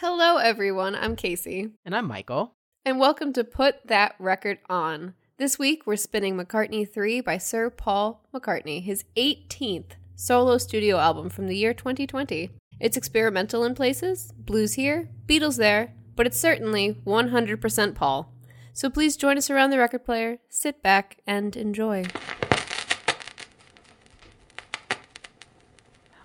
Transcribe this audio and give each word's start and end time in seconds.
Hello, 0.00 0.38
everyone. 0.38 0.94
I'm 0.94 1.14
Casey, 1.14 1.72
And 1.84 1.94
I'm 1.94 2.06
Michael. 2.06 2.54
and 2.86 2.98
welcome 2.98 3.34
to 3.34 3.44
Put 3.44 3.86
That 3.86 4.14
Record 4.18 4.56
On. 4.70 5.12
This 5.36 5.58
week, 5.58 5.86
we're 5.86 5.96
spinning 5.96 6.38
McCartney 6.38 6.90
3 6.90 7.20
by 7.20 7.36
Sir 7.36 7.68
Paul 7.68 8.26
McCartney, 8.32 8.82
his 8.82 9.04
18th 9.18 9.90
solo 10.16 10.56
studio 10.56 10.96
album 10.96 11.28
from 11.28 11.48
the 11.48 11.56
year 11.56 11.74
2020. 11.74 12.48
It's 12.80 12.96
experimental 12.96 13.62
in 13.62 13.74
places, 13.74 14.32
blues 14.38 14.72
here, 14.72 15.10
Beatles 15.26 15.58
there, 15.58 15.92
but 16.16 16.26
it's 16.26 16.40
certainly 16.40 16.94
100% 17.06 17.94
Paul. 17.94 18.32
So 18.72 18.88
please 18.88 19.18
join 19.18 19.36
us 19.36 19.50
around 19.50 19.68
the 19.68 19.78
record 19.78 20.06
player, 20.06 20.38
sit 20.48 20.82
back, 20.82 21.18
and 21.26 21.54
enjoy. 21.54 22.06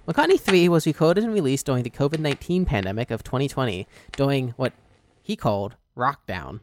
McCartney 0.08 0.40
3 0.40 0.70
was 0.70 0.86
recorded 0.86 1.24
and 1.24 1.34
released 1.34 1.66
during 1.66 1.82
the 1.82 1.90
COVID 1.90 2.20
19 2.20 2.64
pandemic 2.66 3.10
of 3.10 3.24
2020, 3.24 3.88
during 4.12 4.50
what 4.50 4.74
he 5.24 5.36
called 5.36 5.78
Rockdown. 5.98 6.60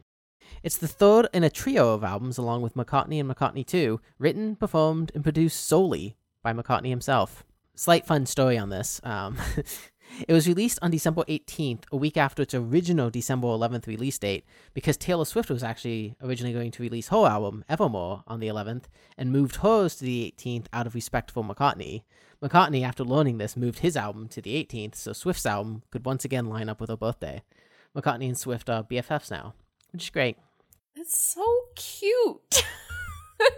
It's 0.63 0.77
the 0.77 0.87
third 0.87 1.27
in 1.33 1.43
a 1.43 1.49
trio 1.49 1.93
of 1.93 2.05
albums 2.05 2.37
along 2.37 2.61
with 2.61 2.75
McCartney 2.75 3.19
and 3.19 3.29
McCartney 3.29 3.67
2, 3.67 3.99
written, 4.17 4.55
performed, 4.55 5.11
and 5.13 5.23
produced 5.23 5.67
solely 5.67 6.15
by 6.41 6.53
McCartney 6.53 6.89
himself. 6.89 7.43
Slight 7.75 8.05
fun 8.05 8.25
story 8.25 8.57
on 8.57 8.69
this. 8.69 9.01
Um, 9.03 9.37
it 10.27 10.33
was 10.33 10.47
released 10.47 10.79
on 10.81 10.91
December 10.91 11.23
18th, 11.23 11.83
a 11.91 11.97
week 11.97 12.17
after 12.17 12.43
its 12.43 12.53
original 12.53 13.09
December 13.09 13.47
11th 13.47 13.87
release 13.87 14.17
date, 14.17 14.45
because 14.73 14.97
Taylor 14.97 15.25
Swift 15.25 15.49
was 15.49 15.63
actually 15.63 16.15
originally 16.21 16.53
going 16.53 16.71
to 16.71 16.83
release 16.83 17.07
her 17.09 17.25
album, 17.25 17.63
Evermore, 17.69 18.23
on 18.27 18.39
the 18.39 18.47
11th, 18.47 18.83
and 19.17 19.31
moved 19.31 19.57
hers 19.57 19.95
to 19.95 20.05
the 20.05 20.33
18th 20.37 20.65
out 20.71 20.87
of 20.87 20.95
respect 20.95 21.31
for 21.31 21.43
McCartney. 21.43 22.03
McCartney, 22.41 22.83
after 22.83 23.03
learning 23.03 23.37
this, 23.37 23.55
moved 23.57 23.79
his 23.79 23.95
album 23.97 24.27
to 24.29 24.41
the 24.41 24.55
18th, 24.63 24.95
so 24.95 25.13
Swift's 25.13 25.45
album 25.45 25.83
could 25.91 26.05
once 26.05 26.25
again 26.25 26.45
line 26.47 26.69
up 26.69 26.79
with 26.81 26.89
her 26.89 26.97
birthday. 26.97 27.41
McCartney 27.95 28.27
and 28.27 28.37
Swift 28.37 28.69
are 28.69 28.83
BFFs 28.83 29.31
now, 29.31 29.53
which 29.91 30.03
is 30.03 30.09
great. 30.09 30.37
It's 30.95 31.17
so 31.17 31.45
cute. 31.75 32.63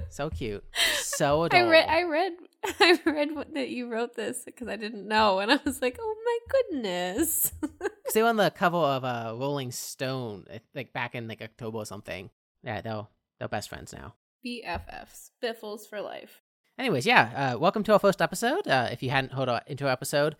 So 0.10 0.30
cute. 0.32 0.64
So 1.02 1.44
I 1.44 1.46
adorable. 1.48 1.70
read, 1.70 1.86
I 1.88 2.04
read, 2.04 2.34
I 2.80 3.00
read 3.06 3.36
what, 3.36 3.54
that 3.54 3.70
you 3.70 3.90
wrote 3.90 4.16
this 4.16 4.44
because 4.44 4.68
I 4.68 4.76
didn't 4.76 5.08
know, 5.08 5.40
and 5.40 5.52
I 5.52 5.60
was 5.64 5.82
like, 5.82 5.98
"Oh 6.00 6.16
my 6.26 6.38
goodness!" 6.50 7.52
they 8.14 8.24
were 8.24 8.30
on 8.30 8.38
the 8.38 8.50
cover 8.50 8.78
of 8.78 9.04
uh, 9.04 9.34
Rolling 9.38 9.72
Stone, 9.72 10.46
like 10.74 10.94
back 10.94 11.16
in 11.16 11.28
like 11.28 11.42
October 11.42 11.80
or 11.80 11.86
something. 11.86 12.30
Yeah, 12.64 12.82
they're, 12.82 13.08
they're 13.38 13.48
best 13.48 13.70
friends 13.70 13.94
now. 13.94 14.16
BFFs, 14.46 15.32
Biffles 15.42 15.86
for 15.86 16.02
life. 16.02 16.42
Anyways, 16.78 17.06
yeah, 17.06 17.54
uh, 17.54 17.60
welcome 17.60 17.84
to 17.84 17.94
our 17.94 18.00
first 18.00 18.22
episode. 18.22 18.68
Uh, 18.68 18.90
if 18.92 19.04
you 19.04 19.10
hadn't 19.10 19.34
heard 19.34 19.44
into 19.44 19.54
our 19.54 19.62
intro 19.68 19.88
episode, 19.88 20.36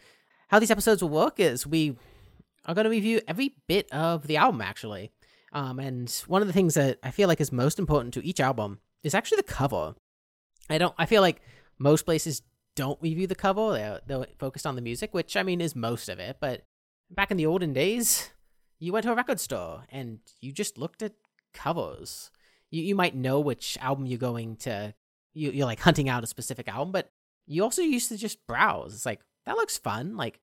how 0.48 0.60
these 0.60 0.72
episodes 0.72 1.02
will 1.02 1.10
work 1.10 1.40
is 1.40 1.68
we 1.68 1.96
are 2.66 2.74
going 2.74 2.86
to 2.86 2.90
review 2.90 3.22
every 3.28 3.56
bit 3.68 3.92
of 3.92 4.28
the 4.28 4.38
album, 4.38 4.62
actually. 4.62 5.12
Um, 5.54 5.80
and 5.80 6.10
one 6.28 6.42
of 6.42 6.48
the 6.48 6.54
things 6.54 6.74
that 6.74 6.98
I 7.04 7.12
feel 7.12 7.28
like 7.28 7.40
is 7.40 7.52
most 7.52 7.80
important 7.80 8.14
to 8.16 8.26
each 8.26 8.40
album 8.40 8.80
is 9.04 9.14
actually 9.14 9.38
the 9.38 9.44
cover. 9.44 9.96
I 10.70 10.78
don't. 10.78 10.96
I 10.98 11.06
feel 11.06 11.22
like 11.22 11.42
most 11.78 12.04
places 12.04 12.42
don't 12.76 13.02
review 13.02 13.28
the 13.28 13.36
cover; 13.36 13.74
they're, 13.74 14.02
they're 14.06 14.28
focused 14.40 14.66
on 14.66 14.76
the 14.76 14.82
music, 14.82 15.14
which 15.14 15.36
I 15.36 15.44
mean 15.44 15.62
is 15.62 15.76
most 15.76 16.10
of 16.10 16.20
it. 16.20 16.38
But 16.40 16.66
back 17.10 17.32
in 17.32 17.38
the 17.38 17.46
olden 17.46 17.74
days, 17.74 18.32
you 18.80 18.94
went 18.94 19.06
to 19.06 19.12
a 19.12 19.16
record 19.16 19.40
store 19.40 19.84
and 19.90 20.20
you 20.42 20.52
just 20.52 20.78
looked 20.78 21.02
at 21.02 21.14
covers. 21.54 22.32
You 22.72 22.84
you 22.84 22.96
might 22.96 23.16
know 23.16 23.40
which 23.40 23.78
album 23.82 24.06
you're 24.06 24.18
going 24.18 24.58
to 24.58 24.94
you, 25.34 25.52
you're 25.52 25.66
like 25.66 25.82
hunting 25.82 26.10
out 26.10 26.24
a 26.24 26.28
specific 26.28 26.68
album, 26.68 26.92
but 26.92 27.12
you 27.46 27.64
also 27.64 27.82
used 27.82 28.10
to 28.10 28.18
just 28.18 28.46
browse. 28.48 28.94
It's 28.94 29.06
like 29.06 29.22
that 29.46 29.56
looks 29.56 29.78
fun. 29.78 30.18
Like 30.18 30.40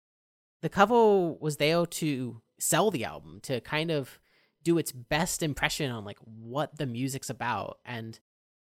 the 0.62 0.68
cover 0.68 1.32
was 1.32 1.56
there 1.58 1.86
to 1.86 2.42
sell 2.58 2.90
the 2.90 3.04
album, 3.04 3.40
to 3.42 3.60
kind 3.60 3.90
of 3.90 4.18
do 4.64 4.78
its 4.78 4.90
best 4.92 5.42
impression 5.42 5.90
on 5.90 6.04
like 6.04 6.18
what 6.18 6.76
the 6.78 6.86
music's 6.86 7.30
about. 7.30 7.78
And 7.84 8.18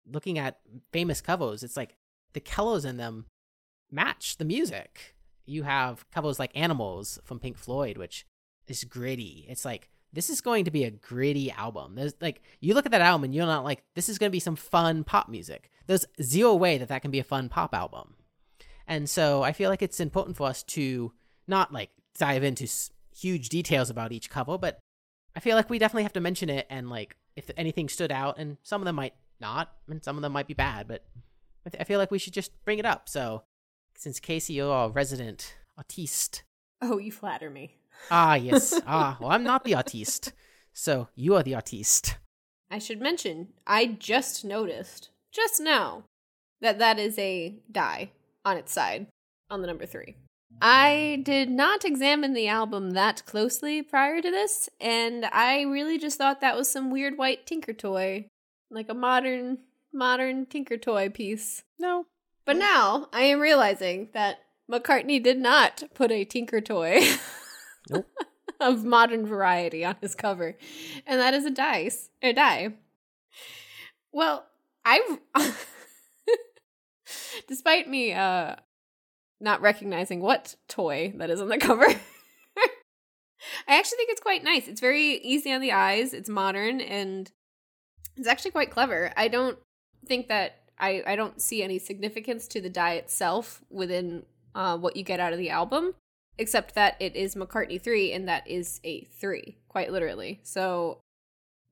looking 0.09 0.37
at 0.39 0.59
famous 0.91 1.21
covers, 1.21 1.63
it's 1.63 1.77
like 1.77 1.97
the 2.33 2.39
colors 2.39 2.85
in 2.85 2.97
them 2.97 3.25
match 3.91 4.37
the 4.37 4.45
music. 4.45 5.15
You 5.45 5.63
have 5.63 6.09
covers 6.11 6.39
like 6.39 6.51
Animals 6.55 7.19
from 7.23 7.39
Pink 7.39 7.57
Floyd, 7.57 7.97
which 7.97 8.25
is 8.67 8.83
gritty. 8.83 9.45
It's 9.49 9.65
like 9.65 9.89
this 10.11 10.29
is 10.29 10.41
going 10.41 10.65
to 10.65 10.71
be 10.71 10.83
a 10.83 10.91
gritty 10.91 11.51
album. 11.51 11.95
There's 11.95 12.13
like 12.21 12.41
you 12.59 12.73
look 12.73 12.85
at 12.85 12.91
that 12.91 13.01
album 13.01 13.25
and 13.25 13.35
you're 13.35 13.45
not 13.45 13.63
like 13.63 13.83
this 13.95 14.09
is 14.09 14.17
going 14.17 14.29
to 14.29 14.35
be 14.35 14.39
some 14.39 14.55
fun 14.55 15.03
pop 15.03 15.27
music. 15.27 15.69
There's 15.87 16.05
zero 16.21 16.53
way 16.53 16.77
that 16.77 16.87
that 16.89 17.01
can 17.01 17.11
be 17.11 17.19
a 17.19 17.23
fun 17.23 17.49
pop 17.49 17.73
album. 17.73 18.15
And 18.87 19.09
so 19.09 19.43
I 19.43 19.53
feel 19.53 19.69
like 19.69 19.81
it's 19.81 19.99
important 19.99 20.37
for 20.37 20.47
us 20.47 20.63
to 20.63 21.11
not 21.47 21.73
like 21.73 21.89
dive 22.17 22.43
into 22.43 22.67
huge 23.15 23.49
details 23.49 23.89
about 23.89 24.11
each 24.11 24.29
cover, 24.29 24.57
but 24.57 24.79
I 25.35 25.39
feel 25.39 25.55
like 25.55 25.69
we 25.69 25.79
definitely 25.79 26.03
have 26.03 26.13
to 26.13 26.21
mention 26.21 26.49
it 26.49 26.67
and 26.69 26.89
like 26.89 27.15
if 27.35 27.49
anything 27.57 27.89
stood 27.89 28.11
out 28.11 28.37
and 28.37 28.57
some 28.63 28.81
of 28.81 28.85
them 28.85 28.95
might 28.95 29.15
not 29.41 29.73
and 29.89 30.03
some 30.03 30.15
of 30.15 30.21
them 30.21 30.31
might 30.31 30.47
be 30.47 30.53
bad, 30.53 30.87
but 30.87 31.03
I, 31.79 31.83
feel 31.83 31.99
like 31.99 32.11
we 32.11 32.19
should 32.19 32.33
just 32.33 32.51
bring 32.65 32.79
it 32.79 32.85
up. 32.85 33.07
So 33.07 33.43
since 33.95 34.19
Casey, 34.19 34.53
you're 34.53 34.71
our 34.71 34.89
resident 34.89 35.55
artiste, 35.77 36.43
Oh, 36.85 36.97
you 36.97 37.13
flatter 37.13 37.49
me. 37.49 37.77
Ah, 38.11 38.35
yes. 38.35 38.79
ah, 38.87 39.17
well, 39.21 39.31
I'm 39.31 39.45
not 39.45 39.63
the 39.63 39.73
artiste. 39.75 40.33
So 40.73 41.07
you 41.15 41.33
are 41.35 41.43
the 41.43 41.55
artiste. 41.55 42.17
I 42.69 42.77
should 42.77 42.99
mention, 42.99 43.49
I 43.65 43.85
just 43.85 44.43
noticed 44.43 45.09
just 45.31 45.61
now 45.61 46.03
that 46.59 46.79
that 46.79 46.99
is 46.99 47.17
a 47.17 47.55
die 47.71 48.11
on 48.43 48.57
its 48.57 48.73
side 48.73 49.07
on 49.49 49.61
the 49.61 49.67
number 49.67 49.85
three. 49.85 50.15
I 50.61 51.21
did 51.23 51.49
not 51.49 51.85
examine 51.85 52.33
the 52.33 52.49
album 52.49 52.91
that 52.91 53.25
closely 53.25 53.81
prior 53.81 54.21
to 54.21 54.29
this, 54.29 54.69
and 54.81 55.25
I 55.25 55.61
really 55.61 55.97
just 55.97 56.17
thought 56.17 56.41
that 56.41 56.57
was 56.57 56.69
some 56.69 56.91
weird 56.91 57.17
white 57.17 57.45
Tinker 57.45 57.73
Toy, 57.73 58.27
like 58.69 58.89
a 58.89 58.93
modern 58.93 59.59
modern 59.93 60.45
Tinker 60.45 60.77
Toy 60.77 61.09
piece. 61.09 61.63
No. 61.79 62.05
But 62.45 62.57
now 62.57 63.07
I 63.13 63.21
am 63.23 63.39
realizing 63.39 64.09
that 64.13 64.39
McCartney 64.69 65.21
did 65.21 65.37
not 65.37 65.83
put 65.93 66.11
a 66.11 66.25
Tinker 66.25 66.61
Toy 66.61 67.01
Nope. 67.89 68.07
of 68.59 68.83
modern 68.83 69.25
variety 69.25 69.83
on 69.85 69.95
his 70.01 70.15
cover, 70.15 70.57
and 71.05 71.19
that 71.19 71.33
is 71.33 71.45
a 71.45 71.51
dice, 71.51 72.09
a 72.21 72.33
die. 72.33 72.73
Well, 74.11 74.45
I've 74.85 75.19
despite 77.47 77.87
me 77.89 78.13
uh 78.13 78.55
not 79.39 79.61
recognizing 79.61 80.21
what 80.21 80.55
toy 80.69 81.13
that 81.17 81.29
is 81.29 81.41
on 81.41 81.49
the 81.49 81.57
cover, 81.57 81.85
I 83.67 83.77
actually 83.77 83.97
think 83.97 84.11
it's 84.11 84.21
quite 84.21 84.43
nice. 84.43 84.67
It's 84.67 84.81
very 84.81 85.15
easy 85.15 85.51
on 85.51 85.61
the 85.61 85.71
eyes. 85.73 86.13
It's 86.13 86.29
modern 86.29 86.79
and 86.79 87.29
it's 88.15 88.27
actually 88.27 88.51
quite 88.51 88.71
clever. 88.71 89.11
I 89.17 89.27
don't 89.27 89.57
think 90.07 90.27
that 90.27 90.59
I 90.79 91.03
I 91.05 91.15
don't 91.15 91.41
see 91.41 91.63
any 91.63 91.79
significance 91.79 92.47
to 92.49 92.61
the 92.61 92.69
die 92.69 92.93
itself 92.93 93.61
within 93.69 94.25
uh, 94.55 94.77
what 94.77 94.95
you 94.95 95.03
get 95.03 95.19
out 95.19 95.33
of 95.33 95.39
the 95.39 95.49
album, 95.49 95.95
except 96.37 96.75
that 96.75 96.95
it 96.99 97.15
is 97.15 97.35
McCartney 97.35 97.81
three 97.81 98.11
and 98.11 98.27
that 98.27 98.47
is 98.47 98.79
a 98.83 99.05
three, 99.05 99.57
quite 99.67 99.91
literally. 99.91 100.39
So 100.43 100.99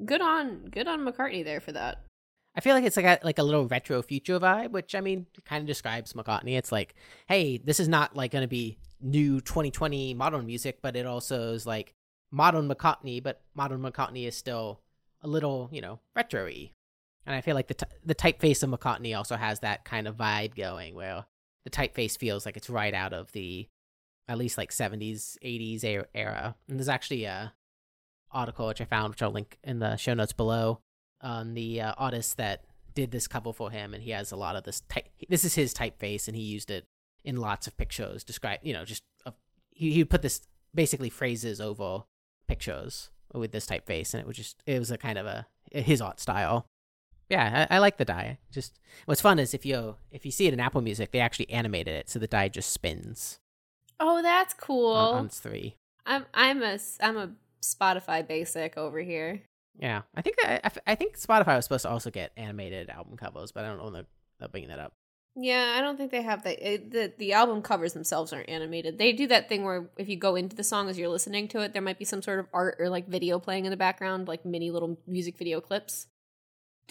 good 0.05 0.21
on 0.21 0.69
good 0.71 0.87
on 0.87 1.05
McCartney 1.05 1.43
there 1.43 1.59
for 1.59 1.71
that. 1.73 2.03
I 2.55 2.59
feel 2.59 2.75
like 2.75 2.83
it's 2.83 2.97
like 2.97 3.05
a, 3.05 3.19
like 3.23 3.39
a 3.39 3.43
little 3.43 3.67
retro 3.67 4.01
future 4.01 4.39
vibe, 4.39 4.71
which 4.71 4.93
I 4.93 5.01
mean 5.01 5.25
kind 5.45 5.61
of 5.61 5.67
describes 5.67 6.13
McCartney. 6.13 6.57
It's 6.57 6.71
like, 6.71 6.95
hey, 7.27 7.57
this 7.57 7.79
is 7.79 7.87
not 7.87 8.15
like 8.15 8.31
going 8.31 8.41
to 8.41 8.47
be 8.47 8.77
new 8.99 9.39
2020 9.39 10.13
modern 10.13 10.45
music, 10.45 10.79
but 10.81 10.95
it 10.95 11.05
also 11.05 11.53
is 11.53 11.65
like 11.65 11.93
modern 12.29 12.67
McCartney, 12.67 13.23
but 13.23 13.41
modern 13.55 13.81
McCartney 13.81 14.27
is 14.27 14.35
still 14.35 14.81
a 15.21 15.27
little, 15.27 15.69
you 15.71 15.81
know, 15.81 15.99
retro-y. 16.15 16.71
And 17.25 17.35
I 17.35 17.41
feel 17.41 17.55
like 17.55 17.67
the 17.67 17.75
t- 17.75 17.85
the 18.03 18.15
typeface 18.15 18.63
of 18.63 18.69
McCartney 18.69 19.15
also 19.15 19.35
has 19.35 19.59
that 19.59 19.85
kind 19.85 20.07
of 20.07 20.17
vibe 20.17 20.55
going, 20.55 20.95
where 20.95 21.25
the 21.63 21.69
typeface 21.69 22.17
feels 22.17 22.45
like 22.45 22.57
it's 22.57 22.69
right 22.69 22.93
out 22.93 23.13
of 23.13 23.31
the 23.31 23.67
at 24.27 24.37
least 24.37 24.57
like 24.57 24.71
70s, 24.71 25.37
80s 25.43 25.83
era-. 26.13 26.55
And 26.69 26.79
there's 26.79 26.89
actually 26.89 27.25
a 27.25 27.53
article 28.31 28.67
which 28.67 28.81
I 28.81 28.85
found, 28.85 29.11
which 29.11 29.21
I'll 29.21 29.31
link 29.31 29.57
in 29.63 29.79
the 29.79 29.97
show 29.97 30.13
notes 30.13 30.33
below, 30.33 30.79
on 31.21 31.53
the 31.53 31.81
uh, 31.81 31.93
artist 31.97 32.37
that 32.37 32.63
did 32.93 33.11
this 33.11 33.27
cover 33.27 33.53
for 33.53 33.71
him, 33.71 33.93
and 33.93 34.03
he 34.03 34.11
has 34.11 34.31
a 34.31 34.35
lot 34.35 34.55
of 34.55 34.63
this 34.63 34.81
type. 34.89 35.07
This 35.29 35.45
is 35.45 35.55
his 35.55 35.73
typeface, 35.73 36.27
and 36.27 36.35
he 36.35 36.43
used 36.43 36.71
it 36.71 36.85
in 37.23 37.37
lots 37.37 37.67
of 37.67 37.77
pictures. 37.77 38.23
Describe, 38.23 38.59
you 38.63 38.73
know, 38.73 38.85
just 38.85 39.03
uh, 39.25 39.31
he 39.71 39.91
he 39.91 40.05
put 40.05 40.21
this 40.21 40.41
basically 40.73 41.09
phrases 41.09 41.61
over 41.61 42.03
pictures 42.47 43.09
with 43.33 43.51
this 43.51 43.65
typeface, 43.65 44.13
and 44.13 44.21
it 44.21 44.27
was 44.27 44.37
just 44.37 44.61
it 44.65 44.79
was 44.79 44.91
a 44.91 44.97
kind 44.97 45.17
of 45.17 45.25
a 45.25 45.47
his 45.71 46.01
art 46.01 46.19
style. 46.19 46.65
Yeah, 47.31 47.67
I, 47.69 47.77
I 47.77 47.79
like 47.79 47.97
the 47.97 48.05
die. 48.05 48.37
Just 48.51 48.79
what's 49.05 49.21
fun 49.21 49.39
is 49.39 49.53
if 49.53 49.65
you 49.65 49.95
if 50.11 50.25
you 50.25 50.31
see 50.31 50.47
it 50.47 50.53
in 50.53 50.59
Apple 50.59 50.81
Music, 50.81 51.11
they 51.11 51.19
actually 51.19 51.49
animated 51.49 51.95
it, 51.95 52.09
so 52.09 52.19
the 52.19 52.27
die 52.27 52.49
just 52.49 52.71
spins 52.71 53.39
Oh, 53.99 54.21
that's 54.21 54.53
cool. 54.55 54.93
on, 54.93 55.15
on 55.15 55.29
three. 55.29 55.75
I'm 56.05 56.25
I'm 56.33 56.61
a 56.61 56.77
I'm 56.99 57.17
a 57.17 57.29
Spotify 57.61 58.27
basic 58.27 58.77
over 58.77 58.99
here. 58.99 59.43
Yeah, 59.79 60.01
I 60.15 60.21
think 60.21 60.35
I, 60.43 60.59
I 60.85 60.95
think 60.95 61.17
Spotify 61.17 61.55
was 61.55 61.65
supposed 61.65 61.83
to 61.83 61.89
also 61.89 62.09
get 62.11 62.31
animated 62.35 62.89
album 62.89 63.15
covers, 63.15 63.51
but 63.51 63.63
I 63.63 63.67
don't 63.69 63.77
know 63.77 63.89
they're, 63.91 64.05
they're 64.39 64.49
bringing 64.49 64.69
that 64.69 64.79
up. 64.79 64.93
Yeah, 65.35 65.75
I 65.77 65.81
don't 65.81 65.95
think 65.95 66.11
they 66.11 66.23
have 66.23 66.43
that. 66.43 66.59
It, 66.59 66.81
eh, 66.81 66.89
the 66.89 67.13
The 67.17 67.33
album 67.33 67.61
covers 67.61 67.93
themselves 67.93 68.33
aren't 68.33 68.49
animated. 68.49 68.97
They 68.97 69.13
do 69.13 69.27
that 69.27 69.47
thing 69.47 69.63
where 69.63 69.89
if 69.97 70.09
you 70.09 70.17
go 70.17 70.35
into 70.35 70.55
the 70.57 70.63
song 70.63 70.89
as 70.89 70.97
you're 70.97 71.07
listening 71.07 71.47
to 71.49 71.61
it, 71.61 71.71
there 71.71 71.81
might 71.81 71.97
be 71.99 72.03
some 72.05 72.21
sort 72.21 72.39
of 72.39 72.47
art 72.51 72.75
or 72.79 72.89
like 72.89 73.07
video 73.07 73.39
playing 73.39 73.65
in 73.65 73.71
the 73.71 73.77
background, 73.77 74.27
like 74.27 74.43
mini 74.45 74.71
little 74.71 74.99
music 75.07 75.37
video 75.37 75.61
clips, 75.61 76.07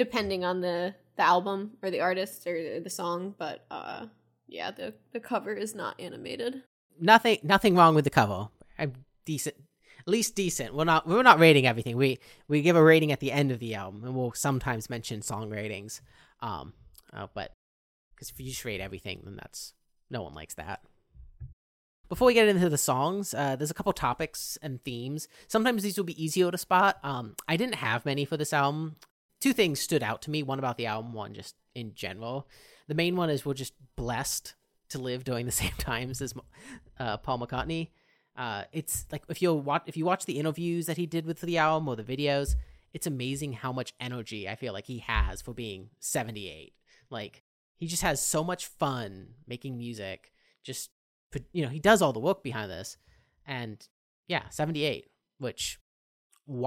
depending 0.00 0.47
on 0.47 0.62
the 0.62 0.94
the 1.17 1.23
album 1.23 1.73
or 1.82 1.91
the 1.91 2.00
artist 2.00 2.47
or 2.47 2.81
the 2.81 2.88
song. 2.88 3.35
But 3.37 3.67
uh, 3.70 4.06
yeah, 4.49 4.70
the 4.70 4.94
the 5.12 5.20
cover 5.20 5.52
is 5.52 5.75
not 5.75 6.00
animated. 6.00 6.62
Nothing, 6.99 7.38
nothing 7.43 7.76
wrong 7.76 7.94
with 7.94 8.05
the 8.05 8.11
cover. 8.11 8.49
I'm 8.79 8.94
decent, 9.26 9.56
at 9.99 10.08
least 10.08 10.35
decent. 10.35 10.75
We're 10.75 10.85
not, 10.85 11.06
we're 11.06 11.23
not 11.23 11.38
rating 11.38 11.67
everything. 11.67 11.99
We 11.99 12.19
we 12.49 12.62
give 12.62 12.76
a 12.76 12.82
rating 12.82 13.12
at 13.12 13.20
the 13.20 13.31
end 13.31 13.52
of 13.52 13.58
the 13.58 13.75
album, 13.75 14.05
and 14.05 14.17
we'll 14.17 14.32
sometimes 14.32 14.88
mention 14.88 15.20
song 15.20 15.50
ratings. 15.50 16.00
Um, 16.41 16.73
uh, 17.12 17.26
but 17.35 17.53
because 18.14 18.31
if 18.31 18.41
you 18.41 18.49
just 18.49 18.64
rate 18.64 18.81
everything, 18.81 19.20
then 19.25 19.37
that's 19.37 19.75
no 20.08 20.23
one 20.23 20.35
likes 20.35 20.55
that. 20.55 20.81
Before 22.08 22.26
we 22.26 22.35
get 22.35 22.49
into 22.49 22.70
the 22.70 22.79
songs, 22.79 23.35
uh, 23.35 23.55
there's 23.55 23.70
a 23.70 23.75
couple 23.75 23.93
topics 23.93 24.58
and 24.62 24.82
themes. 24.82 25.29
Sometimes 25.46 25.82
these 25.82 25.96
will 25.96 26.05
be 26.05 26.23
easier 26.23 26.50
to 26.50 26.58
spot. 26.58 26.99
Um, 27.05 27.35
I 27.46 27.56
didn't 27.56 27.76
have 27.76 28.05
many 28.05 28.25
for 28.25 28.37
this 28.37 28.53
album. 28.53 28.96
Two 29.40 29.52
things 29.52 29.81
stood 29.81 30.02
out 30.02 30.22
to 30.22 30.31
me. 30.31 30.42
One 30.42 30.58
about 30.58 30.76
the 30.76 30.87
album, 30.87 31.12
one 31.12 31.34
just 31.34 31.56
in 31.75 31.94
general. 31.94 32.48
The 32.88 32.94
main 32.94 33.16
one 33.16 33.31
is 33.31 33.44
we're 33.44 33.54
just 33.54 33.75
blessed 33.96 34.54
to 34.90 34.98
live 34.98 35.25
during 35.25 35.46
the 35.46 35.52
same 35.62 35.72
times 35.78 36.20
as 36.20 36.34
uh, 36.98 37.16
Paul 37.19 37.38
McCartney. 37.38 37.90
Uh, 38.37 38.64
it's 38.72 39.06
like 39.10 39.22
if 39.28 39.42
you 39.42 39.52
watch 39.54 39.82
if 39.87 39.96
you 39.96 40.04
watch 40.04 40.25
the 40.25 40.38
interviews 40.38 40.87
that 40.87 40.96
he 40.96 41.06
did 41.06 41.26
with 41.26 41.40
the 41.40 41.58
album 41.58 41.88
or 41.88 41.96
the 41.96 42.02
videos, 42.04 42.54
it's 42.92 43.06
amazing 43.06 43.54
how 43.54 43.72
much 43.72 43.92
energy 44.00 44.48
I 44.48 44.54
feel 44.54 44.72
like 44.72 44.87
he 44.87 44.98
has 44.98 45.43
for 45.43 45.52
being 45.52 45.90
78. 46.00 46.72
Like 47.10 47.43
he 47.76 47.86
just 47.86 48.02
has 48.02 48.22
so 48.22 48.44
much 48.44 48.66
fun 48.66 49.34
making 49.46 49.76
music. 49.76 50.32
Just 50.62 50.90
you 51.52 51.62
know, 51.62 51.69
he 51.69 51.78
does 51.78 52.02
all 52.02 52.12
the 52.12 52.20
work 52.20 52.43
behind 52.43 52.70
this, 52.70 52.96
and 53.46 53.86
yeah, 54.26 54.48
78, 54.48 55.06
which 55.38 55.78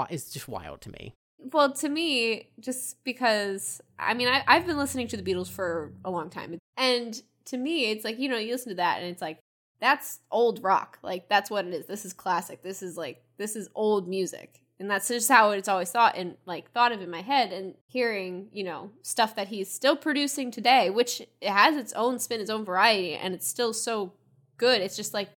is 0.09 0.29
just 0.29 0.47
wild 0.47 0.81
to 0.81 0.89
me. 0.89 1.15
Well, 1.51 1.73
to 1.73 1.89
me, 1.89 2.49
just 2.59 3.03
because 3.03 3.81
I 3.99 4.13
mean, 4.13 4.27
I, 4.27 4.43
I've 4.47 4.65
been 4.65 4.77
listening 4.77 5.07
to 5.09 5.17
the 5.17 5.23
Beatles 5.23 5.49
for 5.49 5.91
a 6.05 6.11
long 6.11 6.29
time, 6.29 6.57
and 6.77 7.21
to 7.45 7.57
me, 7.57 7.91
it's 7.91 8.03
like 8.03 8.19
you 8.19 8.29
know, 8.29 8.37
you 8.37 8.53
listen 8.53 8.69
to 8.69 8.75
that, 8.75 8.99
and 9.01 9.07
it's 9.07 9.21
like 9.21 9.39
that's 9.79 10.19
old 10.31 10.63
rock. 10.63 10.99
Like 11.03 11.27
that's 11.29 11.49
what 11.49 11.65
it 11.65 11.73
is. 11.73 11.85
This 11.85 12.05
is 12.05 12.13
classic. 12.13 12.63
This 12.63 12.81
is 12.81 12.97
like 12.97 13.23
this 13.37 13.55
is 13.55 13.69
old 13.75 14.07
music 14.07 14.63
and 14.79 14.89
that's 14.89 15.07
just 15.07 15.29
how 15.29 15.51
it's 15.51 15.69
always 15.69 15.91
thought 15.91 16.17
and 16.17 16.35
like 16.45 16.69
thought 16.71 16.91
of 16.91 17.01
in 17.01 17.09
my 17.09 17.21
head 17.21 17.53
and 17.53 17.73
hearing 17.87 18.49
you 18.51 18.63
know 18.63 18.91
stuff 19.01 19.35
that 19.35 19.47
he's 19.47 19.71
still 19.71 19.95
producing 19.95 20.51
today 20.51 20.89
which 20.89 21.21
it 21.21 21.49
has 21.49 21.77
its 21.77 21.93
own 21.93 22.19
spin 22.19 22.41
its 22.41 22.49
own 22.49 22.65
variety 22.65 23.13
and 23.13 23.33
it's 23.33 23.47
still 23.47 23.73
so 23.73 24.13
good 24.57 24.81
it's 24.81 24.97
just 24.97 25.13
like 25.13 25.29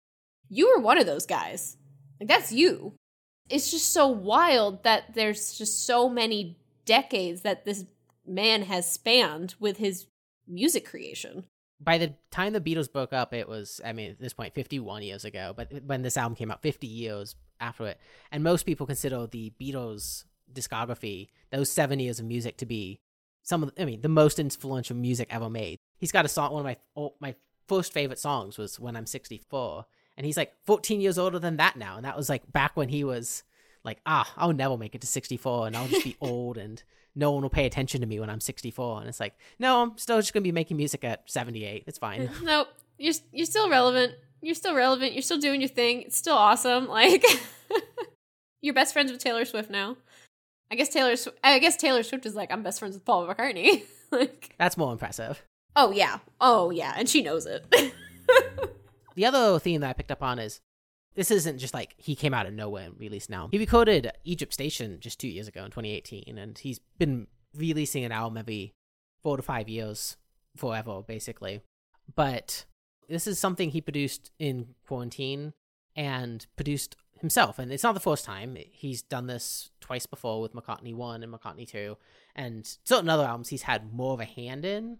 you 0.48 0.68
were 0.68 0.82
one 0.82 0.98
of 0.98 1.06
those 1.06 1.26
guys 1.26 1.76
like 2.18 2.28
that's 2.28 2.50
you 2.52 2.92
it's 3.48 3.70
just 3.70 3.92
so 3.92 4.06
wild 4.06 4.82
that 4.84 5.14
there's 5.14 5.56
just 5.56 5.86
so 5.86 6.08
many 6.08 6.56
decades 6.84 7.42
that 7.42 7.64
this 7.64 7.84
man 8.26 8.62
has 8.62 8.90
spanned 8.90 9.54
with 9.60 9.76
his 9.76 10.06
music 10.46 10.86
creation 10.86 11.44
by 11.80 11.98
the 11.98 12.14
time 12.30 12.52
the 12.52 12.60
Beatles 12.60 12.90
broke 12.90 13.12
up, 13.12 13.34
it 13.34 13.48
was, 13.48 13.80
I 13.84 13.92
mean, 13.92 14.12
at 14.12 14.18
this 14.18 14.32
point, 14.32 14.54
51 14.54 15.02
years 15.02 15.24
ago, 15.24 15.52
but 15.54 15.70
when 15.84 16.02
this 16.02 16.16
album 16.16 16.36
came 16.36 16.50
out, 16.50 16.62
50 16.62 16.86
years 16.86 17.36
after 17.60 17.86
it. 17.86 18.00
And 18.32 18.42
most 18.42 18.64
people 18.64 18.86
consider 18.86 19.26
the 19.26 19.52
Beatles 19.60 20.24
discography, 20.52 21.28
those 21.50 21.70
seven 21.70 22.00
years 22.00 22.18
of 22.18 22.26
music, 22.26 22.56
to 22.58 22.66
be 22.66 23.00
some 23.42 23.62
of, 23.62 23.74
the, 23.74 23.82
I 23.82 23.84
mean, 23.84 24.00
the 24.00 24.08
most 24.08 24.38
influential 24.38 24.96
music 24.96 25.28
ever 25.30 25.50
made. 25.50 25.78
He's 25.98 26.12
got 26.12 26.24
a 26.24 26.28
song. 26.28 26.52
One 26.52 26.60
of 26.60 26.64
my 26.64 26.76
oh, 26.96 27.14
my 27.20 27.34
first 27.68 27.92
favorite 27.92 28.18
songs 28.18 28.58
was 28.58 28.78
"When 28.78 28.96
I'm 28.96 29.06
64," 29.06 29.86
and 30.16 30.26
he's 30.26 30.36
like 30.36 30.54
14 30.64 31.00
years 31.00 31.18
older 31.18 31.38
than 31.38 31.56
that 31.56 31.76
now, 31.76 31.96
and 31.96 32.04
that 32.04 32.16
was 32.16 32.28
like 32.28 32.50
back 32.52 32.76
when 32.76 32.88
he 32.88 33.04
was 33.04 33.42
like, 33.84 34.00
ah, 34.06 34.30
I'll 34.36 34.52
never 34.52 34.76
make 34.76 34.94
it 34.94 35.00
to 35.02 35.06
64, 35.06 35.68
and 35.68 35.76
I'll 35.76 35.88
just 35.88 36.04
be 36.04 36.16
old, 36.20 36.58
and 36.58 36.82
no 37.14 37.32
one 37.32 37.42
will 37.42 37.50
pay 37.50 37.66
attention 37.66 38.00
to 38.00 38.06
me 38.06 38.20
when 38.20 38.28
I'm 38.28 38.40
64. 38.40 39.00
And 39.00 39.08
it's 39.08 39.20
like, 39.20 39.34
no, 39.58 39.82
I'm 39.82 39.98
still 39.98 40.18
just 40.18 40.32
gonna 40.32 40.42
be 40.42 40.52
making 40.52 40.76
music 40.76 41.04
at 41.04 41.30
78. 41.30 41.84
It's 41.86 41.98
fine. 41.98 42.30
nope, 42.42 42.68
you're 42.98 43.14
you're 43.32 43.46
still 43.46 43.70
relevant 43.70 44.14
you're 44.42 44.54
still 44.54 44.74
relevant. 44.74 45.12
You're 45.12 45.22
still 45.22 45.38
doing 45.38 45.60
your 45.60 45.68
thing. 45.68 46.02
It's 46.02 46.16
still 46.16 46.36
awesome. 46.36 46.88
Like 46.96 47.24
you're 48.62 48.74
best 48.74 48.94
friends 48.94 49.12
with 49.12 49.20
Taylor 49.20 49.44
Swift 49.44 49.70
now. 49.70 49.96
I 50.70 50.76
guess 50.76 50.88
Taylor. 50.88 51.14
I 51.44 51.58
guess 51.58 51.76
Taylor 51.76 52.02
Swift 52.02 52.26
is 52.26 52.34
like 52.34 52.50
I'm 52.50 52.62
best 52.62 52.78
friends 52.78 52.94
with 52.94 53.04
Paul 53.04 53.26
McCartney. 53.26 53.82
like 54.10 54.54
that's 54.58 54.76
more 54.76 54.92
impressive. 54.92 55.42
Oh 55.74 55.90
yeah. 55.90 56.18
Oh 56.40 56.70
yeah, 56.70 56.94
and 56.96 57.08
she 57.08 57.22
knows 57.22 57.46
it. 57.46 57.66
The 59.16 59.26
other 59.26 59.58
theme 59.58 59.80
that 59.80 59.90
I 59.90 59.94
picked 59.94 60.12
up 60.12 60.22
on 60.22 60.38
is 60.38 60.60
this 61.14 61.30
isn't 61.30 61.58
just 61.58 61.74
like 61.74 61.94
he 61.96 62.14
came 62.14 62.34
out 62.34 62.46
of 62.46 62.52
nowhere 62.52 62.84
and 62.84 63.00
released 63.00 63.30
now. 63.30 63.48
He 63.50 63.58
recorded 63.58 64.12
Egypt 64.24 64.52
Station 64.52 64.98
just 65.00 65.18
two 65.18 65.28
years 65.28 65.48
ago 65.48 65.64
in 65.64 65.70
2018, 65.70 66.38
and 66.38 66.56
he's 66.56 66.78
been 66.98 67.26
releasing 67.56 68.04
an 68.04 68.12
album 68.12 68.36
every 68.36 68.74
four 69.22 69.36
to 69.36 69.42
five 69.42 69.68
years 69.68 70.16
forever, 70.56 71.02
basically. 71.02 71.62
But 72.14 72.66
this 73.08 73.26
is 73.26 73.38
something 73.38 73.70
he 73.70 73.80
produced 73.80 74.30
in 74.38 74.74
quarantine 74.86 75.54
and 75.96 76.46
produced 76.56 76.96
himself. 77.18 77.58
And 77.58 77.72
it's 77.72 77.82
not 77.82 77.94
the 77.94 78.00
first 78.00 78.24
time. 78.24 78.56
He's 78.70 79.02
done 79.02 79.26
this 79.26 79.70
twice 79.80 80.06
before 80.06 80.42
with 80.42 80.54
McCartney 80.54 80.94
1 80.94 81.22
and 81.22 81.32
McCartney 81.32 81.66
2. 81.66 81.96
And 82.34 82.76
certain 82.84 83.08
other 83.08 83.24
albums 83.24 83.48
he's 83.48 83.62
had 83.62 83.92
more 83.92 84.12
of 84.12 84.20
a 84.20 84.24
hand 84.24 84.64
in. 84.64 84.98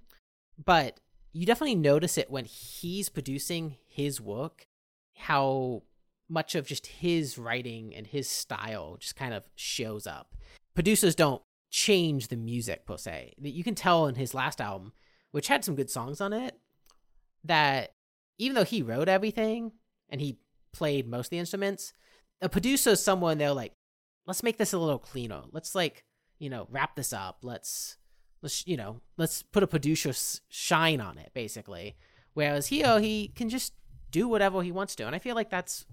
But 0.65 1.01
you 1.37 1.45
definitely 1.45 1.75
notice 1.75 2.17
it 2.17 2.31
when 2.31 2.47
he's 2.47 3.11
producing 3.11 3.77
his 3.87 4.23
work, 4.23 4.67
how 5.15 5.83
much 6.31 6.55
of 6.55 6.67
just 6.67 6.87
his 6.87 7.37
writing 7.37 7.95
and 7.95 8.07
his 8.07 8.27
style 8.27 8.97
just 8.99 9.17
kind 9.17 9.35
of 9.35 9.47
shows 9.55 10.07
up. 10.07 10.35
Producers 10.75 11.15
don't 11.15 11.43
change 11.71 12.29
the 12.29 12.37
music 12.37 12.87
per 12.87 12.97
se. 12.97 13.35
You 13.39 13.63
can 13.63 13.75
tell 13.75 14.07
in 14.07 14.15
his 14.15 14.33
last 14.33 14.63
album, 14.63 14.93
which 15.31 15.49
had 15.49 15.63
some 15.63 15.75
good 15.75 15.91
songs 15.91 16.23
on 16.23 16.33
it, 16.33 16.59
that 17.45 17.93
even 18.39 18.55
though 18.55 18.65
he 18.65 18.81
wrote 18.81 19.09
everything 19.09 19.73
and 20.09 20.23
he 20.23 20.39
played 20.73 21.07
most 21.07 21.27
of 21.27 21.31
the 21.31 21.39
instruments, 21.39 21.93
a 22.41 22.49
producer 22.49 22.91
is 22.91 23.03
someone 23.03 23.37
they're 23.37 23.53
like, 23.53 23.75
let's 24.27 24.43
make 24.43 24.57
this 24.57 24.73
a 24.73 24.79
little 24.79 24.99
cleaner. 24.99 25.43
Let's 25.53 25.75
like, 25.75 26.03
you 26.39 26.49
know, 26.49 26.67
wrap 26.71 26.97
this 26.97 27.13
up. 27.13 27.41
Let's 27.43 27.99
let's 28.47 28.67
you 28.67 28.77
know, 28.77 29.01
let's 29.17 29.43
put 29.43 29.63
a 29.63 29.67
producer's 29.67 30.41
shine 30.49 31.01
on 31.01 31.19
it, 31.19 31.33
basically. 31.35 31.97
Whereas 32.35 32.69
here, 32.69 32.85
oh, 32.87 32.99
he 32.99 33.29
can 33.29 33.49
just 33.49 33.73
do 34.11 34.29
whatever 34.29 34.63
he 34.63 34.73
wants 34.73 34.95
to, 34.97 35.07
and 35.07 35.17
I 35.17 35.19
feel 35.19 35.35
like 35.35 35.51
that's 35.51 35.85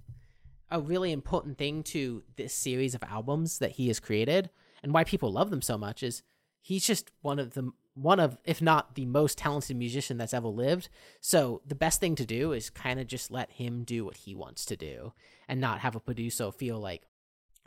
a 0.70 0.80
really 0.80 1.12
important 1.12 1.58
thing 1.58 1.84
to 1.84 2.24
this 2.36 2.54
series 2.54 2.96
of 2.96 3.04
albums 3.04 3.60
that 3.60 3.72
he 3.72 3.88
has 3.88 4.00
created, 4.00 4.50
and 4.84 4.94
why 4.94 5.04
people 5.04 5.32
love 5.32 5.50
them 5.50 5.62
so 5.62 5.78
much 5.78 6.04
is 6.04 6.22
he's 6.62 6.86
just 6.86 7.12
one 7.22 7.40
of 7.40 7.54
the 7.54 7.72
one 7.96 8.20
of, 8.20 8.38
if 8.44 8.62
not 8.62 8.96
the 8.96 9.06
most 9.06 9.38
talented 9.38 9.78
musician 9.78 10.18
that's 10.18 10.34
ever 10.34 10.48
lived. 10.48 10.90
So 11.22 11.62
the 11.66 11.76
best 11.76 12.00
thing 12.00 12.16
to 12.16 12.26
do 12.26 12.52
is 12.52 12.72
kind 12.72 13.00
of 13.00 13.06
just 13.06 13.30
let 13.30 13.52
him 13.52 13.84
do 13.84 14.04
what 14.04 14.18
he 14.18 14.34
wants 14.34 14.66
to 14.66 14.76
do 14.76 15.14
and 15.48 15.62
not 15.62 15.80
have 15.82 15.96
a 15.96 16.00
producer 16.00 16.52
feel 16.52 16.80
like 16.80 17.04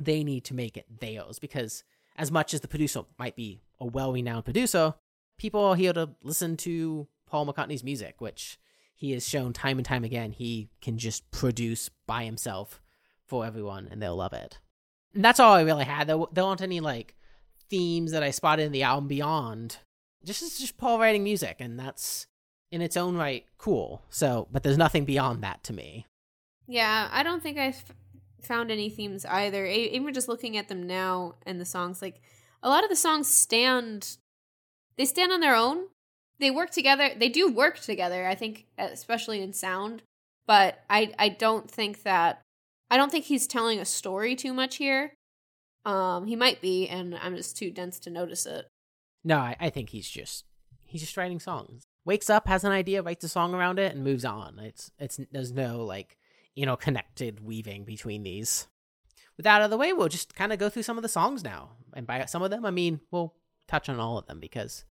they 0.00 0.24
need 0.24 0.44
to 0.46 0.54
make 0.54 0.76
it 0.76 1.00
theirs. 1.00 1.38
Because 1.38 1.84
as 2.16 2.30
much 2.30 2.54
as 2.54 2.60
the 2.60 2.68
producer 2.68 3.02
might 3.18 3.36
be 3.36 3.60
a 3.80 3.86
well 3.86 4.12
renowned 4.12 4.44
producer, 4.44 4.94
people 5.38 5.64
are 5.64 5.76
here 5.76 5.92
to 5.92 6.10
listen 6.22 6.56
to 6.58 7.08
Paul 7.26 7.46
McCartney's 7.46 7.84
music, 7.84 8.20
which 8.20 8.58
he 8.94 9.12
has 9.12 9.28
shown 9.28 9.52
time 9.52 9.78
and 9.78 9.84
time 9.84 10.04
again 10.04 10.32
he 10.32 10.70
can 10.80 10.96
just 10.96 11.30
produce 11.30 11.90
by 12.06 12.24
himself 12.24 12.80
for 13.26 13.44
everyone 13.44 13.88
and 13.90 14.00
they'll 14.00 14.16
love 14.16 14.32
it. 14.32 14.58
And 15.14 15.24
that's 15.24 15.40
all 15.40 15.54
I 15.54 15.62
really 15.62 15.84
had. 15.84 16.06
There, 16.06 16.18
there 16.32 16.44
weren't 16.44 16.62
any 16.62 16.80
like 16.80 17.14
themes 17.68 18.12
that 18.12 18.22
I 18.22 18.30
spotted 18.30 18.64
in 18.64 18.72
the 18.72 18.84
album 18.84 19.08
beyond 19.08 19.78
just 20.26 20.42
is 20.42 20.58
just 20.58 20.76
Paul 20.76 20.98
writing 20.98 21.24
music, 21.24 21.56
and 21.60 21.78
that's 21.78 22.26
in 22.70 22.82
its 22.82 22.96
own 22.96 23.16
right 23.16 23.46
cool. 23.58 24.02
So, 24.10 24.48
but 24.50 24.62
there's 24.62 24.76
nothing 24.76 25.04
beyond 25.04 25.42
that 25.42 25.62
to 25.64 25.72
me. 25.72 26.06
Yeah, 26.66 27.08
I 27.12 27.22
don't 27.22 27.42
think 27.42 27.58
I've 27.58 27.84
found 28.46 28.70
any 28.70 28.88
themes 28.88 29.24
either. 29.26 29.66
Even 29.66 30.14
just 30.14 30.28
looking 30.28 30.56
at 30.56 30.68
them 30.68 30.86
now 30.86 31.34
and 31.44 31.60
the 31.60 31.64
songs, 31.64 32.00
like 32.00 32.20
a 32.62 32.68
lot 32.68 32.84
of 32.84 32.90
the 32.90 32.96
songs 32.96 33.28
stand, 33.28 34.16
they 34.96 35.04
stand 35.04 35.32
on 35.32 35.40
their 35.40 35.54
own. 35.54 35.86
They 36.38 36.50
work 36.50 36.70
together. 36.70 37.10
They 37.16 37.28
do 37.28 37.50
work 37.50 37.80
together. 37.80 38.26
I 38.26 38.34
think, 38.34 38.66
especially 38.78 39.42
in 39.42 39.52
sound. 39.52 40.02
But 40.46 40.84
I, 40.88 41.12
I 41.18 41.28
don't 41.28 41.70
think 41.70 42.04
that, 42.04 42.42
I 42.90 42.96
don't 42.96 43.10
think 43.10 43.24
he's 43.24 43.46
telling 43.46 43.80
a 43.80 43.84
story 43.84 44.36
too 44.36 44.52
much 44.52 44.76
here. 44.76 45.12
Um, 45.84 46.26
he 46.26 46.36
might 46.36 46.60
be, 46.60 46.88
and 46.88 47.14
I'm 47.16 47.36
just 47.36 47.56
too 47.56 47.70
dense 47.70 47.98
to 48.00 48.10
notice 48.10 48.46
it. 48.46 48.66
No, 49.24 49.38
I, 49.38 49.56
I 49.58 49.70
think 49.70 49.90
he's 49.90 50.08
just 50.08 50.44
he's 50.84 51.00
just 51.00 51.16
writing 51.16 51.40
songs. 51.40 51.82
Wakes 52.04 52.30
up, 52.30 52.46
has 52.46 52.62
an 52.64 52.72
idea, 52.72 53.02
writes 53.02 53.24
a 53.24 53.28
song 53.28 53.54
around 53.54 53.78
it, 53.78 53.92
and 53.94 54.04
moves 54.04 54.24
on. 54.24 54.58
It's 54.60 54.90
it's 54.98 55.18
there's 55.32 55.52
no 55.52 55.84
like 55.84 56.16
you 56.56 56.66
know 56.66 56.76
connected 56.76 57.44
weaving 57.44 57.84
between 57.84 58.24
these. 58.24 58.66
With 59.36 59.44
that 59.44 59.60
out 59.60 59.64
of 59.66 59.70
the 59.70 59.76
way, 59.76 59.92
we'll 59.92 60.08
just 60.08 60.34
kind 60.34 60.52
of 60.52 60.58
go 60.58 60.68
through 60.68 60.82
some 60.82 60.96
of 60.96 61.02
the 61.02 61.08
songs 61.08 61.44
now, 61.44 61.76
and 61.94 62.06
by 62.06 62.24
some 62.24 62.42
of 62.42 62.50
them, 62.50 62.64
I 62.66 62.70
mean 62.72 63.00
we'll 63.12 63.34
touch 63.68 63.88
on 63.88 64.00
all 64.00 64.18
of 64.18 64.26
them 64.26 64.40
because 64.40 64.84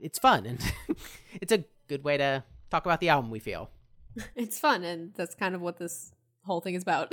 it's 0.00 0.18
fun 0.18 0.46
and 0.46 0.58
it's 1.40 1.52
a 1.52 1.64
good 1.88 2.02
way 2.02 2.16
to 2.16 2.42
talk 2.70 2.86
about 2.86 3.00
the 3.00 3.10
album. 3.10 3.30
We 3.30 3.38
feel 3.38 3.70
it's 4.34 4.58
fun, 4.58 4.82
and 4.82 5.12
that's 5.14 5.34
kind 5.36 5.54
of 5.54 5.60
what 5.60 5.76
this 5.78 6.12
whole 6.44 6.60
thing 6.60 6.74
is 6.74 6.82
about. 6.82 7.12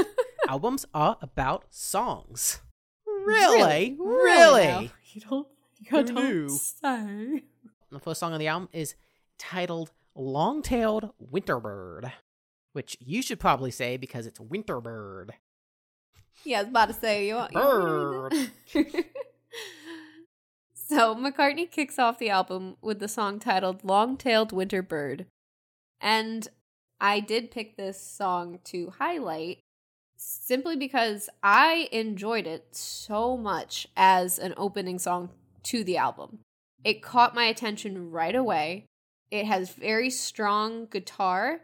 albums 0.48 0.86
are 0.94 1.18
about 1.20 1.66
songs. 1.70 2.60
Really, 3.06 3.62
Really, 3.62 3.96
really. 3.98 4.66
really. 4.66 4.90
You 5.12 5.20
don't. 5.28 5.46
You 5.78 6.02
don't 6.04 6.48
say. 6.50 7.42
The 7.90 7.98
first 7.98 8.20
song 8.20 8.32
on 8.32 8.38
the 8.38 8.46
album 8.46 8.68
is 8.72 8.94
titled 9.38 9.90
"Long-tailed 10.14 11.10
Winterbird," 11.20 12.12
which 12.72 12.96
you 13.00 13.22
should 13.22 13.40
probably 13.40 13.70
say 13.70 13.96
because 13.96 14.26
it's 14.26 14.40
winter 14.40 14.80
bird. 14.80 15.34
Yeah, 16.44 16.58
I 16.58 16.62
was 16.62 16.68
about 16.70 16.88
to 16.88 16.94
say 16.94 17.26
you 17.26 17.34
want 17.34 17.52
you 17.52 17.60
want 17.60 18.32
me 18.32 18.48
to 18.70 18.84
do- 18.84 19.04
so 20.74 21.14
McCartney 21.14 21.70
kicks 21.70 21.98
off 21.98 22.18
the 22.18 22.30
album 22.30 22.76
with 22.80 22.98
the 22.98 23.08
song 23.08 23.38
titled 23.38 23.84
"Long-tailed 23.84 24.52
Winter 24.52 24.82
Bird," 24.82 25.26
and 26.00 26.48
I 27.00 27.20
did 27.20 27.50
pick 27.50 27.76
this 27.76 28.00
song 28.00 28.58
to 28.64 28.90
highlight 28.98 29.58
simply 30.16 30.76
because 30.76 31.30
I 31.42 31.88
enjoyed 31.92 32.46
it 32.46 32.76
so 32.76 33.36
much 33.36 33.86
as 33.96 34.38
an 34.38 34.54
opening 34.56 34.98
song 34.98 35.30
to 35.64 35.82
the 35.82 35.96
album. 35.96 36.40
It 36.84 37.02
caught 37.02 37.34
my 37.34 37.44
attention 37.44 38.10
right 38.10 38.34
away. 38.34 38.86
It 39.30 39.46
has 39.46 39.70
very 39.70 40.10
strong 40.10 40.86
guitar, 40.86 41.60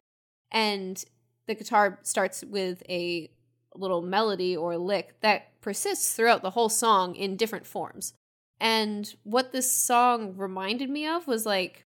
and 0.51 1.05
the 1.47 1.55
guitar 1.55 1.99
starts 2.03 2.45
with 2.45 2.83
a 2.89 3.31
little 3.75 4.03
melody 4.03 4.57
or 4.57 4.77
lick 4.77 5.21
that 5.21 5.61
persists 5.61 6.15
throughout 6.15 6.43
the 6.43 6.51
whole 6.51 6.69
song 6.69 7.15
in 7.15 7.37
different 7.37 7.67
forms. 7.67 8.15
And 8.61 9.15
what 9.23 9.53
this 9.53 9.71
song 9.71 10.35
reminded 10.37 10.89
me 10.89 11.07
of 11.07 11.27
was 11.27 11.45
like 11.45 11.85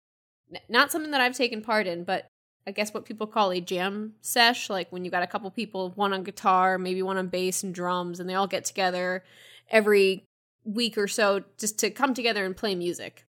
not 0.70 0.92
something 0.92 1.12
that 1.12 1.22
I've 1.22 1.36
taken 1.36 1.62
part 1.62 1.88
in, 1.88 2.04
but 2.04 2.28
I 2.66 2.72
guess 2.72 2.94
what 2.94 3.06
people 3.06 3.28
call 3.28 3.52
a 3.52 3.60
jam 3.60 4.14
sesh, 4.22 4.70
like 4.70 4.90
when 4.92 5.04
you 5.04 5.12
got 5.12 5.24
a 5.24 5.28
couple 5.28 5.52
people, 5.52 5.92
one 5.96 6.14
on 6.14 6.24
guitar, 6.24 6.78
maybe 6.78 7.02
one 7.02 7.18
on 7.18 7.28
bass 7.28 7.64
and 7.64 7.76
drums, 7.76 8.20
and 8.20 8.30
they 8.30 8.36
all 8.36 8.48
get 8.48 8.64
together 8.64 9.24
every 9.70 10.24
week 10.64 10.98
or 10.98 11.08
so 11.08 11.44
just 11.58 11.78
to 11.80 11.90
come 11.90 12.14
together 12.14 12.46
and 12.46 12.56
play 12.56 12.76
music. 12.76 13.26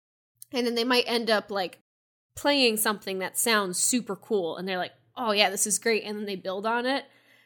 And 0.52 0.68
then 0.68 0.76
they 0.76 0.84
might 0.84 1.06
end 1.08 1.32
up 1.32 1.50
like 1.50 1.80
playing 2.36 2.78
something 2.78 3.20
that 3.20 3.38
sounds 3.38 3.80
super 3.80 4.16
cool, 4.16 4.58
and 4.58 4.68
they're 4.68 4.78
like, 4.78 4.94
oh 5.16 5.32
yeah, 5.32 5.50
this 5.50 5.68
is 5.68 5.80
great. 5.80 6.04
And 6.04 6.18
then 6.18 6.26
they 6.26 6.36
build 6.36 6.66
on 6.66 6.86
it 6.86 7.06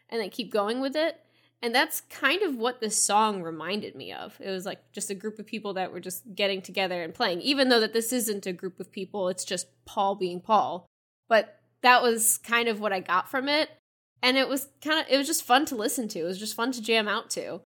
and 0.10 0.22
they 0.22 0.30
keep 0.30 0.52
going 0.52 0.80
with 0.82 0.96
it. 0.96 1.20
And 1.62 1.74
that's 1.74 2.02
kind 2.02 2.44
of 2.44 2.56
what 2.56 2.82
this 2.82 3.02
song 3.02 3.42
reminded 3.42 3.96
me 3.96 4.14
of. 4.14 4.38
It 4.40 4.52
was 4.52 4.66
like 4.66 4.92
just 4.92 5.10
a 5.10 5.16
group 5.16 5.40
of 5.40 5.48
people 5.48 5.74
that 5.74 5.92
were 5.92 6.00
just 6.00 6.36
getting 6.36 6.62
together 6.62 7.02
and 7.02 7.14
playing, 7.14 7.42
even 7.42 7.70
though 7.70 7.80
that 7.80 7.94
this 7.94 8.14
isn't 8.14 8.46
a 8.46 8.54
group 8.54 8.80
of 8.80 8.92
people, 8.92 9.28
it's 9.28 9.44
just 9.44 9.68
Paul 9.86 10.16
being 10.16 10.40
Paul. 10.40 10.86
But 11.28 11.60
that 11.82 12.04
was 12.04 12.38
kind 12.38 12.68
of 12.68 12.80
what 12.80 12.94
I 12.94 13.00
got 13.00 13.28
from 13.30 13.50
it. 13.50 13.70
And 14.22 14.38
it 14.38 14.48
was 14.48 14.68
kind 14.84 15.00
of 15.00 15.06
it 15.10 15.18
was 15.18 15.28
just 15.28 15.44
fun 15.44 15.66
to 15.66 15.76
listen 15.76 16.08
to. 16.10 16.20
It 16.20 16.24
was 16.24 16.40
just 16.40 16.56
fun 16.56 16.72
to 16.74 16.82
jam 16.82 17.08
out 17.08 17.30
to. 17.32 17.62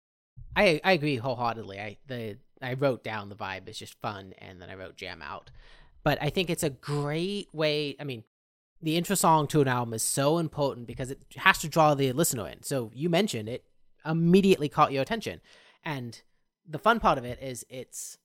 I 0.55 0.79
I 0.83 0.93
agree 0.93 1.17
wholeheartedly. 1.17 1.79
I 1.79 1.97
the 2.07 2.37
I 2.61 2.73
wrote 2.73 3.03
down 3.03 3.29
the 3.29 3.35
vibe 3.35 3.67
is 3.67 3.77
just 3.77 3.99
fun, 4.01 4.33
and 4.37 4.61
then 4.61 4.69
I 4.69 4.75
wrote 4.75 4.95
jam 4.95 5.21
out. 5.21 5.49
But 6.03 6.17
I 6.21 6.29
think 6.29 6.49
it's 6.49 6.63
a 6.63 6.69
great 6.69 7.47
way. 7.53 7.95
I 7.99 8.03
mean, 8.03 8.23
the 8.81 8.97
intro 8.97 9.15
song 9.15 9.47
to 9.47 9.61
an 9.61 9.67
album 9.67 9.93
is 9.93 10.03
so 10.03 10.37
important 10.37 10.87
because 10.87 11.11
it 11.11 11.21
has 11.37 11.59
to 11.59 11.69
draw 11.69 11.93
the 11.93 12.11
listener 12.13 12.47
in. 12.47 12.63
So 12.63 12.91
you 12.93 13.09
mentioned 13.09 13.49
it 13.49 13.65
immediately 14.05 14.69
caught 14.69 14.91
your 14.91 15.01
attention, 15.01 15.41
and 15.83 16.21
the 16.67 16.79
fun 16.79 16.99
part 16.99 17.17
of 17.17 17.25
it 17.25 17.39
is 17.41 17.65
it's 17.69 18.17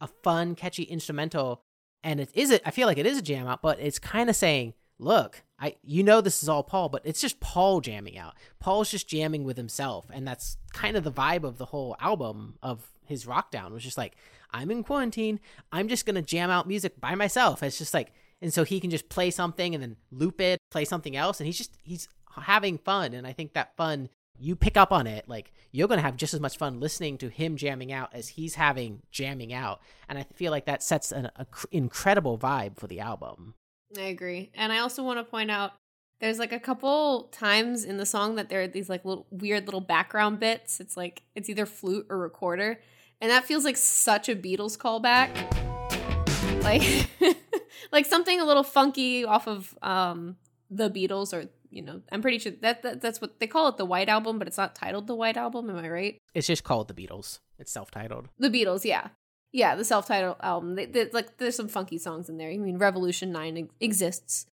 a 0.00 0.06
fun, 0.06 0.54
catchy 0.54 0.84
instrumental, 0.84 1.62
and 2.02 2.20
it 2.20 2.30
is 2.34 2.50
it. 2.50 2.62
I 2.64 2.70
feel 2.70 2.86
like 2.86 2.98
it 2.98 3.06
is 3.06 3.18
a 3.18 3.22
jam 3.22 3.46
out, 3.46 3.62
but 3.62 3.80
it's 3.80 3.98
kind 3.98 4.30
of 4.30 4.36
saying, 4.36 4.74
"Look, 4.98 5.42
I 5.58 5.76
you 5.82 6.02
know 6.02 6.20
this 6.20 6.42
is 6.42 6.48
all 6.48 6.62
Paul, 6.62 6.88
but 6.88 7.02
it's 7.04 7.20
just 7.20 7.40
Paul 7.40 7.80
jamming 7.80 8.18
out. 8.18 8.34
Paul's 8.60 8.90
just 8.90 9.08
jamming 9.08 9.44
with 9.44 9.56
himself, 9.56 10.06
and 10.12 10.26
that's 10.26 10.56
kind 10.72 10.96
of 10.96 11.04
the 11.04 11.12
vibe 11.12 11.44
of 11.44 11.58
the 11.58 11.66
whole 11.66 11.96
album 12.00 12.58
of 12.62 12.90
his 13.06 13.26
rock 13.26 13.50
down 13.50 13.72
was 13.72 13.82
just 13.82 13.98
like 13.98 14.16
i'm 14.50 14.70
in 14.70 14.82
quarantine 14.82 15.38
i'm 15.72 15.88
just 15.88 16.06
gonna 16.06 16.22
jam 16.22 16.50
out 16.50 16.66
music 16.66 17.00
by 17.00 17.14
myself 17.14 17.62
it's 17.62 17.78
just 17.78 17.94
like 17.94 18.12
and 18.44 18.54
so 18.54 18.62
he 18.62 18.78
can 18.78 18.90
just 18.90 19.08
play 19.08 19.30
something 19.30 19.74
and 19.74 19.82
then 19.82 19.96
loop 20.12 20.40
it 20.40 20.60
play 20.70 20.84
something 20.84 21.16
else 21.16 21.40
and 21.40 21.46
he's 21.46 21.58
just 21.58 21.76
he's 21.82 22.08
having 22.42 22.78
fun 22.78 23.12
and 23.12 23.26
i 23.26 23.32
think 23.32 23.54
that 23.54 23.76
fun 23.76 24.08
you 24.38 24.54
pick 24.54 24.76
up 24.76 24.92
on 24.92 25.06
it 25.06 25.28
like 25.28 25.52
you're 25.72 25.88
gonna 25.88 26.00
have 26.02 26.16
just 26.16 26.34
as 26.34 26.40
much 26.40 26.56
fun 26.56 26.78
listening 26.78 27.18
to 27.18 27.28
him 27.28 27.56
jamming 27.56 27.90
out 27.90 28.10
as 28.12 28.28
he's 28.28 28.54
having 28.54 29.02
jamming 29.10 29.52
out 29.52 29.80
and 30.08 30.18
i 30.18 30.26
feel 30.34 30.52
like 30.52 30.66
that 30.66 30.82
sets 30.82 31.10
an 31.10 31.28
cr- 31.50 31.66
incredible 31.72 32.38
vibe 32.38 32.78
for 32.78 32.86
the 32.86 33.00
album 33.00 33.54
I 33.98 34.02
agree. 34.04 34.50
And 34.54 34.72
I 34.72 34.78
also 34.78 35.02
want 35.02 35.18
to 35.18 35.24
point 35.24 35.50
out 35.50 35.72
there's 36.20 36.38
like 36.38 36.52
a 36.52 36.60
couple 36.60 37.24
times 37.32 37.84
in 37.84 37.96
the 37.96 38.06
song 38.06 38.36
that 38.36 38.48
there 38.48 38.62
are 38.62 38.68
these 38.68 38.88
like 38.88 39.04
little 39.04 39.26
weird 39.30 39.66
little 39.66 39.80
background 39.80 40.40
bits. 40.40 40.80
It's 40.80 40.96
like 40.96 41.22
it's 41.34 41.48
either 41.48 41.66
flute 41.66 42.06
or 42.08 42.18
recorder. 42.18 42.80
And 43.20 43.30
that 43.30 43.44
feels 43.44 43.64
like 43.64 43.76
such 43.76 44.28
a 44.28 44.36
Beatles 44.36 44.76
callback. 44.76 45.73
Like 46.64 47.10
like 47.92 48.06
something 48.06 48.40
a 48.40 48.44
little 48.44 48.62
funky 48.62 49.24
off 49.24 49.46
of 49.46 49.76
um 49.82 50.36
the 50.70 50.90
Beatles 50.90 51.32
or 51.32 51.48
you 51.70 51.82
know, 51.82 52.00
I'm 52.12 52.22
pretty 52.22 52.38
sure 52.38 52.52
that, 52.62 52.82
that 52.82 53.00
that's 53.00 53.20
what 53.20 53.40
they 53.40 53.46
call 53.46 53.68
it 53.68 53.76
the 53.76 53.84
White 53.84 54.08
Album, 54.08 54.38
but 54.38 54.46
it's 54.46 54.56
not 54.56 54.74
titled 54.74 55.06
the 55.06 55.14
White 55.14 55.36
Album, 55.36 55.68
am 55.68 55.76
I 55.76 55.88
right? 55.88 56.18
it's 56.32 56.46
just 56.46 56.64
called 56.64 56.88
the 56.88 56.94
beatles 56.94 57.40
it's 57.58 57.72
self-titled 57.72 58.28
The 58.38 58.50
Beatles, 58.50 58.84
yeah. 58.84 59.08
Yeah, 59.52 59.76
the 59.76 59.84
self-titled 59.84 60.36
album. 60.40 60.74
They, 60.74 60.86
they, 60.86 61.10
like 61.10 61.36
there's 61.36 61.54
some 61.54 61.68
funky 61.68 61.98
songs 61.98 62.28
in 62.28 62.38
there. 62.38 62.50
I 62.50 62.56
mean, 62.56 62.78
Revolution 62.78 63.30
9 63.30 63.68
exists. 63.80 64.46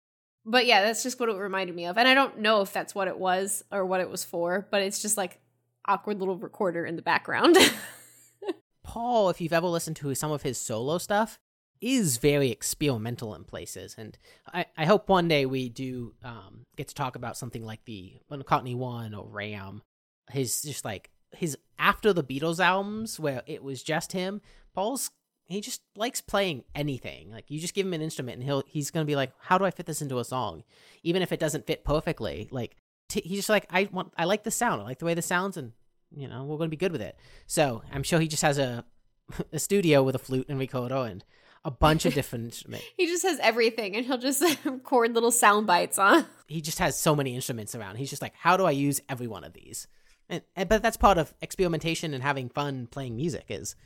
But 0.45 0.67
yeah, 0.67 0.83
that's 0.83 1.03
just 1.03 1.21
what 1.21 1.29
it 1.29 1.37
reminded 1.37 1.77
me 1.77 1.87
of. 1.87 1.99
And 1.99 2.09
I 2.09 2.15
don't 2.15 2.39
know 2.41 2.63
if 2.63 2.73
that's 2.73 2.95
what 2.95 3.07
it 3.07 3.19
was 3.19 3.63
or 3.71 3.85
what 3.85 4.01
it 4.01 4.11
was 4.11 4.25
for, 4.25 4.67
but 4.71 4.83
it's 4.83 5.01
just 5.01 5.17
like 5.17 5.39
awkward 5.87 6.19
little 6.19 6.37
recorder 6.37 6.85
in 6.85 6.97
the 6.97 7.03
background. 7.03 7.57
Paul, 8.83 9.31
if 9.31 9.41
you've 9.41 9.53
ever 9.53 9.69
listened 9.69 9.97
to 9.97 10.15
some 10.15 10.33
of 10.33 10.43
his 10.43 10.59
solo 10.59 10.99
stuff, 10.99 11.39
is 11.81 12.19
very 12.19 12.51
experimental 12.51 13.35
in 13.35 13.45
places. 13.45 13.95
And 13.99 14.17
I, 14.53 14.67
I 14.77 14.85
hope 14.85 15.09
one 15.09 15.29
day 15.29 15.47
we 15.47 15.69
do 15.69 16.15
um, 16.23 16.67
get 16.77 16.89
to 16.89 16.95
talk 16.95 17.17
about 17.17 17.37
something 17.37 17.65
like 17.65 17.85
the 17.85 18.15
McCartney 18.31 18.77
One 18.77 19.15
or 19.15 19.27
Ram. 19.27 19.83
His 20.31 20.63
just 20.63 20.85
like 20.85 21.11
his 21.33 21.57
after 21.79 22.13
the 22.13 22.25
Beatles 22.25 22.61
albums 22.61 23.19
where 23.19 23.43
it 23.47 23.63
was 23.63 23.83
just 23.83 24.13
him. 24.13 24.41
Paul's 24.75 25.11
he 25.49 25.63
just 25.63 25.81
likes 25.97 26.21
playing 26.21 26.65
anything. 26.75 27.31
Like 27.31 27.47
you 27.49 27.59
just 27.59 27.75
give 27.75 27.87
him 27.87 27.95
an 27.95 28.03
instrument 28.03 28.37
and 28.37 28.45
he'll 28.45 28.65
he's 28.67 28.91
gonna 28.91 29.07
be 29.07 29.17
like, 29.17 29.33
how 29.41 29.57
do 29.57 29.65
I 29.65 29.71
fit 29.71 29.87
this 29.87 30.03
into 30.03 30.19
a 30.19 30.25
song, 30.25 30.65
even 31.03 31.23
if 31.23 31.33
it 31.33 31.41
doesn't 31.41 31.67
fit 31.67 31.85
perfectly. 31.85 32.49
Like 32.51 32.77
t- 33.09 33.23
he's 33.25 33.39
just 33.39 33.49
like 33.49 33.67
I 33.71 33.89
want 33.91 34.13
I 34.17 34.25
like 34.25 34.45
the 34.45 34.51
sound. 34.51 34.83
I 34.83 34.85
like 34.85 34.99
the 34.99 35.07
way 35.07 35.15
this 35.15 35.27
sounds, 35.27 35.57
and 35.57 35.73
you 36.15 36.29
know 36.29 36.45
we're 36.45 36.59
gonna 36.59 36.69
be 36.69 36.77
good 36.77 36.93
with 36.93 37.03
it. 37.03 37.17
So 37.47 37.83
I'm 37.93 38.03
sure 38.03 38.21
he 38.21 38.29
just 38.29 38.43
has 38.43 38.59
a 38.59 38.85
a 39.53 39.59
studio 39.59 40.03
with 40.03 40.15
a 40.15 40.19
flute 40.19 40.47
and 40.49 40.59
recorder 40.59 40.97
and 40.97 41.25
a 41.69 41.71
bunch 41.71 42.07
of 42.07 42.15
different 42.15 42.47
instruments. 42.47 42.87
he 42.97 43.07
just 43.07 43.23
has 43.25 43.39
everything 43.41 43.95
and 43.95 44.07
he'll 44.07 44.17
just 44.17 44.43
record 44.65 45.15
little 45.15 45.31
sound 45.31 45.67
bites 45.67 45.99
on. 45.99 46.25
He 46.47 46.63
just 46.63 46.79
has 46.79 46.99
so 46.99 47.15
many 47.15 47.35
instruments 47.35 47.75
around. 47.75 47.97
He's 47.97 48.09
just 48.09 48.23
like, 48.23 48.33
how 48.35 48.57
do 48.57 48.65
I 48.65 48.71
use 48.71 49.03
every 49.07 49.27
one 49.27 49.45
of 49.45 49.53
these? 49.53 49.87
And, 50.31 50.43
and 50.57 50.67
but 50.67 50.83
that's 50.83 50.97
part 50.97 51.19
of 51.19 51.35
experimentation 51.43 52.15
and 52.15 52.23
having 52.23 52.49
fun 52.49 52.87
playing 52.87 53.17
music 53.17 53.45
is 53.51 53.77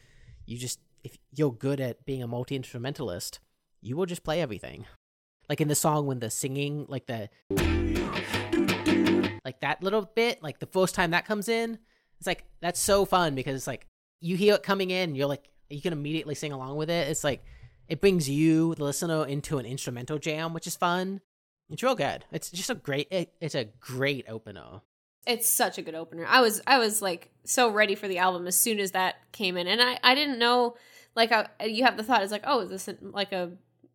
you 0.47 0.59
just 0.59 0.79
if 1.03 1.19
you're 1.33 1.53
good 1.53 1.81
at 1.81 2.07
being 2.07 2.23
a 2.23 2.29
multi 2.29 2.55
instrumentalist, 2.55 3.41
you 3.81 3.97
will 3.97 4.07
just 4.07 4.23
play 4.23 4.41
everything. 4.41 4.87
Like 5.49 5.61
in 5.61 5.67
the 5.67 5.75
song 5.75 6.07
when 6.07 6.21
the 6.21 6.31
singing, 6.31 6.87
like 6.89 7.07
the 7.07 7.29
like 9.45 9.61
that 9.61 9.83
little 9.83 10.09
bit, 10.15 10.41
like 10.41 10.61
the 10.61 10.67
first 10.67 10.95
time 10.95 11.11
that 11.11 11.27
comes 11.27 11.49
in, 11.49 11.79
it's 12.19 12.29
like 12.29 12.45
that's 12.61 12.79
so 12.79 13.05
fun 13.05 13.35
because 13.35 13.57
it's 13.57 13.67
like 13.67 13.89
you 14.21 14.37
hear 14.37 14.55
it 14.55 14.63
coming 14.63 14.91
in, 14.91 15.17
you're 15.17 15.27
like 15.27 15.49
you 15.69 15.81
can 15.81 15.93
immediately 15.93 16.37
sing 16.37 16.53
along 16.53 16.77
with 16.77 16.91
it. 16.91 17.09
It's 17.09 17.25
like 17.25 17.45
it 17.89 18.01
brings 18.01 18.29
you, 18.29 18.75
the 18.75 18.85
listener, 18.85 19.27
into 19.27 19.59
an 19.59 19.67
instrumental 19.67 20.19
jam, 20.19 20.55
which 20.55 20.67
is 20.67 20.77
fun. 20.77 21.21
It's 21.71 21.83
real 21.83 21.95
good. 21.95 22.25
It's 22.31 22.51
just 22.51 22.71
a 22.71 22.75
great. 22.75 23.09
It, 23.11 23.33
it's 23.41 23.55
a 23.55 23.65
great 23.65 24.27
opener. 24.29 24.83
It's 25.27 25.49
such 25.49 25.79
a 25.79 25.83
good 25.83 25.95
opener. 25.95 26.27
I 26.29 26.41
was 26.41 26.61
I 26.67 26.79
was 26.79 27.01
like 27.01 27.31
so 27.45 27.71
ready 27.71 27.95
for 27.95 28.09
the 28.09 28.19
album 28.19 28.47
as 28.47 28.57
soon 28.57 28.79
as 28.81 28.91
that 28.91 29.17
came 29.33 29.57
in, 29.57 29.67
and 29.67 29.81
I 29.81 29.99
I 30.03 30.15
didn't 30.15 30.39
know 30.39 30.77
like 31.15 31.33
I, 31.33 31.49
you 31.65 31.85
have 31.85 31.97
the 31.97 32.03
thought 32.03 32.23
is 32.23 32.33
like 32.33 32.45
oh 32.45 32.61
is 32.61 32.71
this 32.71 32.89
like 33.01 33.33
a 33.33 33.53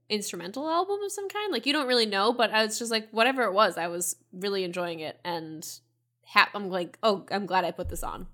instrumental 0.09 0.69
album 0.69 0.99
of 1.03 1.11
some 1.11 1.27
kind? 1.27 1.51
Like 1.51 1.65
you 1.65 1.73
don't 1.73 1.87
really 1.87 2.05
know, 2.05 2.31
but 2.31 2.51
I 2.51 2.63
was 2.63 2.79
just 2.79 2.91
like 2.91 3.09
whatever 3.11 3.43
it 3.43 3.53
was, 3.53 3.77
I 3.77 3.87
was 3.87 4.15
really 4.31 4.63
enjoying 4.63 5.01
it, 5.01 5.19
and 5.23 5.67
ha- 6.25 6.49
I'm 6.53 6.69
like 6.69 6.97
oh 7.03 7.25
I'm 7.29 7.45
glad 7.45 7.65
I 7.65 7.71
put 7.71 7.89
this 7.89 8.03
on. 8.03 8.27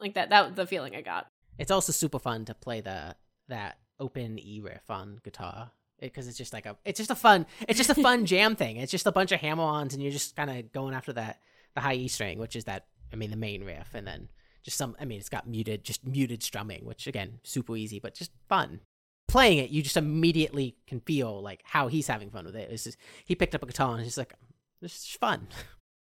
Like 0.00 0.14
that 0.14 0.30
that 0.30 0.46
was 0.46 0.54
the 0.54 0.66
feeling 0.66 0.96
I 0.96 1.02
got. 1.02 1.26
It's 1.58 1.70
also 1.70 1.92
super 1.92 2.18
fun 2.18 2.44
to 2.46 2.54
play 2.54 2.80
the 2.80 3.14
that 3.48 3.78
open 4.00 4.38
E 4.38 4.60
riff 4.60 4.88
on 4.88 5.20
guitar 5.24 5.70
because 6.00 6.28
it's 6.28 6.38
just 6.38 6.52
like 6.52 6.66
a 6.66 6.76
it's 6.84 6.98
just 6.98 7.10
a 7.10 7.14
fun 7.14 7.44
it's 7.66 7.76
just 7.76 7.90
a 7.90 7.94
fun 7.94 8.24
jam 8.32 8.56
thing. 8.56 8.76
It's 8.76 8.92
just 8.92 9.06
a 9.06 9.12
bunch 9.12 9.32
of 9.32 9.40
hammer-ons 9.40 9.94
and 9.94 10.02
you're 10.02 10.12
just 10.12 10.36
kind 10.36 10.50
of 10.50 10.72
going 10.72 10.94
after 10.94 11.12
that 11.14 11.40
the 11.74 11.80
high 11.80 11.94
E 11.94 12.08
string, 12.08 12.38
which 12.38 12.56
is 12.56 12.64
that 12.64 12.86
I 13.12 13.16
mean 13.16 13.30
the 13.30 13.36
main 13.36 13.64
riff, 13.64 13.94
and 13.94 14.06
then 14.06 14.28
just 14.62 14.76
some 14.76 14.96
I 15.00 15.04
mean 15.04 15.18
it's 15.18 15.28
got 15.28 15.48
muted 15.48 15.84
just 15.84 16.06
muted 16.06 16.42
strumming, 16.42 16.84
which 16.84 17.06
again 17.06 17.40
super 17.42 17.76
easy 17.76 17.98
but 17.98 18.14
just 18.14 18.30
fun. 18.48 18.80
playing 19.28 19.58
it, 19.58 19.70
you 19.70 19.82
just 19.82 19.96
immediately 19.96 20.76
can 20.86 21.00
feel 21.00 21.42
like 21.42 21.60
how 21.64 21.88
he's 21.88 22.06
having 22.06 22.30
fun 22.30 22.46
with 22.46 22.56
it. 22.56 22.70
It's 22.70 22.84
just 22.84 22.98
he 23.24 23.34
picked 23.34 23.54
up 23.54 23.62
a 23.62 23.66
guitar 23.66 23.90
and 23.92 24.00
he's 24.00 24.08
just 24.08 24.18
like, 24.18 24.34
this 24.80 24.94
is 24.94 25.16
fun. 25.20 25.48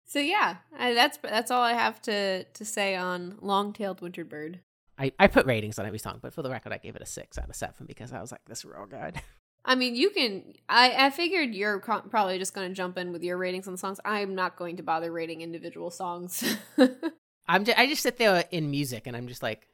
So 0.05 0.19
yeah, 0.19 0.57
I, 0.77 0.93
that's 0.93 1.17
that's 1.17 1.49
all 1.49 1.61
I 1.61 1.73
have 1.73 2.01
to 2.03 2.43
to 2.43 2.65
say 2.65 2.95
on 2.95 3.37
long-tailed 3.41 4.01
winter 4.01 4.23
bird. 4.23 4.59
I, 4.97 5.11
I 5.19 5.27
put 5.27 5.45
ratings 5.45 5.79
on 5.79 5.85
every 5.85 5.99
song, 5.99 6.19
but 6.21 6.33
for 6.33 6.41
the 6.41 6.49
record, 6.49 6.71
I 6.71 6.77
gave 6.77 6.95
it 6.95 7.01
a 7.01 7.05
six 7.05 7.37
out 7.37 7.49
of 7.49 7.55
seven 7.55 7.85
because 7.87 8.13
I 8.13 8.21
was 8.21 8.31
like, 8.31 8.41
this 8.45 8.59
is 8.59 8.65
real 8.65 8.85
good. 8.85 9.21
I 9.65 9.75
mean, 9.75 9.95
you 9.95 10.09
can. 10.09 10.53
I 10.67 11.05
I 11.05 11.09
figured 11.09 11.55
you're 11.55 11.79
co- 11.79 12.01
probably 12.01 12.37
just 12.37 12.53
going 12.53 12.67
to 12.67 12.75
jump 12.75 12.97
in 12.97 13.13
with 13.13 13.23
your 13.23 13.37
ratings 13.37 13.65
on 13.67 13.73
the 13.73 13.77
songs. 13.77 13.99
I'm 14.03 14.35
not 14.35 14.57
going 14.57 14.77
to 14.77 14.83
bother 14.83 15.11
rating 15.11 15.41
individual 15.41 15.89
songs. 15.89 16.43
I'm 17.47 17.65
just, 17.65 17.77
I 17.77 17.87
just 17.87 18.03
sit 18.03 18.17
there 18.17 18.43
in 18.51 18.69
music 18.69 19.07
and 19.07 19.15
I'm 19.15 19.27
just 19.27 19.41
like, 19.41 19.67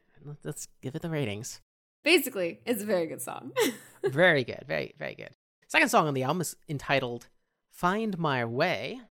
let's 0.44 0.68
give 0.82 0.96
it 0.96 1.02
the 1.02 1.10
ratings. 1.10 1.60
Basically, 2.04 2.60
it's 2.66 2.84
a 2.84 2.86
very 2.86 3.08
good 3.08 3.22
song. 3.22 3.52
very 4.04 4.44
good, 4.44 4.64
very 4.68 4.94
very 5.00 5.16
good. 5.16 5.32
Second 5.68 5.90
song 5.90 6.08
on 6.08 6.14
the 6.14 6.24
album 6.24 6.42
is 6.42 6.56
entitled 6.68 7.28
"Find 7.72 8.18
My 8.20 8.46
Way," 8.46 9.02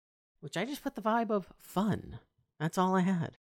which 0.40 0.56
I 0.56 0.64
just 0.64 0.84
put 0.84 0.94
the 0.94 1.02
vibe 1.02 1.30
of 1.30 1.52
fun. 1.58 2.20
That's 2.60 2.78
all 2.78 2.94
I 2.94 3.00
had. 3.00 3.36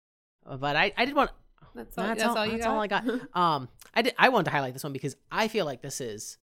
But 0.44 0.74
I 0.74 0.92
I 0.96 1.04
did 1.04 1.14
want 1.14 1.32
That's 1.76 1.96
all. 1.98 2.04
that's, 2.06 2.22
That's, 2.22 2.30
all, 2.30 2.38
all, 2.38 2.46
you 2.46 2.52
that's 2.52 2.64
got. 2.64 2.74
all 2.74 2.80
I 2.80 2.86
got. 2.86 3.04
Um, 3.34 3.68
I 3.94 4.02
did. 4.02 4.14
I 4.18 4.28
wanted 4.28 4.44
to 4.44 4.50
highlight 4.50 4.72
this 4.72 4.82
one 4.84 4.92
because 4.92 5.16
I 5.30 5.48
feel 5.48 5.64
like 5.64 5.82
this 5.82 6.00
is 6.00 6.38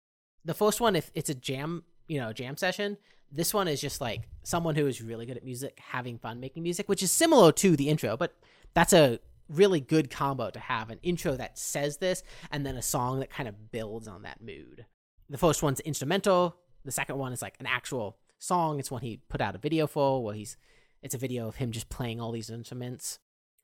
the 0.45 0.53
first 0.53 0.81
one. 0.81 0.95
If 0.95 1.11
it's 1.15 1.29
a 1.29 1.35
jam, 1.35 1.83
you 2.07 2.19
know, 2.19 2.33
jam 2.33 2.57
session, 2.57 2.97
this 3.31 3.53
one 3.53 3.67
is 3.67 3.79
just 3.81 4.01
like 4.01 4.27
someone 4.43 4.75
who 4.75 4.87
is 4.87 5.01
really 5.01 5.25
good 5.25 5.37
at 5.37 5.45
music, 5.45 5.79
having 5.91 6.17
fun 6.17 6.39
making 6.39 6.63
music, 6.63 6.89
which 6.89 7.01
is 7.01 7.11
similar 7.11 7.51
to 7.53 7.75
the 7.75 7.89
intro, 7.89 8.17
but 8.17 8.35
that's 8.73 8.93
a 8.93 9.19
really 9.49 9.81
good 9.81 10.09
combo 10.09 10.49
to 10.49 10.59
have 10.59 10.89
an 10.89 10.99
intro 11.03 11.35
that 11.35 11.57
says 11.57 11.97
this 11.97 12.23
and 12.51 12.65
then 12.65 12.77
a 12.77 12.81
song 12.81 13.19
that 13.19 13.29
kind 13.29 13.49
of 13.49 13.71
builds 13.71 14.07
on 14.07 14.21
that 14.23 14.41
mood. 14.41 14.85
The 15.29 15.37
first 15.37 15.61
one's 15.61 15.79
instrumental. 15.81 16.57
The 16.85 16.91
second 16.91 17.17
one 17.17 17.33
is 17.33 17.41
like 17.41 17.55
an 17.59 17.67
actual 17.67 18.17
song. 18.39 18.79
It's 18.79 18.91
one 18.91 19.01
he 19.01 19.21
put 19.29 19.41
out 19.41 19.55
a 19.55 19.59
video 19.59 19.87
for 19.87 20.23
where 20.23 20.35
he's 20.35 20.57
it's 21.01 21.15
a 21.15 21.17
video 21.17 21.47
of 21.47 21.55
him 21.55 21.71
just 21.71 21.89
playing 21.89 22.19
all 22.21 22.31
these 22.31 22.49
instruments. 22.49 23.19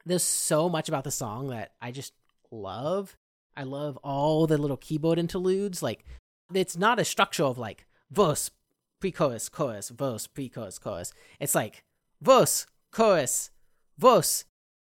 There's 0.07 0.23
so 0.23 0.69
much 0.69 0.87
about 0.87 1.03
the 1.03 1.11
song 1.11 1.49
that 1.49 1.73
I 1.81 1.91
just 1.91 2.13
love. 2.49 3.17
I 3.55 3.63
love 3.63 3.97
all 4.03 4.47
the 4.47 4.57
little 4.57 4.77
keyboard 4.77 5.19
interludes. 5.19 5.83
Like 5.83 6.05
it's 6.53 6.77
not 6.77 6.99
a 6.99 7.05
structure 7.05 7.43
of 7.43 7.57
like 7.57 7.85
verse, 8.09 8.51
pre-chorus, 8.99 9.49
chorus, 9.49 9.89
verse, 9.89 10.27
pre-chorus, 10.27 10.79
chorus. 10.79 11.13
It's 11.39 11.55
like 11.55 11.83
verse, 12.21 12.67
chorus, 12.91 13.51
verse, 13.97 14.45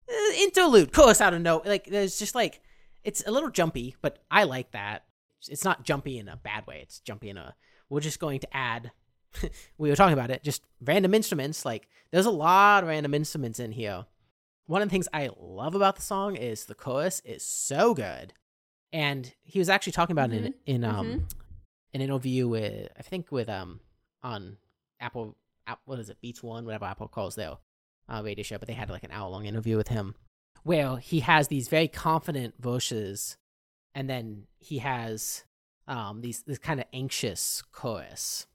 uh, 0.09 0.33
interlude, 0.37 0.93
chorus 0.93 1.19
out 1.19 1.33
of 1.33 1.41
no. 1.41 1.61
Like 1.65 1.87
there's 1.87 2.17
just 2.17 2.35
like 2.35 2.61
it's 3.03 3.23
a 3.27 3.31
little 3.31 3.49
jumpy, 3.49 3.95
but 4.01 4.19
I 4.31 4.43
like 4.43 4.71
that. 4.71 5.03
It's 5.49 5.63
not 5.65 5.83
jumpy 5.83 6.17
in 6.17 6.27
a 6.27 6.37
bad 6.37 6.65
way. 6.67 6.79
It's 6.81 6.99
jumpy 6.99 7.29
in 7.29 7.37
a 7.37 7.55
we're 7.89 7.99
just 7.99 8.19
going 8.19 8.39
to 8.39 8.55
add. 8.55 8.91
we 9.77 9.89
were 9.89 9.95
talking 9.95 10.13
about 10.13 10.31
it, 10.31 10.43
just 10.43 10.63
random 10.81 11.13
instruments. 11.13 11.65
Like 11.65 11.87
there's 12.11 12.25
a 12.25 12.31
lot 12.31 12.83
of 12.83 12.89
random 12.89 13.13
instruments 13.13 13.59
in 13.59 13.71
here. 13.73 14.05
One 14.69 14.83
of 14.83 14.87
the 14.89 14.91
things 14.91 15.07
I 15.11 15.31
love 15.35 15.73
about 15.73 15.95
the 15.95 16.03
song 16.03 16.35
is 16.35 16.65
the 16.65 16.75
chorus 16.75 17.23
is 17.25 17.43
so 17.43 17.95
good, 17.95 18.33
and 18.93 19.33
he 19.41 19.57
was 19.57 19.67
actually 19.67 19.93
talking 19.93 20.11
about 20.11 20.31
it 20.31 20.45
in 20.45 20.53
in 20.75 20.83
um 20.83 21.07
Mhm. 21.07 21.33
an 21.95 22.01
interview 22.01 22.47
with 22.47 22.91
I 22.95 23.01
think 23.01 23.31
with 23.31 23.49
um 23.49 23.79
on 24.21 24.57
Apple 24.99 25.35
App, 25.65 25.81
what 25.85 25.97
is 25.97 26.11
it 26.11 26.21
Beats 26.21 26.43
One 26.43 26.65
whatever 26.65 26.85
Apple 26.85 27.07
calls 27.07 27.33
their 27.33 27.57
uh, 28.07 28.21
radio 28.23 28.43
show, 28.43 28.59
but 28.59 28.67
they 28.67 28.75
had 28.75 28.91
like 28.91 29.03
an 29.03 29.11
hour 29.11 29.27
long 29.31 29.45
interview 29.47 29.75
with 29.75 29.87
him 29.87 30.13
where 30.61 30.97
he 30.97 31.21
has 31.21 31.47
these 31.47 31.67
very 31.67 31.87
confident 31.87 32.53
verses, 32.59 33.37
and 33.95 34.07
then 34.07 34.45
he 34.59 34.77
has 34.77 35.45
um 35.87 36.21
these 36.21 36.43
this 36.43 36.59
kind 36.59 36.79
of 36.79 36.85
anxious 36.93 37.63
chorus, 37.71 38.45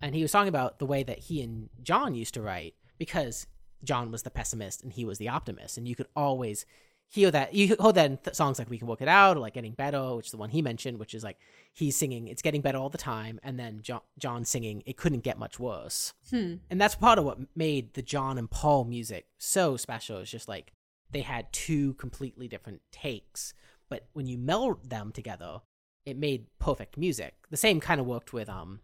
and 0.00 0.14
he 0.14 0.22
was 0.22 0.30
talking 0.30 0.48
about 0.48 0.78
the 0.78 0.86
way 0.86 1.02
that 1.02 1.18
he 1.18 1.42
and 1.42 1.68
John 1.82 2.14
used 2.14 2.34
to 2.34 2.42
write 2.42 2.76
because 2.96 3.48
John 3.84 4.10
was 4.10 4.22
the 4.22 4.30
pessimist 4.30 4.82
and 4.82 4.92
he 4.92 5.04
was 5.04 5.18
the 5.18 5.28
optimist, 5.28 5.76
and 5.78 5.86
you 5.88 5.94
could 5.94 6.08
always 6.14 6.66
hear 7.08 7.30
that 7.30 7.52
you 7.52 7.76
heard 7.78 7.94
that 7.94 8.10
in 8.10 8.16
th- 8.16 8.34
songs 8.34 8.58
like 8.58 8.70
"We 8.70 8.78
Can 8.78 8.86
Work 8.88 9.02
It 9.02 9.08
Out" 9.08 9.36
or 9.36 9.40
like 9.40 9.54
"Getting 9.54 9.72
Better," 9.72 10.16
which 10.16 10.26
is 10.26 10.30
the 10.32 10.38
one 10.38 10.50
he 10.50 10.62
mentioned, 10.62 10.98
which 10.98 11.14
is 11.14 11.22
like 11.22 11.38
he's 11.72 11.96
singing 11.96 12.28
"It's 12.28 12.42
Getting 12.42 12.62
Better 12.62 12.78
All 12.78 12.88
the 12.88 12.98
Time," 12.98 13.38
and 13.42 13.58
then 13.58 13.80
John, 13.82 14.00
John 14.18 14.44
singing 14.44 14.82
"It 14.86 14.96
Couldn't 14.96 15.20
Get 15.20 15.38
Much 15.38 15.58
Worse." 15.60 16.14
Hmm. 16.30 16.54
and 16.70 16.80
that's 16.80 16.94
part 16.94 17.18
of 17.18 17.24
what 17.24 17.38
made 17.54 17.94
the 17.94 18.02
John 18.02 18.38
and 18.38 18.50
Paul 18.50 18.84
music 18.84 19.26
so 19.38 19.76
special. 19.76 20.18
It's 20.18 20.30
just 20.30 20.48
like 20.48 20.72
they 21.10 21.20
had 21.20 21.52
two 21.52 21.94
completely 21.94 22.48
different 22.48 22.80
takes, 22.90 23.52
but 23.90 24.06
when 24.14 24.26
you 24.26 24.38
meld 24.38 24.88
them 24.88 25.12
together, 25.12 25.60
it 26.06 26.16
made 26.16 26.46
perfect 26.58 26.96
music. 26.96 27.34
The 27.50 27.56
same 27.58 27.78
kind 27.80 28.00
of 28.00 28.06
worked 28.06 28.32
with 28.32 28.48
um 28.48 28.80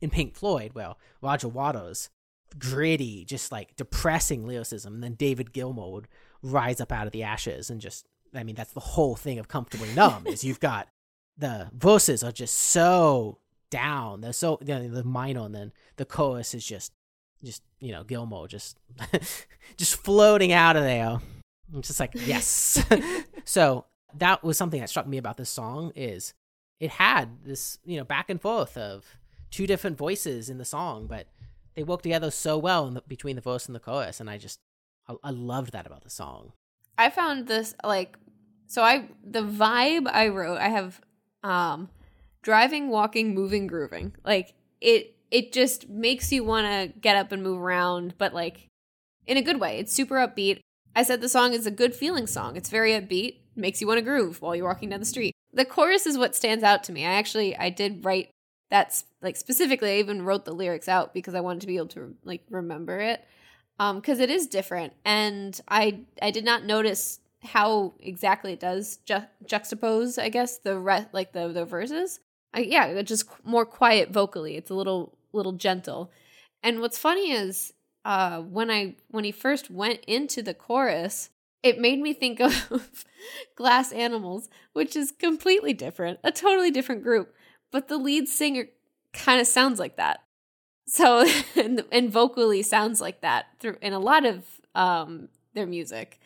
in 0.00 0.10
Pink 0.10 0.36
Floyd, 0.36 0.74
where 0.74 0.96
Roger 1.22 1.48
Waters 1.48 2.10
gritty, 2.58 3.24
just 3.24 3.52
like 3.52 3.76
depressing 3.76 4.46
lyricism, 4.46 4.94
and 4.94 5.02
then 5.02 5.14
David 5.14 5.52
Gilmour 5.52 5.92
would 5.92 6.08
rise 6.42 6.80
up 6.80 6.92
out 6.92 7.06
of 7.06 7.12
the 7.12 7.22
ashes 7.22 7.70
and 7.70 7.80
just 7.80 8.06
I 8.34 8.44
mean 8.44 8.54
that's 8.54 8.72
the 8.72 8.80
whole 8.80 9.16
thing 9.16 9.38
of 9.38 9.48
comfortably 9.48 9.88
numb 9.94 10.26
is 10.26 10.44
you've 10.44 10.60
got 10.60 10.88
the 11.38 11.68
verses 11.72 12.22
are 12.22 12.32
just 12.32 12.54
so 12.54 13.38
down. 13.70 14.20
They're 14.20 14.32
so 14.32 14.58
you 14.60 14.66
know, 14.66 14.88
the 14.88 15.04
minor 15.04 15.46
and 15.46 15.54
then 15.54 15.72
the 15.96 16.04
chorus 16.04 16.54
is 16.54 16.64
just 16.64 16.92
just 17.42 17.62
you 17.80 17.92
know 17.92 18.04
Gilmour 18.04 18.48
just 18.48 18.78
just 19.76 19.96
floating 19.96 20.52
out 20.52 20.76
of 20.76 20.82
there. 20.82 21.18
I'm 21.74 21.82
just 21.82 21.98
like 21.98 22.12
yes. 22.14 22.84
so 23.44 23.86
that 24.16 24.44
was 24.44 24.56
something 24.56 24.80
that 24.80 24.90
struck 24.90 25.06
me 25.06 25.18
about 25.18 25.36
this 25.36 25.50
song 25.50 25.92
is 25.96 26.34
it 26.78 26.90
had 26.90 27.44
this 27.44 27.78
you 27.84 27.96
know 27.96 28.04
back 28.04 28.30
and 28.30 28.40
forth 28.40 28.76
of 28.76 29.16
two 29.50 29.66
different 29.66 29.96
voices 29.96 30.50
in 30.50 30.58
the 30.58 30.64
song, 30.64 31.06
but 31.06 31.26
they 31.74 31.82
work 31.82 32.02
together 32.02 32.30
so 32.30 32.58
well 32.58 32.88
the, 32.90 33.02
between 33.02 33.36
the 33.36 33.42
verse 33.42 33.66
and 33.66 33.74
the 33.74 33.80
chorus, 33.80 34.20
and 34.20 34.30
I 34.30 34.38
just 34.38 34.60
I, 35.08 35.14
I 35.22 35.30
loved 35.30 35.72
that 35.72 35.86
about 35.86 36.02
the 36.02 36.10
song. 36.10 36.52
I 36.96 37.10
found 37.10 37.46
this 37.48 37.74
like 37.84 38.16
so 38.66 38.82
I 38.82 39.08
the 39.24 39.42
vibe 39.42 40.08
I 40.10 40.28
wrote 40.28 40.58
I 40.58 40.68
have 40.68 41.00
um 41.42 41.88
driving, 42.42 42.88
walking, 42.88 43.34
moving, 43.34 43.66
grooving. 43.66 44.14
Like 44.24 44.54
it 44.80 45.16
it 45.30 45.52
just 45.52 45.88
makes 45.88 46.30
you 46.30 46.44
want 46.44 46.66
to 46.66 46.98
get 47.00 47.16
up 47.16 47.32
and 47.32 47.42
move 47.42 47.60
around 47.60 48.14
but 48.18 48.34
like 48.34 48.68
in 49.26 49.36
a 49.36 49.42
good 49.42 49.60
way. 49.60 49.78
It's 49.78 49.92
super 49.92 50.16
upbeat. 50.16 50.60
I 50.94 51.02
said 51.02 51.20
the 51.20 51.28
song 51.28 51.52
is 51.52 51.66
a 51.66 51.72
good 51.72 51.94
feeling 51.94 52.26
song. 52.26 52.56
It's 52.56 52.70
very 52.70 52.92
upbeat, 52.92 53.38
makes 53.56 53.80
you 53.80 53.86
want 53.86 53.98
to 53.98 54.04
groove 54.04 54.40
while 54.40 54.54
you're 54.54 54.68
walking 54.68 54.90
down 54.90 55.00
the 55.00 55.06
street. 55.06 55.34
The 55.52 55.64
chorus 55.64 56.06
is 56.06 56.18
what 56.18 56.36
stands 56.36 56.62
out 56.62 56.84
to 56.84 56.92
me. 56.92 57.04
I 57.04 57.14
actually 57.14 57.56
I 57.56 57.70
did 57.70 58.04
write 58.04 58.30
that's 58.74 59.04
like 59.22 59.36
specifically 59.36 59.92
I 59.92 59.98
even 59.98 60.22
wrote 60.22 60.44
the 60.44 60.52
lyrics 60.52 60.88
out 60.88 61.14
because 61.14 61.36
I 61.36 61.40
wanted 61.40 61.60
to 61.60 61.68
be 61.68 61.76
able 61.76 61.86
to 61.88 62.12
like 62.24 62.42
remember 62.50 62.98
it 62.98 63.24
um 63.78 64.00
because 64.00 64.18
it 64.18 64.30
is 64.30 64.48
different. 64.48 64.92
And 65.04 65.58
i 65.68 66.00
i 66.20 66.32
did 66.32 66.44
not 66.44 66.64
notice 66.64 67.20
how 67.44 67.94
exactly 68.00 68.52
it 68.52 68.58
does 68.58 68.96
ju- 69.04 69.28
juxtapose 69.46 70.20
i 70.20 70.28
guess 70.28 70.58
the 70.58 70.76
re- 70.76 71.06
like 71.12 71.32
the 71.32 71.46
the 71.52 71.64
verses. 71.64 72.18
I, 72.52 72.60
yeah 72.62 72.86
it's 72.86 73.08
just 73.08 73.26
more 73.44 73.64
quiet 73.64 74.10
vocally. 74.10 74.56
It's 74.56 74.70
a 74.70 74.74
little 74.74 75.16
little 75.32 75.52
gentle. 75.52 76.10
And 76.64 76.80
what's 76.80 76.98
funny 76.98 77.30
is 77.30 77.74
uh 78.04 78.40
when 78.40 78.72
i 78.72 78.96
when 79.08 79.22
he 79.22 79.30
first 79.30 79.70
went 79.70 80.00
into 80.08 80.42
the 80.42 80.54
chorus 80.54 81.30
it 81.62 81.78
made 81.78 82.00
me 82.00 82.12
think 82.12 82.40
of 82.48 83.04
glass 83.54 83.92
animals 83.92 84.48
which 84.72 84.96
is 84.96 85.12
completely 85.12 85.72
different 85.72 86.18
a 86.24 86.32
totally 86.32 86.72
different 86.72 87.04
group 87.04 87.34
but 87.74 87.88
the 87.88 87.98
lead 87.98 88.28
singer 88.28 88.68
kind 89.12 89.40
of 89.40 89.46
sounds 89.46 89.80
like 89.80 89.96
that 89.96 90.20
so 90.86 91.26
and, 91.56 91.84
and 91.90 92.10
vocally 92.10 92.62
sounds 92.62 93.00
like 93.00 93.20
that 93.20 93.46
through 93.58 93.76
in 93.82 93.92
a 93.92 93.98
lot 93.98 94.24
of 94.24 94.44
um 94.74 95.28
their 95.54 95.66
music 95.66 96.20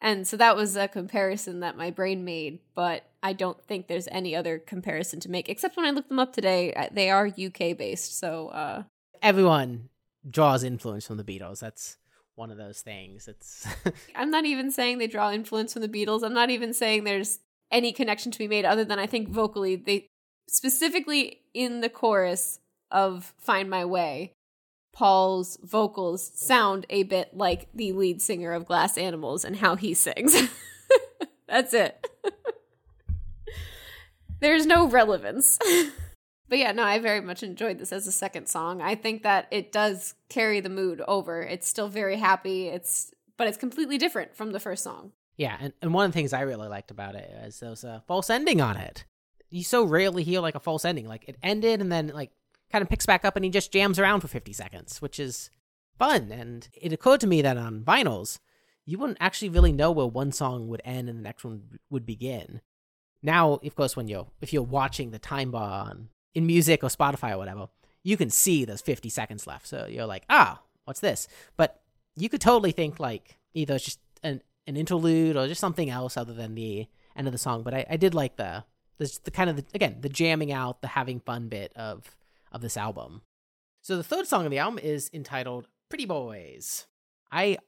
and 0.00 0.26
so 0.26 0.36
that 0.36 0.56
was 0.56 0.76
a 0.76 0.88
comparison 0.88 1.60
that 1.60 1.76
my 1.76 1.90
brain 1.90 2.24
made 2.24 2.58
but 2.74 3.04
i 3.22 3.32
don't 3.32 3.62
think 3.64 3.86
there's 3.86 4.08
any 4.10 4.34
other 4.34 4.58
comparison 4.58 5.20
to 5.20 5.30
make 5.30 5.48
except 5.48 5.76
when 5.76 5.86
i 5.86 5.90
looked 5.90 6.08
them 6.08 6.18
up 6.18 6.32
today 6.32 6.74
they 6.92 7.10
are 7.10 7.26
uk 7.26 7.58
based 7.58 8.18
so 8.18 8.48
uh 8.48 8.82
Everyone 9.22 9.88
draws 10.28 10.62
influence 10.62 11.06
from 11.06 11.16
the 11.16 11.24
Beatles. 11.24 11.60
That's 11.60 11.96
one 12.34 12.50
of 12.50 12.56
those 12.56 12.82
things. 12.82 13.26
It's 13.26 13.66
i'm 14.14 14.30
not 14.30 14.44
even 14.44 14.70
saying 14.70 14.98
they 14.98 15.06
draw 15.06 15.32
influence 15.32 15.72
from 15.72 15.82
the 15.82 15.88
beatles 15.88 16.22
i'm 16.22 16.34
not 16.34 16.50
even 16.50 16.72
saying 16.72 17.02
there's 17.02 17.40
any 17.72 17.92
connection 17.92 18.30
to 18.30 18.38
be 18.38 18.46
made 18.46 18.64
other 18.64 18.84
than 18.84 18.98
i 18.98 19.06
think 19.06 19.28
vocally 19.28 19.74
they 19.74 20.08
specifically 20.48 21.40
in 21.54 21.80
the 21.80 21.88
chorus 21.88 22.58
of 22.90 23.34
find 23.38 23.68
my 23.68 23.84
way 23.84 24.32
Paul's 24.98 25.58
vocals 25.62 26.32
sound 26.34 26.84
a 26.90 27.04
bit 27.04 27.36
like 27.36 27.68
the 27.72 27.92
lead 27.92 28.20
singer 28.20 28.52
of 28.52 28.66
Glass 28.66 28.98
Animals 28.98 29.44
and 29.44 29.54
how 29.54 29.76
he 29.76 29.94
sings. 29.94 30.36
That's 31.48 31.72
it. 31.72 32.04
There's 34.40 34.66
no 34.66 34.88
relevance. 34.88 35.56
but 36.48 36.58
yeah, 36.58 36.72
no, 36.72 36.82
I 36.82 36.98
very 36.98 37.20
much 37.20 37.44
enjoyed 37.44 37.78
this 37.78 37.92
as 37.92 38.08
a 38.08 38.12
second 38.12 38.48
song. 38.48 38.82
I 38.82 38.96
think 38.96 39.22
that 39.22 39.46
it 39.52 39.70
does 39.70 40.14
carry 40.28 40.58
the 40.58 40.68
mood 40.68 41.00
over. 41.06 41.42
It's 41.42 41.68
still 41.68 41.88
very 41.88 42.16
happy. 42.16 42.66
It's 42.66 43.14
but 43.36 43.46
it's 43.46 43.56
completely 43.56 43.98
different 43.98 44.34
from 44.34 44.50
the 44.50 44.58
first 44.58 44.82
song. 44.82 45.12
yeah, 45.36 45.56
and, 45.60 45.72
and 45.80 45.94
one 45.94 46.06
of 46.06 46.10
the 46.10 46.16
things 46.16 46.32
I 46.32 46.40
really 46.40 46.66
liked 46.66 46.90
about 46.90 47.14
it 47.14 47.30
is 47.44 47.60
there 47.60 47.70
was 47.70 47.84
a 47.84 48.02
false 48.08 48.30
ending 48.30 48.60
on 48.60 48.76
it. 48.76 49.04
You 49.50 49.64
so 49.64 49.84
rarely 49.84 50.22
hear 50.22 50.40
like 50.40 50.54
a 50.54 50.60
false 50.60 50.84
ending. 50.84 51.06
Like 51.06 51.28
it 51.28 51.36
ended 51.42 51.80
and 51.80 51.90
then 51.90 52.08
like 52.08 52.30
kind 52.70 52.82
of 52.82 52.88
picks 52.88 53.06
back 53.06 53.24
up 53.24 53.36
and 53.36 53.44
he 53.44 53.50
just 53.50 53.72
jams 53.72 53.98
around 53.98 54.20
for 54.20 54.28
50 54.28 54.52
seconds, 54.52 55.00
which 55.00 55.18
is 55.18 55.50
fun. 55.98 56.30
And 56.32 56.68
it 56.74 56.92
occurred 56.92 57.20
to 57.20 57.26
me 57.26 57.42
that 57.42 57.56
on 57.56 57.82
vinyls, 57.82 58.38
you 58.84 58.98
wouldn't 58.98 59.18
actually 59.20 59.50
really 59.50 59.72
know 59.72 59.90
where 59.90 60.06
one 60.06 60.32
song 60.32 60.68
would 60.68 60.82
end 60.84 61.08
and 61.08 61.18
the 61.18 61.22
next 61.22 61.44
one 61.44 61.78
would 61.90 62.06
begin. 62.06 62.60
Now, 63.22 63.54
of 63.54 63.74
course, 63.74 63.96
when 63.96 64.08
you're 64.08 64.28
if 64.40 64.52
you're 64.52 64.62
watching 64.62 65.10
the 65.10 65.18
time 65.18 65.50
bar 65.50 65.88
on 65.88 66.08
in 66.34 66.46
music 66.46 66.84
or 66.84 66.88
Spotify 66.88 67.32
or 67.32 67.38
whatever, 67.38 67.68
you 68.02 68.16
can 68.16 68.30
see 68.30 68.64
there's 68.64 68.80
50 68.80 69.08
seconds 69.08 69.46
left. 69.46 69.66
So 69.66 69.86
you're 69.88 70.06
like, 70.06 70.24
ah, 70.30 70.60
what's 70.84 71.00
this? 71.00 71.26
But 71.56 71.80
you 72.16 72.28
could 72.28 72.40
totally 72.40 72.72
think 72.72 73.00
like 73.00 73.38
either 73.54 73.74
it's 73.74 73.84
just 73.84 74.00
an, 74.22 74.42
an 74.66 74.76
interlude 74.76 75.36
or 75.36 75.48
just 75.48 75.60
something 75.60 75.90
else 75.90 76.16
other 76.16 76.32
than 76.32 76.54
the 76.54 76.86
end 77.16 77.26
of 77.26 77.32
the 77.32 77.38
song. 77.38 77.62
But 77.62 77.74
I, 77.74 77.86
I 77.90 77.96
did 77.96 78.14
like 78.14 78.36
the 78.36 78.64
the, 78.98 79.18
the 79.24 79.30
kind 79.30 79.48
of 79.48 79.56
the, 79.56 79.64
again 79.74 79.98
the 80.00 80.08
jamming 80.08 80.52
out, 80.52 80.82
the 80.82 80.88
having 80.88 81.20
fun 81.20 81.48
bit 81.48 81.72
of 81.76 82.16
of 82.52 82.60
this 82.60 82.76
album. 82.76 83.22
So 83.82 83.96
the 83.96 84.02
third 84.02 84.26
song 84.26 84.44
of 84.44 84.50
the 84.50 84.58
album 84.58 84.78
is 84.78 85.10
entitled 85.12 85.66
"Pretty 85.88 86.04
Boys." 86.04 86.86
I 87.32 87.58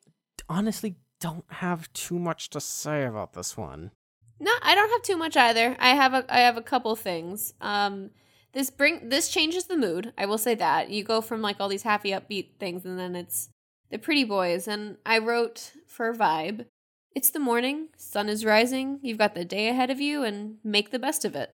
honestly 0.49 0.97
don't 1.21 1.45
have 1.49 1.93
too 1.93 2.19
much 2.19 2.51
to 2.51 2.61
say 2.61 3.05
about 3.05 3.35
this 3.35 3.57
one. 3.57 3.93
No, 4.39 4.53
I 4.63 4.75
don't 4.75 4.91
have 4.91 5.03
too 5.03 5.17
much 5.17 5.37
either. 5.37 5.77
I 5.79 5.91
have 5.91 6.15
a 6.15 6.25
I 6.29 6.41
have 6.41 6.57
a 6.57 6.63
couple 6.63 6.97
things. 6.97 7.55
Um 7.61 8.11
this 8.53 8.71
bring 8.71 9.09
this 9.11 9.29
changes 9.29 9.65
the 9.65 9.77
mood. 9.77 10.13
I 10.19 10.27
will 10.27 10.39
say 10.39 10.55
that. 10.57 10.91
You 10.91 11.05
go 11.05 11.21
from 11.21 11.43
like 11.43 11.61
all 11.61 11.69
these 11.69 11.83
happy 11.83 12.11
upbeat 12.11 12.57
things 12.59 12.85
and 12.85 12.99
then 12.99 13.15
it's 13.15 13.51
the 13.91 13.99
pretty 13.99 14.25
boys 14.25 14.67
and 14.67 14.97
I 15.05 15.19
wrote 15.19 15.73
for 15.87 16.13
vibe. 16.15 16.67
It's 17.15 17.31
the 17.31 17.41
morning, 17.41 17.89
sun 17.97 18.29
is 18.29 18.45
rising, 18.45 19.01
you've 19.03 19.19
got 19.19 19.35
the 19.35 19.45
day 19.45 19.69
ahead 19.69 19.91
of 19.91 20.01
you 20.01 20.23
and 20.23 20.59
make 20.63 20.91
the 20.91 20.99
best 20.99 21.25
of 21.25 21.35
it. 21.35 21.51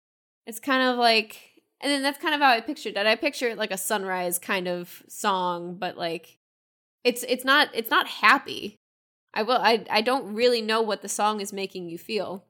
It's 0.48 0.60
kind 0.60 0.90
of 0.90 0.98
like 0.98 1.52
and 1.82 1.92
then 1.92 2.04
that's 2.04 2.20
kind 2.20 2.36
of 2.36 2.42
how 2.42 2.52
I 2.52 2.62
pictured 2.62 2.96
it. 2.96 3.08
I 3.08 3.16
picture 3.16 3.48
it 3.48 3.58
like 3.58 3.72
a 3.72 3.78
sunrise 3.78 4.38
kind 4.38 4.68
of 4.68 5.04
song, 5.10 5.76
but 5.76 5.98
like 5.98 6.38
it's 7.04 7.24
it's 7.28 7.44
not 7.44 7.70
it's 7.74 7.90
not 7.90 8.08
happy. 8.08 8.78
I 9.34 9.44
will 9.44 9.58
I 9.58 9.84
I 9.90 10.02
don't 10.02 10.34
really 10.34 10.62
know 10.62 10.82
what 10.82 11.02
the 11.02 11.10
song 11.10 11.42
is 11.42 11.52
making 11.52 11.90
you 11.90 11.98
feel. 11.98 12.46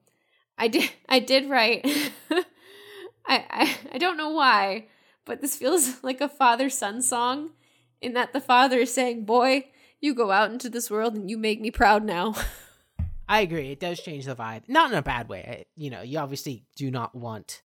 I 0.56 0.68
did 0.68 0.90
I 1.08 1.18
did 1.18 1.50
write 1.50 1.84
I, 2.30 2.44
I 3.50 3.76
I 3.94 3.98
don't 3.98 4.16
know 4.16 4.30
why, 4.30 4.86
but 5.24 5.40
this 5.40 5.56
feels 5.56 6.02
like 6.04 6.20
a 6.20 6.28
father 6.28 6.70
son 6.70 7.02
song 7.02 7.50
in 8.00 8.12
that 8.14 8.32
the 8.32 8.40
father 8.40 8.78
is 8.78 8.94
saying, 8.94 9.24
Boy, 9.24 9.70
you 10.00 10.14
go 10.14 10.30
out 10.30 10.52
into 10.52 10.68
this 10.68 10.90
world 10.90 11.14
and 11.14 11.28
you 11.28 11.38
make 11.38 11.60
me 11.60 11.70
proud 11.72 12.04
now. 12.04 12.34
I 13.28 13.40
agree. 13.40 13.70
It 13.70 13.80
does 13.80 14.00
change 14.00 14.26
the 14.26 14.34
vibe. 14.36 14.62
Not 14.68 14.90
in 14.92 14.98
a 14.98 15.02
bad 15.02 15.28
way. 15.28 15.64
You 15.76 15.90
know, 15.90 16.02
you 16.02 16.18
obviously 16.18 16.64
do 16.76 16.90
not 16.90 17.14
want 17.14 17.62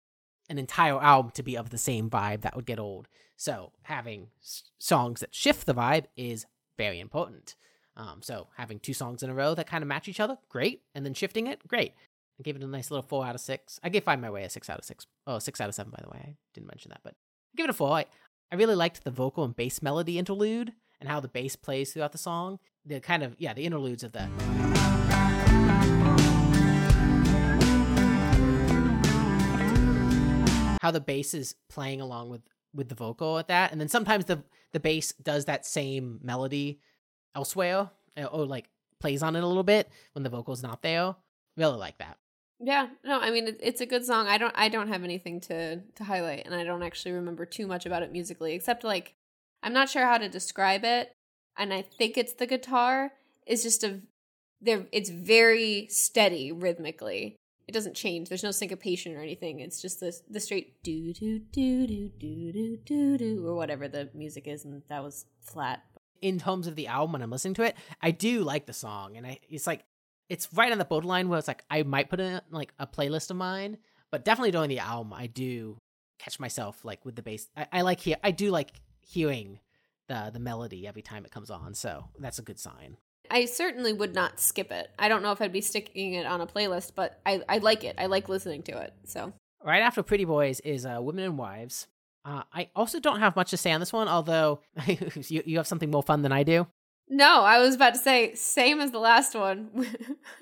an 0.50 0.60
entire 0.60 1.02
album 1.02 1.32
to 1.36 1.44
be 1.44 1.58
of 1.58 1.70
the 1.72 1.78
same 1.78 2.10
vibe. 2.10 2.42
That 2.42 2.56
would 2.56 2.66
get 2.66 2.80
old. 2.80 3.08
So 3.36 3.72
having 3.84 4.28
s- 4.42 4.64
songs 4.78 5.22
that 5.22 5.34
shift 5.34 5.66
the 5.66 5.74
vibe 5.74 6.06
is 6.16 6.46
very 6.78 7.00
important. 7.00 7.56
Um, 7.98 8.22
so 8.22 8.48
having 8.58 8.80
two 8.80 8.94
songs 8.94 9.24
in 9.24 9.30
a 9.30 9.34
row 9.34 9.56
that 9.56 9.68
kind 9.68 9.82
of 9.82 9.88
match 9.88 10.08
each 10.08 10.20
other, 10.20 10.38
great. 10.50 10.82
And 10.94 11.06
then 11.06 11.14
shifting 11.14 11.48
it, 11.48 11.66
great. 11.68 11.94
I 12.40 12.44
gave 12.44 12.58
it 12.58 12.64
a 12.64 12.68
nice 12.68 12.92
little 12.92 13.02
four 13.08 13.26
out 13.26 13.36
of 13.36 13.42
six. 13.42 13.80
I 13.82 13.90
gave 13.90 14.04
Find 14.04 14.22
My 14.22 14.30
Way 14.30 14.44
a 14.44 14.50
six 14.50 14.70
out 14.70 14.78
of 14.80 14.86
six. 14.86 15.08
Oh, 15.26 15.40
six 15.40 15.62
out 15.62 15.70
of 15.70 15.76
seven, 15.76 15.92
by 15.96 16.04
the 16.04 16.10
way. 16.10 16.20
I 16.22 16.36
didn't 16.54 16.68
mention 16.68 16.90
that, 16.90 17.00
but 17.04 17.14
I 17.14 17.56
give 17.56 17.64
it 17.64 17.70
a 17.70 17.74
four. 17.74 17.92
I, 17.92 18.06
I 18.52 18.56
really 18.56 18.76
liked 18.76 19.04
the 19.06 19.12
vocal 19.12 19.46
and 19.46 19.56
bass 19.56 19.82
melody 19.82 20.20
interlude 20.20 20.74
and 21.00 21.10
how 21.10 21.22
the 21.22 21.30
bass 21.30 21.56
plays 21.56 21.94
throughout 21.94 22.12
the 22.12 22.18
song. 22.18 22.60
The 22.86 23.00
kind 23.00 23.24
of, 23.24 23.36
yeah, 23.40 23.54
the 23.54 23.66
interludes 23.66 24.04
of 24.04 24.12
the. 24.12 24.75
How 30.86 30.92
the 30.92 31.02
bass 31.02 31.34
is 31.34 31.56
playing 31.68 32.00
along 32.00 32.30
with 32.30 32.42
with 32.72 32.90
the 32.90 32.96
vocal 32.96 33.40
at 33.40 33.48
that, 33.48 33.72
and 33.72 33.82
then 33.82 33.88
sometimes 33.88 34.26
the 34.26 34.44
the 34.72 34.80
bass 34.80 35.14
does 35.14 35.46
that 35.46 35.66
same 35.66 36.20
melody 36.22 36.80
elsewhere, 37.34 37.90
uh, 38.16 38.26
or 38.26 38.46
like 38.46 38.70
plays 39.00 39.24
on 39.24 39.36
it 39.36 39.44
a 39.44 39.48
little 39.48 39.64
bit 39.64 39.90
when 40.14 40.22
the 40.22 40.30
vocal's 40.30 40.62
not 40.62 40.84
there. 40.84 41.16
Really 41.58 41.80
like 41.80 41.98
that. 41.98 42.20
Yeah, 42.60 42.90
no, 43.04 43.20
I 43.20 43.32
mean 43.32 43.48
it, 43.48 43.60
it's 43.64 43.82
a 43.82 43.88
good 43.88 44.06
song. 44.06 44.28
I 44.28 44.38
don't 44.38 44.54
I 44.56 44.70
don't 44.70 44.90
have 44.90 45.04
anything 45.04 45.40
to 45.40 45.78
to 45.78 46.04
highlight 46.04 46.46
and 46.46 46.54
I 46.54 46.64
don't 46.64 46.84
actually 46.84 47.14
remember 47.14 47.48
too 47.48 47.66
much 47.66 47.88
about 47.88 48.04
it 48.04 48.12
musically 48.12 48.54
except 48.54 48.84
like 48.84 49.16
I'm 49.64 49.74
not 49.74 49.90
sure 49.90 50.06
how 50.06 50.20
to 50.20 50.30
describe 50.30 50.84
it 50.84 51.14
and 51.58 51.74
I 51.74 51.82
think 51.82 52.16
it's 52.16 52.34
the 52.34 52.46
guitar 52.46 53.14
is 53.48 53.64
just 53.64 53.84
a 53.84 54.02
there 54.62 54.86
it's 54.92 55.10
very 55.10 55.88
steady 55.90 56.52
rhythmically. 56.52 57.38
It 57.68 57.72
doesn't 57.72 57.96
change. 57.96 58.30
There's 58.30 58.44
no 58.44 58.52
syncopation 58.52 59.16
or 59.16 59.22
anything. 59.22 59.60
It's 59.60 59.82
just 59.82 60.00
the 60.00 60.16
the 60.30 60.40
straight 60.40 60.84
do 60.84 61.14
do 61.14 61.40
do 61.40 61.88
do 61.88 62.10
do 62.10 62.52
do 62.52 62.78
do 62.78 63.18
do 63.18 63.48
or 63.48 63.56
whatever 63.56 63.88
the 63.88 64.10
music 64.14 64.48
is 64.48 64.66
and 64.66 64.84
that 64.88 65.04
was 65.04 65.26
flat. 65.42 65.84
In 66.22 66.40
terms 66.40 66.68
of 66.68 66.76
the 66.76 66.88
album 66.88 67.14
when 67.14 67.22
I'm 67.22 67.32
listening 67.32 67.56
to 67.56 67.64
it, 67.64 67.76
I 68.02 68.12
do 68.12 68.44
like 68.44 68.66
the 68.66 68.74
song 68.74 69.18
and 69.18 69.26
I 69.26 69.40
it's 69.50 69.68
like 69.68 69.84
it's 70.30 70.52
right 70.54 70.72
on 70.72 70.78
the 70.78 70.86
borderline 70.86 71.28
where 71.30 71.40
it's 71.40 71.48
like 71.48 71.64
I 71.70 71.84
might 71.84 72.10
put 72.10 72.20
in 72.20 72.40
like 72.52 72.74
a 72.80 72.88
playlist 72.88 73.32
of 73.32 73.38
mine, 73.38 73.78
but 74.12 74.24
definitely 74.26 74.52
during 74.52 74.70
the 74.70 74.80
album 74.80 75.14
I 75.14 75.28
do 75.28 75.78
catch 76.20 76.40
myself 76.40 76.86
like 76.86 77.04
with 77.04 77.16
the 77.16 77.22
bass. 77.24 77.48
I, 77.58 77.68
I 77.72 77.82
like 77.82 78.00
hear 78.00 78.18
I 78.24 78.32
do 78.32 78.52
like 78.52 78.82
hearing 79.02 79.60
the 80.08 80.30
the 80.32 80.40
melody 80.40 80.88
every 80.88 81.02
time 81.02 81.26
it 81.26 81.32
comes 81.32 81.50
on, 81.50 81.74
so 81.74 82.06
that's 82.20 82.40
a 82.40 82.44
good 82.44 82.60
sign. 82.60 82.98
I 83.30 83.46
certainly 83.46 83.94
would 83.94 84.14
not 84.14 84.40
skip 84.40 84.72
it. 84.72 84.90
I 84.98 85.08
don't 85.10 85.24
know 85.24 85.32
if 85.32 85.42
I'd 85.42 85.52
be 85.52 85.62
sticking 85.62 86.14
it 86.14 86.26
on 86.26 86.42
a 86.42 86.48
playlist, 86.48 86.92
but 86.96 87.20
I, 87.26 87.42
I 87.48 87.58
like 87.60 87.84
it. 87.84 87.96
I 87.98 88.06
like 88.08 88.30
listening 88.30 88.64
to 88.64 88.78
it. 88.80 88.94
So 89.06 89.34
Right 89.64 89.82
after 89.82 90.04
Pretty 90.04 90.26
Boys 90.26 90.60
is 90.60 90.86
uh, 90.86 91.00
Women 91.02 91.24
and 91.26 91.38
Wives. 91.38 91.88
Uh, 92.24 92.44
I 92.54 92.70
also 92.76 93.00
don't 93.00 93.20
have 93.20 93.36
much 93.36 93.52
to 93.52 93.58
say 93.58 93.72
on 93.72 93.80
this 93.80 93.94
one, 93.94 94.08
although 94.08 94.60
you, 94.88 95.44
you 95.46 95.58
have 95.58 95.68
something 95.68 95.92
more 95.92 96.04
fun 96.04 96.22
than 96.22 96.32
I 96.32 96.44
do. 96.44 96.68
no, 97.10 97.42
I 97.42 97.60
was 97.60 97.76
about 97.76 97.94
to 97.94 98.00
say 98.00 98.34
same 98.36 98.80
as 98.80 98.92
the 98.92 99.00
last 99.00 99.36
one. 99.36 99.88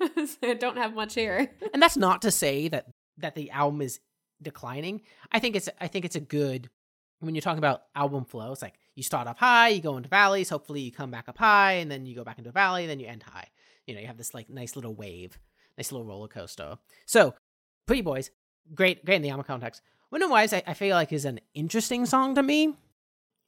I 0.42 0.54
don't 0.54 0.78
have 0.78 0.94
much 0.94 1.14
here. 1.14 1.50
and 1.72 1.82
that's 1.82 1.96
not 1.96 2.22
to 2.22 2.30
say 2.30 2.68
that 2.68 2.86
that 3.18 3.34
the 3.34 3.50
album 3.50 3.82
is 3.82 4.00
declining. 4.42 5.02
I 5.30 5.38
think 5.40 5.56
it's 5.56 5.68
I 5.80 5.88
think 5.88 6.04
it's 6.04 6.16
a 6.16 6.20
good 6.20 6.70
when 7.20 7.34
you're 7.34 7.42
talking 7.42 7.58
about 7.58 7.82
album 7.94 8.24
flow. 8.24 8.52
It's 8.52 8.62
like 8.62 8.78
you 8.94 9.02
start 9.02 9.26
up 9.26 9.38
high, 9.38 9.68
you 9.68 9.80
go 9.80 9.96
into 9.96 10.08
valleys. 10.08 10.48
Hopefully, 10.48 10.80
you 10.80 10.92
come 10.92 11.10
back 11.10 11.28
up 11.28 11.38
high, 11.38 11.74
and 11.74 11.90
then 11.90 12.06
you 12.06 12.14
go 12.14 12.24
back 12.24 12.38
into 12.38 12.50
a 12.50 12.52
valley, 12.52 12.82
and 12.82 12.90
then 12.90 13.00
you 13.00 13.06
end 13.06 13.22
high. 13.22 13.48
You 13.86 13.94
know, 13.94 14.00
you 14.00 14.06
have 14.06 14.16
this 14.16 14.34
like 14.34 14.48
nice 14.48 14.76
little 14.76 14.94
wave, 14.94 15.38
nice 15.76 15.92
little 15.92 16.06
roller 16.06 16.28
coaster. 16.28 16.78
So, 17.06 17.34
Pretty 17.86 18.02
Boys, 18.02 18.30
great, 18.74 19.04
great 19.04 19.16
in 19.16 19.22
the 19.22 19.30
album 19.30 19.44
context. 19.46 19.82
Women 20.10 20.30
Wise, 20.30 20.52
I, 20.52 20.62
I 20.66 20.74
feel 20.74 20.94
like 20.94 21.12
is 21.12 21.24
an 21.24 21.40
interesting 21.54 22.06
song 22.06 22.34
to 22.36 22.42
me. 22.42 22.74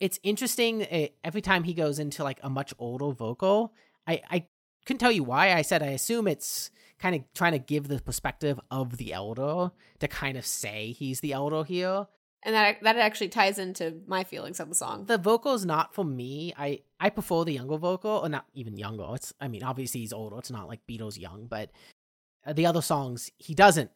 It's 0.01 0.19
interesting 0.23 0.83
uh, 0.83 1.07
every 1.25 1.41
time 1.41 1.65
he 1.65 1.75
goes 1.75 1.99
into 1.99 2.23
like 2.25 2.39
a 2.43 2.51
much 2.51 2.75
older 2.79 3.13
vocal. 3.13 3.73
I 4.07 4.21
I 4.31 4.47
couldn't 4.85 4.99
tell 4.99 5.13
you 5.13 5.25
why. 5.25 5.53
I 5.53 5.63
said 5.63 5.83
I 5.83 5.89
assume 5.89 6.29
it's 6.29 6.71
kind 6.99 7.15
of 7.15 7.23
trying 7.35 7.53
to 7.53 7.59
give 7.59 7.89
the 7.89 8.01
perspective 8.01 8.59
of 8.71 8.97
the 8.97 9.13
elder 9.13 9.71
to 10.01 10.09
kind 10.09 10.37
of 10.37 10.47
say 10.47 10.93
he's 10.93 11.21
the 11.21 11.33
elder 11.33 11.65
here. 11.65 12.07
And 12.47 12.55
that 12.55 12.81
that 12.83 12.97
actually 12.97 13.29
ties 13.29 13.59
into 13.59 13.97
my 14.07 14.23
feelings 14.23 14.61
of 14.61 14.69
the 14.69 14.75
song. 14.77 15.07
The 15.07 15.19
vocal 15.19 15.55
is 15.55 15.67
not 15.67 15.93
for 15.93 16.05
me. 16.05 16.55
I 16.57 16.83
I 17.01 17.11
prefer 17.11 17.43
the 17.43 17.55
younger 17.55 17.77
vocal, 17.77 18.21
or 18.23 18.29
not 18.29 18.47
even 18.55 18.77
younger. 18.77 19.05
It's 19.15 19.35
I 19.41 19.49
mean 19.49 19.65
obviously 19.65 20.01
he's 20.01 20.13
older. 20.13 20.39
It's 20.39 20.51
not 20.51 20.69
like 20.69 20.87
Beatles 20.87 21.19
young, 21.19 21.49
but 21.49 21.73
uh, 22.47 22.53
the 22.53 22.67
other 22.67 22.83
songs 22.83 23.33
he 23.37 23.53
doesn't 23.53 23.91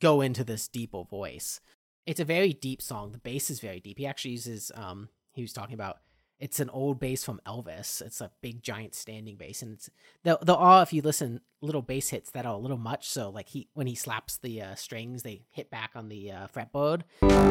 go 0.00 0.20
into 0.20 0.44
this 0.44 0.68
deeper 0.68 1.02
voice. 1.02 1.60
It's 2.04 2.20
a 2.20 2.26
very 2.26 2.52
deep 2.52 2.82
song. 2.82 3.12
The 3.12 3.18
bass 3.18 3.48
is 3.48 3.60
very 3.60 3.80
deep. 3.80 3.98
He 3.98 4.06
actually 4.06 4.32
uses 4.32 4.70
um 4.74 5.08
he 5.32 5.40
was 5.40 5.54
talking 5.54 5.74
about 5.74 6.00
it's 6.38 6.60
an 6.60 6.70
old 6.70 6.98
bass 6.98 7.24
from 7.24 7.40
Elvis. 7.46 8.02
It's 8.02 8.20
a 8.20 8.30
big 8.42 8.62
giant 8.62 8.94
standing 8.94 9.36
bass, 9.36 9.62
and 9.62 9.74
it's 9.74 9.90
there. 10.22 10.36
There 10.42 10.56
are 10.56 10.82
if 10.82 10.92
you 10.92 11.02
listen 11.02 11.40
little 11.60 11.82
bass 11.82 12.10
hits 12.10 12.30
that 12.30 12.46
are 12.46 12.54
a 12.54 12.58
little 12.58 12.76
much. 12.76 13.08
So 13.08 13.30
like 13.30 13.48
he 13.48 13.68
when 13.74 13.86
he 13.86 13.94
slaps 13.94 14.36
the 14.38 14.62
uh, 14.62 14.74
strings, 14.74 15.22
they 15.22 15.46
hit 15.50 15.70
back 15.70 15.92
on 15.94 16.08
the 16.08 16.32
uh, 16.32 16.46
fretboard. 16.48 17.02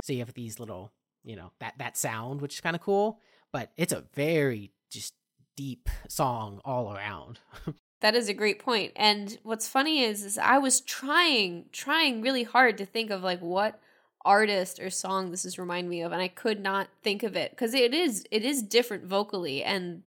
So 0.04 0.14
you 0.14 0.20
have 0.20 0.34
these 0.34 0.60
little 0.60 0.92
you 1.24 1.36
know 1.36 1.52
that 1.60 1.76
that 1.80 1.98
sound, 1.98 2.42
which 2.42 2.56
is 2.56 2.62
kind 2.62 2.76
of 2.76 2.82
cool. 2.82 3.20
But 3.52 3.72
it's 3.78 3.94
a 3.94 4.06
very 4.14 4.72
just 4.90 5.14
deep 5.56 5.90
song 6.08 6.60
all 6.66 6.94
around. 6.94 7.40
That 8.04 8.16
is 8.16 8.28
a 8.28 8.34
great 8.34 8.60
point. 8.60 8.92
And 8.98 9.38
what's 9.44 9.66
funny 9.66 10.04
is, 10.04 10.26
is 10.26 10.38
I 10.38 10.58
was 10.58 10.82
trying, 10.82 11.68
trying 11.72 12.22
really 12.22 12.44
hard 12.44 12.78
to 12.80 12.86
think 12.86 13.10
of 13.10 13.24
like 13.24 13.40
what 13.40 13.80
artist 14.26 14.80
or 14.80 14.90
song 14.90 15.32
this 15.32 15.46
is 15.46 15.60
remind 15.60 15.90
me 15.90 16.02
of, 16.02 16.12
and 16.12 16.22
I 16.22 16.28
could 16.28 16.60
not 16.60 16.88
think 17.02 17.24
of 17.24 17.36
it 17.36 17.52
because 17.52 17.74
it 17.74 17.94
is 17.94 18.26
it 18.32 18.44
is 18.44 18.62
different 18.62 19.06
vocally 19.06 19.64
and 19.64 20.04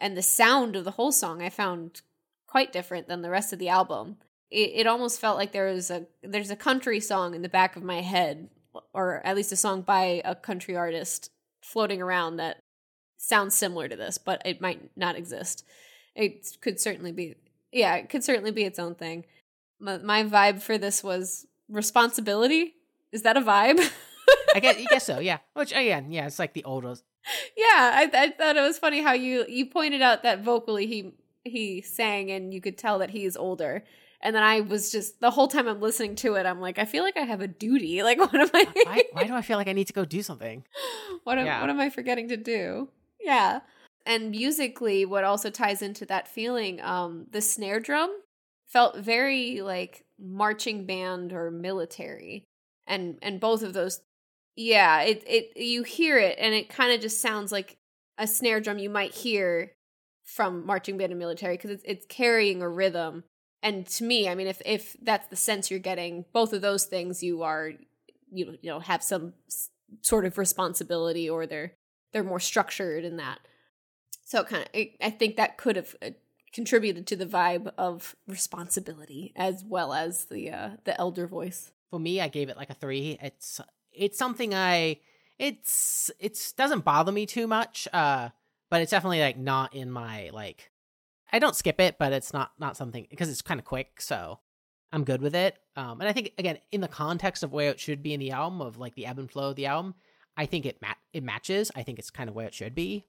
and 0.00 0.16
the 0.16 0.22
sound 0.22 0.76
of 0.76 0.84
the 0.84 0.92
whole 0.92 1.12
song 1.12 1.42
I 1.42 1.50
found 1.50 2.02
quite 2.46 2.72
different 2.72 3.08
than 3.08 3.22
the 3.22 3.30
rest 3.30 3.52
of 3.52 3.58
the 3.58 3.68
album. 3.68 4.16
It, 4.50 4.70
it 4.74 4.86
almost 4.86 5.20
felt 5.20 5.36
like 5.36 5.52
there 5.52 5.66
was 5.66 5.90
a 5.90 6.06
there's 6.22 6.50
a 6.50 6.56
country 6.56 7.00
song 7.00 7.34
in 7.34 7.42
the 7.42 7.48
back 7.48 7.76
of 7.76 7.82
my 7.82 8.00
head, 8.00 8.48
or 8.92 9.20
at 9.24 9.36
least 9.36 9.52
a 9.52 9.56
song 9.56 9.82
by 9.82 10.22
a 10.24 10.34
country 10.34 10.76
artist 10.76 11.30
floating 11.62 12.00
around 12.00 12.36
that 12.36 12.62
sounds 13.18 13.54
similar 13.54 13.88
to 13.88 13.96
this, 13.96 14.16
but 14.16 14.40
it 14.44 14.60
might 14.60 14.96
not 14.96 15.16
exist. 15.16 15.64
It 16.14 16.56
could 16.60 16.80
certainly 16.80 17.12
be, 17.12 17.34
yeah, 17.72 17.96
it 17.96 18.08
could 18.08 18.24
certainly 18.24 18.52
be 18.52 18.64
its 18.64 18.78
own 18.78 18.94
thing. 18.94 19.24
My, 19.78 19.98
my 19.98 20.24
vibe 20.24 20.62
for 20.62 20.78
this 20.78 21.04
was 21.04 21.46
responsibility. 21.68 22.74
Is 23.12 23.22
that 23.22 23.36
a 23.36 23.40
vibe? 23.40 23.80
I 24.54 24.60
guess, 24.60 24.76
I 24.76 24.84
guess 24.90 25.04
so. 25.06 25.18
Yeah. 25.20 25.38
Which 25.54 25.72
again, 25.72 26.12
yeah, 26.12 26.26
it's 26.26 26.38
like 26.38 26.52
the 26.52 26.64
older. 26.64 26.94
yeah, 27.56 27.64
I, 27.94 28.10
I 28.12 28.30
thought 28.30 28.56
it 28.56 28.60
was 28.60 28.78
funny 28.78 29.02
how 29.02 29.12
you 29.12 29.44
you 29.48 29.66
pointed 29.66 30.02
out 30.02 30.22
that 30.22 30.42
vocally 30.44 30.86
he 30.86 31.12
he 31.44 31.80
sang 31.82 32.30
and 32.30 32.52
you 32.52 32.60
could 32.60 32.76
tell 32.78 32.98
that 32.98 33.10
he's 33.10 33.36
older. 33.36 33.84
And 34.20 34.34
then 34.34 34.42
I 34.42 34.60
was 34.62 34.90
just 34.90 35.20
the 35.20 35.30
whole 35.30 35.46
time 35.48 35.68
I'm 35.68 35.80
listening 35.80 36.16
to 36.16 36.34
it, 36.34 36.44
I'm 36.44 36.60
like, 36.60 36.78
I 36.78 36.84
feel 36.84 37.04
like 37.04 37.16
I 37.16 37.20
have 37.22 37.40
a 37.40 37.46
duty. 37.48 38.02
Like, 38.08 38.18
what 38.18 38.34
am 38.34 38.50
I? 38.52 38.66
why, 38.84 39.04
why 39.12 39.24
do 39.24 39.34
I 39.34 39.42
feel 39.42 39.56
like 39.58 39.68
I 39.68 39.72
need 39.72 39.86
to 39.86 39.92
go 39.92 40.04
do 40.04 40.22
something? 40.22 40.64
what 41.24 41.38
am, 41.38 41.46
Yeah. 41.46 41.60
what 41.60 41.70
am 41.70 41.78
I 41.80 41.88
forgetting 41.88 42.28
to 42.28 42.36
do? 42.36 42.88
Yeah. 43.20 43.60
And 44.04 44.30
musically, 44.30 45.04
what 45.04 45.22
also 45.24 45.50
ties 45.50 45.82
into 45.82 46.04
that 46.06 46.26
feeling, 46.28 46.80
um, 46.80 47.26
the 47.30 47.40
snare 47.40 47.78
drum 47.78 48.10
felt 48.66 48.96
very 48.96 49.60
like 49.60 50.04
marching 50.18 50.84
band 50.84 51.32
or 51.32 51.50
military, 51.50 52.44
and 52.88 53.18
and 53.22 53.38
both 53.38 53.62
of 53.62 53.72
those, 53.72 54.00
yeah, 54.56 55.02
it 55.02 55.22
it 55.26 55.56
you 55.56 55.84
hear 55.84 56.18
it 56.18 56.36
and 56.40 56.54
it 56.54 56.68
kind 56.68 56.92
of 56.92 57.00
just 57.00 57.20
sounds 57.20 57.52
like 57.52 57.76
a 58.18 58.26
snare 58.26 58.60
drum 58.60 58.78
you 58.78 58.90
might 58.90 59.14
hear 59.14 59.72
from 60.24 60.66
marching 60.66 60.98
band 60.98 61.12
and 61.12 61.18
military 61.18 61.56
because 61.56 61.70
it's 61.70 61.84
it's 61.86 62.06
carrying 62.06 62.62
a 62.62 62.68
rhythm. 62.68 63.24
And 63.62 63.86
to 63.86 64.04
me, 64.04 64.28
I 64.28 64.34
mean, 64.34 64.46
if 64.46 64.60
if 64.64 64.96
that's 65.02 65.28
the 65.28 65.36
sense 65.36 65.70
you're 65.70 65.80
getting, 65.80 66.24
both 66.32 66.52
of 66.52 66.60
those 66.60 66.84
things 66.84 67.22
you 67.22 67.42
are, 67.42 67.72
you 68.30 68.46
know, 68.46 68.52
you 68.60 68.70
know, 68.70 68.80
have 68.80 69.02
some 69.02 69.34
sort 70.02 70.24
of 70.24 70.38
responsibility 70.38 71.28
or 71.30 71.46
they're 71.46 71.74
they're 72.12 72.24
more 72.24 72.40
structured 72.40 73.04
in 73.04 73.16
that. 73.16 73.38
So 74.24 74.44
kind 74.44 74.62
of, 74.62 74.68
I, 74.74 74.92
I 75.00 75.10
think 75.10 75.36
that 75.36 75.56
could 75.56 75.76
have 75.76 75.96
uh, 76.02 76.10
contributed 76.52 77.06
to 77.06 77.16
the 77.16 77.26
vibe 77.26 77.72
of 77.78 78.14
responsibility 78.26 79.32
as 79.36 79.64
well 79.64 79.92
as 79.92 80.26
the 80.26 80.50
uh, 80.50 80.70
the 80.84 80.98
elder 81.00 81.26
voice. 81.26 81.72
For 81.90 81.98
me, 81.98 82.20
I 82.20 82.28
gave 82.28 82.48
it 82.48 82.56
like 82.56 82.70
a 82.70 82.74
three. 82.74 83.18
It's 83.22 83.60
it's 83.92 84.18
something 84.18 84.54
I 84.54 85.00
it's 85.38 86.10
it's 86.18 86.52
doesn't 86.52 86.84
bother 86.84 87.12
me 87.12 87.26
too 87.26 87.46
much. 87.46 87.88
Uh, 87.92 88.30
but 88.70 88.82
it's 88.82 88.90
definitely 88.90 89.20
like 89.20 89.38
not 89.38 89.74
in 89.74 89.90
my 89.90 90.30
like. 90.32 90.70
I 91.30 91.38
don't 91.38 91.56
skip 91.56 91.78
it, 91.80 91.96
but 91.98 92.12
it's 92.12 92.32
not 92.32 92.52
not 92.58 92.76
something 92.76 93.06
because 93.10 93.28
it's 93.28 93.42
kind 93.42 93.60
of 93.60 93.66
quick, 93.66 94.00
so 94.00 94.40
I'm 94.92 95.04
good 95.04 95.20
with 95.20 95.34
it. 95.34 95.58
Um, 95.76 96.00
and 96.00 96.08
I 96.08 96.12
think 96.12 96.32
again 96.38 96.58
in 96.72 96.80
the 96.80 96.88
context 96.88 97.42
of 97.42 97.52
where 97.52 97.70
it 97.70 97.80
should 97.80 98.02
be 98.02 98.14
in 98.14 98.20
the 98.20 98.32
album 98.32 98.60
of 98.60 98.78
like 98.78 98.94
the 98.94 99.06
ebb 99.06 99.18
and 99.18 99.30
flow 99.30 99.50
of 99.50 99.56
the 99.56 99.66
album, 99.66 99.94
I 100.36 100.46
think 100.46 100.66
it 100.66 100.80
mat- 100.80 100.98
it 101.12 101.22
matches. 101.22 101.70
I 101.74 101.82
think 101.82 101.98
it's 101.98 102.10
kind 102.10 102.28
of 102.28 102.34
where 102.34 102.46
it 102.46 102.54
should 102.54 102.74
be. 102.74 103.06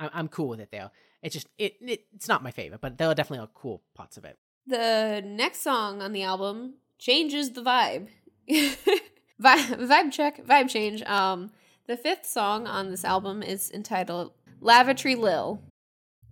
I'm 0.00 0.10
I'm 0.12 0.28
cool 0.28 0.48
with 0.48 0.60
it 0.60 0.70
though. 0.72 0.90
It's 1.22 1.34
just 1.34 1.48
it, 1.58 1.76
it 1.80 2.06
it's 2.14 2.28
not 2.28 2.42
my 2.42 2.50
favorite, 2.50 2.80
but 2.80 2.98
there 2.98 3.08
are 3.08 3.14
definitely 3.14 3.48
cool 3.54 3.82
parts 3.94 4.16
of 4.16 4.24
it. 4.24 4.38
The 4.66 5.22
next 5.24 5.60
song 5.60 6.02
on 6.02 6.12
the 6.12 6.22
album 6.22 6.74
changes 6.98 7.52
the 7.52 7.62
vibe. 7.62 8.08
vibe, 8.50 8.98
vibe 9.40 10.12
check, 10.12 10.44
vibe 10.44 10.68
change. 10.68 11.02
Um, 11.02 11.50
the 11.86 11.96
fifth 11.96 12.26
song 12.26 12.66
on 12.66 12.90
this 12.90 13.04
album 13.04 13.42
is 13.42 13.70
entitled 13.70 14.32
"Lavatory 14.60 15.14
Lil." 15.14 15.62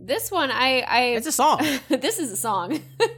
This 0.01 0.31
one, 0.31 0.51
I, 0.51 0.81
I 0.81 1.01
It's 1.17 1.27
a 1.27 1.33
song. 1.33 1.61
this 1.89 2.19
is 2.19 2.33
a 2.33 2.37
song. 2.37 2.81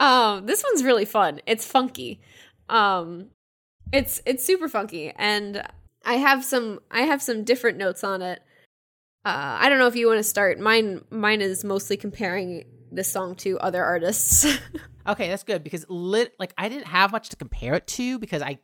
um, 0.00 0.46
this 0.46 0.64
one's 0.64 0.82
really 0.82 1.04
fun. 1.04 1.40
It's 1.46 1.66
funky. 1.66 2.20
Um, 2.68 3.30
it's 3.92 4.22
it's 4.24 4.44
super 4.44 4.68
funky, 4.68 5.12
and 5.16 5.62
I 6.04 6.14
have 6.14 6.44
some 6.44 6.80
I 6.90 7.02
have 7.02 7.22
some 7.22 7.44
different 7.44 7.78
notes 7.78 8.02
on 8.02 8.22
it. 8.22 8.40
Uh, 9.24 9.56
I 9.60 9.68
don't 9.68 9.78
know 9.78 9.86
if 9.86 9.96
you 9.96 10.06
want 10.06 10.18
to 10.18 10.24
start. 10.24 10.58
Mine 10.58 11.04
mine 11.10 11.40
is 11.40 11.64
mostly 11.64 11.96
comparing 11.96 12.64
this 12.94 13.10
song 13.10 13.34
to 13.36 13.58
other 13.58 13.84
artists. 13.84 14.46
Okay, 15.06 15.28
that's 15.28 15.42
good 15.42 15.62
because 15.62 15.84
lit 15.90 16.32
like 16.38 16.54
I 16.56 16.70
didn't 16.70 16.86
have 16.86 17.12
much 17.12 17.28
to 17.28 17.36
compare 17.36 17.74
it 17.74 17.86
to 17.88 18.18
because 18.18 18.40
I 18.40 18.58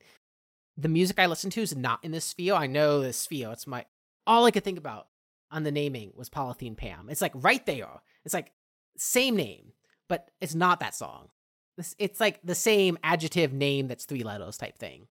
the 0.76 0.88
music 0.88 1.18
I 1.18 1.26
listen 1.26 1.50
to 1.50 1.60
is 1.60 1.76
not 1.76 2.02
in 2.02 2.12
this 2.12 2.24
sphere. 2.24 2.54
I 2.54 2.66
know 2.66 3.00
this 3.00 3.18
sphere. 3.18 3.50
It's 3.52 3.66
my 3.66 3.84
all 4.26 4.46
I 4.46 4.50
could 4.50 4.64
think 4.64 4.78
about 4.78 5.08
on 5.50 5.64
the 5.64 5.70
naming 5.70 6.12
was 6.14 6.30
Polythene 6.30 6.76
Pam. 6.76 7.08
It's 7.10 7.20
like 7.20 7.32
right 7.34 7.64
there. 7.66 8.00
It's 8.24 8.32
like 8.32 8.52
same 8.96 9.36
name, 9.36 9.72
but 10.08 10.30
it's 10.40 10.54
not 10.54 10.80
that 10.80 10.94
song. 10.94 11.28
This 11.76 11.94
it's 11.98 12.20
like 12.20 12.40
the 12.42 12.54
same 12.54 12.98
adjective 13.04 13.52
name 13.52 13.88
that's 13.88 14.06
three 14.06 14.22
letters 14.22 14.56
type 14.56 14.78
thing. 14.78 15.08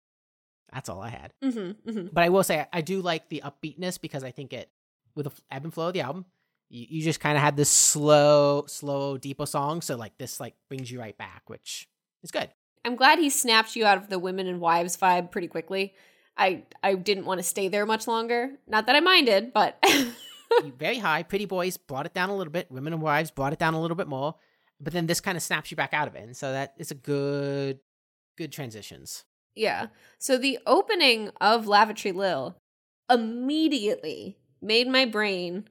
That's 0.72 0.88
all 0.88 1.02
I 1.02 1.10
had. 1.10 1.32
mm-hmm, 1.44 1.90
mm-hmm. 1.90 2.06
But 2.10 2.24
I 2.24 2.30
will 2.30 2.42
say 2.42 2.66
I 2.72 2.80
do 2.80 3.02
like 3.02 3.28
the 3.28 3.42
upbeatness 3.44 4.00
because 4.00 4.24
I 4.24 4.30
think 4.30 4.54
it 4.54 4.70
with 5.14 5.24
the 5.24 5.42
ebb 5.50 5.64
and 5.64 5.74
flow 5.74 5.88
of 5.88 5.92
the 5.94 6.00
album, 6.00 6.24
you, 6.68 6.86
you 6.88 7.02
just 7.02 7.20
kind 7.20 7.36
of 7.36 7.42
had 7.42 7.56
this 7.56 7.68
slow, 7.68 8.64
slow, 8.66 9.18
deeper 9.18 9.46
song. 9.46 9.80
So 9.80 9.96
like 9.96 10.16
this 10.18 10.40
like 10.40 10.54
brings 10.68 10.90
you 10.90 11.00
right 11.00 11.16
back, 11.16 11.42
which 11.46 11.88
is 12.22 12.30
good. 12.30 12.50
I'm 12.84 12.96
glad 12.96 13.18
he 13.18 13.30
snapped 13.30 13.76
you 13.76 13.84
out 13.84 13.98
of 13.98 14.08
the 14.08 14.18
women 14.18 14.46
and 14.46 14.60
wives 14.60 14.96
vibe 14.96 15.30
pretty 15.30 15.48
quickly. 15.48 15.94
I 16.36 16.64
I 16.82 16.94
didn't 16.94 17.26
want 17.26 17.38
to 17.38 17.44
stay 17.44 17.68
there 17.68 17.86
much 17.86 18.06
longer. 18.06 18.52
Not 18.66 18.86
that 18.86 18.96
I 18.96 19.00
minded, 19.00 19.52
but 19.52 19.82
Very 20.78 20.98
high, 20.98 21.22
Pretty 21.22 21.44
Boys 21.44 21.76
brought 21.76 22.06
it 22.06 22.14
down 22.14 22.30
a 22.30 22.36
little 22.36 22.52
bit. 22.52 22.70
Women 22.70 22.92
and 22.92 23.02
Wives 23.02 23.30
brought 23.30 23.52
it 23.52 23.58
down 23.58 23.74
a 23.74 23.80
little 23.80 23.96
bit 23.96 24.08
more, 24.08 24.34
but 24.80 24.92
then 24.92 25.06
this 25.06 25.20
kind 25.20 25.36
of 25.36 25.42
snaps 25.42 25.70
you 25.70 25.76
back 25.76 25.92
out 25.92 26.08
of 26.08 26.14
it, 26.14 26.22
and 26.22 26.36
so 26.36 26.52
that 26.52 26.74
is 26.78 26.90
a 26.90 26.94
good, 26.94 27.80
good 28.36 28.52
transitions. 28.52 29.24
Yeah. 29.54 29.88
So 30.18 30.38
the 30.38 30.58
opening 30.66 31.30
of 31.40 31.66
Lavatory 31.66 32.12
Lil 32.12 32.56
immediately 33.10 34.38
made 34.62 34.88
my 34.88 35.04
brain 35.04 35.68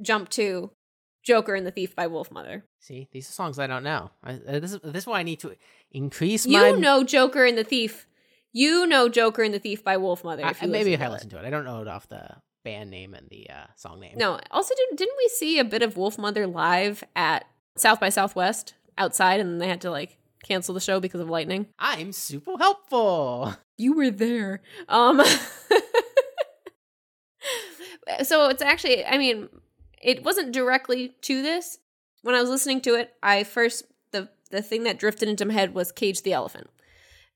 jump 0.00 0.28
to 0.30 0.70
Joker 1.22 1.54
and 1.54 1.66
the 1.66 1.70
Thief 1.70 1.94
by 1.96 2.06
Wolfmother. 2.06 2.62
See, 2.80 3.08
these 3.12 3.28
are 3.28 3.32
songs 3.32 3.58
I 3.58 3.66
don't 3.66 3.82
know. 3.84 4.10
I, 4.22 4.34
uh, 4.34 4.60
this 4.60 4.72
is 4.72 4.80
this 4.82 5.02
is 5.04 5.06
why 5.06 5.20
I 5.20 5.22
need 5.24 5.40
to 5.40 5.54
increase 5.90 6.46
my. 6.46 6.68
You 6.68 6.76
know 6.78 7.02
Joker 7.04 7.44
and 7.44 7.56
the 7.58 7.64
Thief. 7.64 8.06
You 8.52 8.86
know 8.86 9.08
Joker 9.08 9.42
and 9.42 9.52
the 9.52 9.58
Thief 9.58 9.82
by 9.84 9.96
Wolfmother. 9.96 10.44
I- 10.44 10.50
If 10.50 10.62
you 10.62 10.68
maybe 10.68 10.92
if 10.92 11.00
I 11.02 11.08
listen 11.08 11.28
to 11.30 11.38
it, 11.38 11.44
I 11.44 11.50
don't 11.50 11.64
know 11.64 11.82
it 11.82 11.88
off 11.88 12.08
the 12.08 12.28
band 12.64 12.90
name 12.90 13.14
and 13.14 13.28
the 13.30 13.48
uh, 13.50 13.66
song 13.76 14.00
name. 14.00 14.14
No. 14.16 14.40
Also, 14.50 14.74
did, 14.74 14.96
didn't 14.96 15.16
we 15.18 15.28
see 15.28 15.58
a 15.58 15.64
bit 15.64 15.82
of 15.82 15.94
Wolfmother 15.94 16.52
live 16.52 17.04
at 17.14 17.44
South 17.76 18.00
by 18.00 18.08
Southwest 18.08 18.74
outside, 18.98 19.40
and 19.40 19.50
then 19.50 19.58
they 19.58 19.68
had 19.68 19.80
to 19.82 19.90
like 19.90 20.18
cancel 20.42 20.74
the 20.74 20.80
show 20.80 20.98
because 21.00 21.20
of 21.20 21.28
lightning? 21.28 21.66
I'm 21.78 22.12
super 22.12 22.56
helpful. 22.58 23.54
You 23.78 23.92
were 23.94 24.10
there. 24.10 24.62
Um 24.88 25.20
So 28.24 28.48
it's 28.48 28.62
actually 28.62 29.04
I 29.04 29.18
mean, 29.18 29.48
it 30.02 30.24
wasn't 30.24 30.52
directly 30.52 31.14
to 31.22 31.42
this. 31.42 31.78
When 32.22 32.34
I 32.34 32.40
was 32.40 32.50
listening 32.50 32.80
to 32.82 32.94
it, 32.94 33.14
I 33.22 33.44
first 33.44 33.84
the 34.12 34.28
the 34.50 34.62
thing 34.62 34.84
that 34.84 34.98
drifted 34.98 35.28
into 35.28 35.44
my 35.44 35.54
head 35.54 35.74
was 35.74 35.92
Cage 35.92 36.22
the 36.22 36.32
Elephant. 36.32 36.68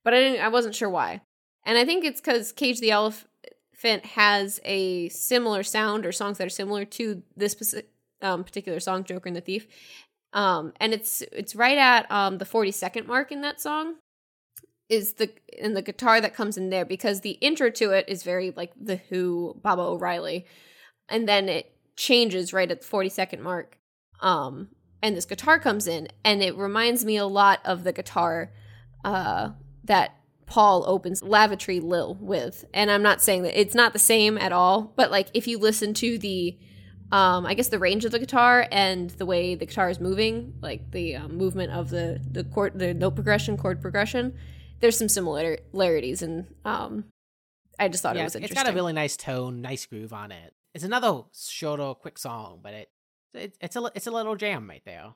But 0.05 0.15
I 0.15 0.21
didn't 0.21 0.45
I 0.45 0.49
wasn't 0.49 0.75
sure 0.75 0.91
why. 0.91 1.23
And 1.65 1.79
I 1.79 1.85
think 1.85 2.05
it's 2.05 2.21
cuz 2.21 2.53
Cage 2.53 2.81
the 2.81 2.91
Elephant 2.91 4.05
has 4.05 4.61
a 4.65 5.09
similar 5.11 5.63
sound 5.63 6.05
or 6.05 6.13
songs 6.13 6.39
that 6.39 6.47
are 6.47 6.51
similar 6.51 6.85
to 6.85 7.23
this 7.37 7.75
um, 8.23 8.45
particular 8.45 8.81
song 8.81 9.05
Joker 9.05 9.29
and 9.29 9.37
the 9.37 9.41
Thief. 9.41 9.67
Um 10.33 10.73
and 10.81 10.93
it's 10.93 11.23
it's 11.33 11.55
right 11.55 11.79
at 11.79 12.11
um 12.11 12.39
the 12.39 12.45
40 12.45 12.71
second 12.73 13.07
mark 13.07 13.33
in 13.33 13.41
that 13.43 13.61
song 13.61 13.97
is 14.91 15.15
the 15.15 15.31
in 15.57 15.75
the 15.75 15.83
guitar 15.83 16.21
that 16.21 16.35
comes 16.35 16.59
in 16.59 16.69
there 16.69 16.85
because 16.85 17.21
the 17.21 17.39
intro 17.41 17.71
to 17.71 17.93
it 17.93 18.05
is 18.09 18.25
very 18.25 18.53
like 18.57 18.73
the 18.79 18.97
Who, 18.97 19.57
Baba 19.63 19.83
O'Riley, 19.83 20.45
and 21.09 21.29
then 21.29 21.49
it 21.49 21.73
changes 22.01 22.53
right 22.53 22.71
at 22.71 22.81
the 22.81 22.87
forty 22.87 23.09
second 23.09 23.43
mark. 23.43 23.79
Um, 24.21 24.69
and 25.03 25.17
this 25.17 25.25
guitar 25.25 25.59
comes 25.59 25.87
in, 25.87 26.09
and 26.25 26.43
it 26.43 26.57
reminds 26.57 27.05
me 27.05 27.17
a 27.17 27.27
lot 27.27 27.61
of 27.65 27.85
the 27.85 27.93
guitar 27.93 28.53
uh, 29.05 29.51
that 29.85 30.17
Paul 30.47 30.85
opens 30.87 31.23
Lavatory 31.23 31.81
Lil 31.81 32.17
with. 32.21 32.65
And 32.75 32.91
I'm 32.91 33.03
not 33.03 33.23
saying 33.23 33.43
that 33.43 33.59
it's 33.59 33.75
not 33.75 33.93
the 33.93 33.99
same 33.99 34.37
at 34.37 34.53
all, 34.53 34.93
but 34.97 35.11
like 35.11 35.29
if 35.33 35.47
you 35.47 35.59
listen 35.59 35.95
to 35.95 36.19
the 36.19 36.59
um, 37.13 37.45
I 37.45 37.55
guess 37.55 37.69
the 37.69 37.79
range 37.79 38.05
of 38.05 38.13
the 38.13 38.21
guitar 38.21 38.67
and 38.71 39.11
the 39.11 39.27
way 39.27 39.57
the 39.57 39.67
guitar 39.67 39.91
is 39.91 39.99
moving, 39.99 40.55
like 40.61 40.93
the 40.93 41.17
um, 41.17 41.37
movement 41.37 41.73
of 41.73 41.91
the 41.91 42.21
the 42.31 42.45
chord, 42.45 42.79
the 42.79 42.95
note 42.95 43.15
progression, 43.15 43.57
chord 43.57 43.83
progression, 43.83 44.35
there's 44.81 44.97
some 44.97 45.09
similarities, 45.09 46.23
and 46.23 46.47
um, 46.65 47.05
I 47.79 47.89
just 47.89 48.03
thought 48.03 48.15
yeah, 48.15 48.23
it 48.23 48.25
was 48.25 48.37
it's 48.37 48.43
interesting. 48.43 48.65
got 48.65 48.73
a 48.73 48.75
really 48.75 48.93
nice 48.93 49.17
tone, 49.17 49.61
nice 49.61 49.87
groove 49.87 50.13
on 50.13 50.31
it. 50.31 50.55
It's 50.75 50.85
another 50.85 51.23
shorter, 51.35 51.95
quick 51.95 52.19
song, 52.19 52.61
but 52.63 52.73
it, 52.75 52.91
it 53.35 53.57
it's 53.61 53.77
a 53.77 53.91
it's 53.95 54.07
a 54.07 54.11
little 54.11 54.37
jam 54.37 54.69
right 54.69 54.83
there. 54.85 55.15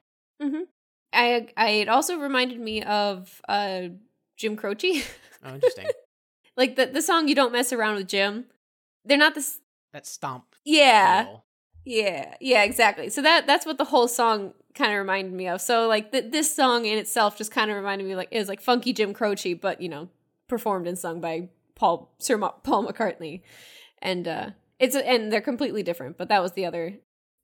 I, 1.13 1.49
I 1.57 1.69
it 1.71 1.89
also 1.89 2.19
reminded 2.19 2.59
me 2.61 2.83
of 2.83 3.41
uh, 3.49 3.83
Jim 4.37 4.57
Croce, 4.57 5.05
Oh, 5.45 5.55
interesting. 5.55 5.87
like 6.57 6.77
the 6.77 6.87
the 6.87 7.03
song 7.03 7.29
"You 7.29 7.35
Don't 7.35 7.53
Mess 7.53 7.73
Around 7.73 7.97
with 7.97 8.09
Jim." 8.09 8.47
They're 9.05 9.19
not 9.19 9.35
this. 9.35 9.61
that 9.93 10.07
stomp. 10.07 10.45
Yeah, 10.65 11.25
feel. 11.25 11.45
yeah, 11.85 12.35
yeah, 12.41 12.63
exactly. 12.65 13.11
So 13.11 13.23
that 13.23 13.47
that's 13.47 13.65
what 13.65 13.79
the 13.79 13.85
whole 13.85 14.09
song 14.09 14.55
kind 14.75 14.91
of 14.93 14.99
reminded 14.99 15.33
me 15.35 15.47
of. 15.47 15.61
So 15.61 15.87
like 15.87 16.11
th- 16.11 16.33
this 16.33 16.55
song 16.55 16.85
in 16.85 16.99
itself 16.99 17.39
just 17.39 17.53
kind 17.53 17.71
of 17.71 17.77
reminded 17.77 18.09
me 18.09 18.17
like 18.17 18.29
it 18.33 18.39
was 18.41 18.49
like 18.49 18.61
funky 18.61 18.93
Jim 18.93 19.15
Croce, 19.15 19.55
but 19.55 19.81
you 19.81 19.89
know 19.89 20.09
performed 20.49 20.89
and 20.89 20.99
sung 20.99 21.21
by 21.21 21.49
Paul 21.77 22.13
Sir 22.19 22.37
Ma- 22.39 22.51
Paul 22.65 22.87
McCartney, 22.87 23.43
and 24.03 24.27
uh 24.27 24.51
it's 24.79 24.97
and 24.97 25.33
they're 25.33 25.41
completely 25.41 25.83
different. 25.83 26.19
But 26.19 26.29
that 26.29 26.43
was 26.43 26.53
the 26.53 26.67
other 26.67 26.95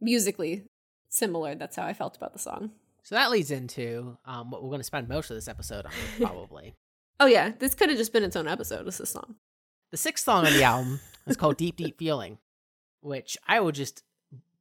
musically 0.01 0.65
similar. 1.09 1.55
That's 1.55 1.77
how 1.77 1.85
I 1.87 1.93
felt 1.93 2.17
about 2.17 2.33
the 2.33 2.39
song. 2.39 2.73
So 3.03 3.15
that 3.15 3.31
leads 3.31 3.51
into 3.51 4.19
um, 4.25 4.51
what 4.51 4.63
we're 4.63 4.69
going 4.69 4.81
to 4.81 4.85
spend 4.85 5.09
most 5.09 5.31
of 5.31 5.37
this 5.37 5.49
episode 5.49 5.87
on, 5.87 5.93
probably. 6.21 6.75
Oh 7.19 7.27
yeah, 7.27 7.53
this 7.59 7.75
could 7.75 7.89
have 7.89 7.99
just 7.99 8.13
been 8.13 8.25
its 8.25 8.37
own 8.37 8.49
episode. 8.49 8.87
This 8.87 9.01
is 9.01 9.11
song. 9.11 9.37
The 9.91 9.97
sixth 9.97 10.25
song 10.25 10.47
on 10.47 10.53
the 10.53 10.63
album 10.63 11.01
is 11.27 11.37
called 11.37 11.57
Deep 11.57 11.77
Deep 11.77 11.99
Feeling, 11.99 12.39
which 13.01 13.37
I 13.47 13.61
will 13.61 13.73
just 13.73 14.03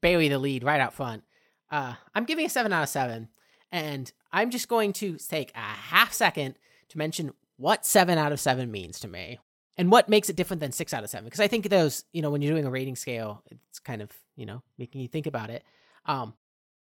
bury 0.01 0.27
the 0.27 0.39
lead 0.39 0.63
right 0.63 0.81
out 0.81 0.93
front. 0.93 1.23
Uh, 1.71 1.95
I'm 2.15 2.25
giving 2.25 2.45
a 2.45 2.49
7 2.49 2.73
out 2.73 2.83
of 2.83 2.89
7, 2.89 3.29
and 3.71 4.11
I'm 4.31 4.49
just 4.49 4.67
going 4.67 4.93
to 4.93 5.17
take 5.17 5.51
a 5.53 5.59
half 5.59 6.13
second 6.13 6.55
to 6.89 6.97
mention 6.97 7.31
what 7.57 7.85
7 7.85 8.17
out 8.17 8.31
of 8.31 8.39
7 8.39 8.71
means 8.71 8.99
to 9.01 9.07
me 9.07 9.39
and 9.79 9.89
what 9.89 10.09
makes 10.09 10.29
it 10.29 10.35
different 10.35 10.59
than 10.59 10.73
6 10.73 10.93
out 10.93 11.05
of 11.05 11.09
7. 11.09 11.23
Because 11.23 11.39
I 11.39 11.47
think 11.47 11.69
those, 11.69 12.03
you 12.11 12.21
know, 12.21 12.29
when 12.29 12.41
you're 12.41 12.51
doing 12.51 12.65
a 12.65 12.69
rating 12.69 12.97
scale, 12.97 13.41
it's 13.49 13.79
kind 13.79 14.01
of, 14.01 14.11
you 14.35 14.45
know, 14.45 14.61
making 14.77 14.99
you 14.99 15.07
think 15.07 15.25
about 15.25 15.49
it. 15.49 15.63
Um, 16.05 16.33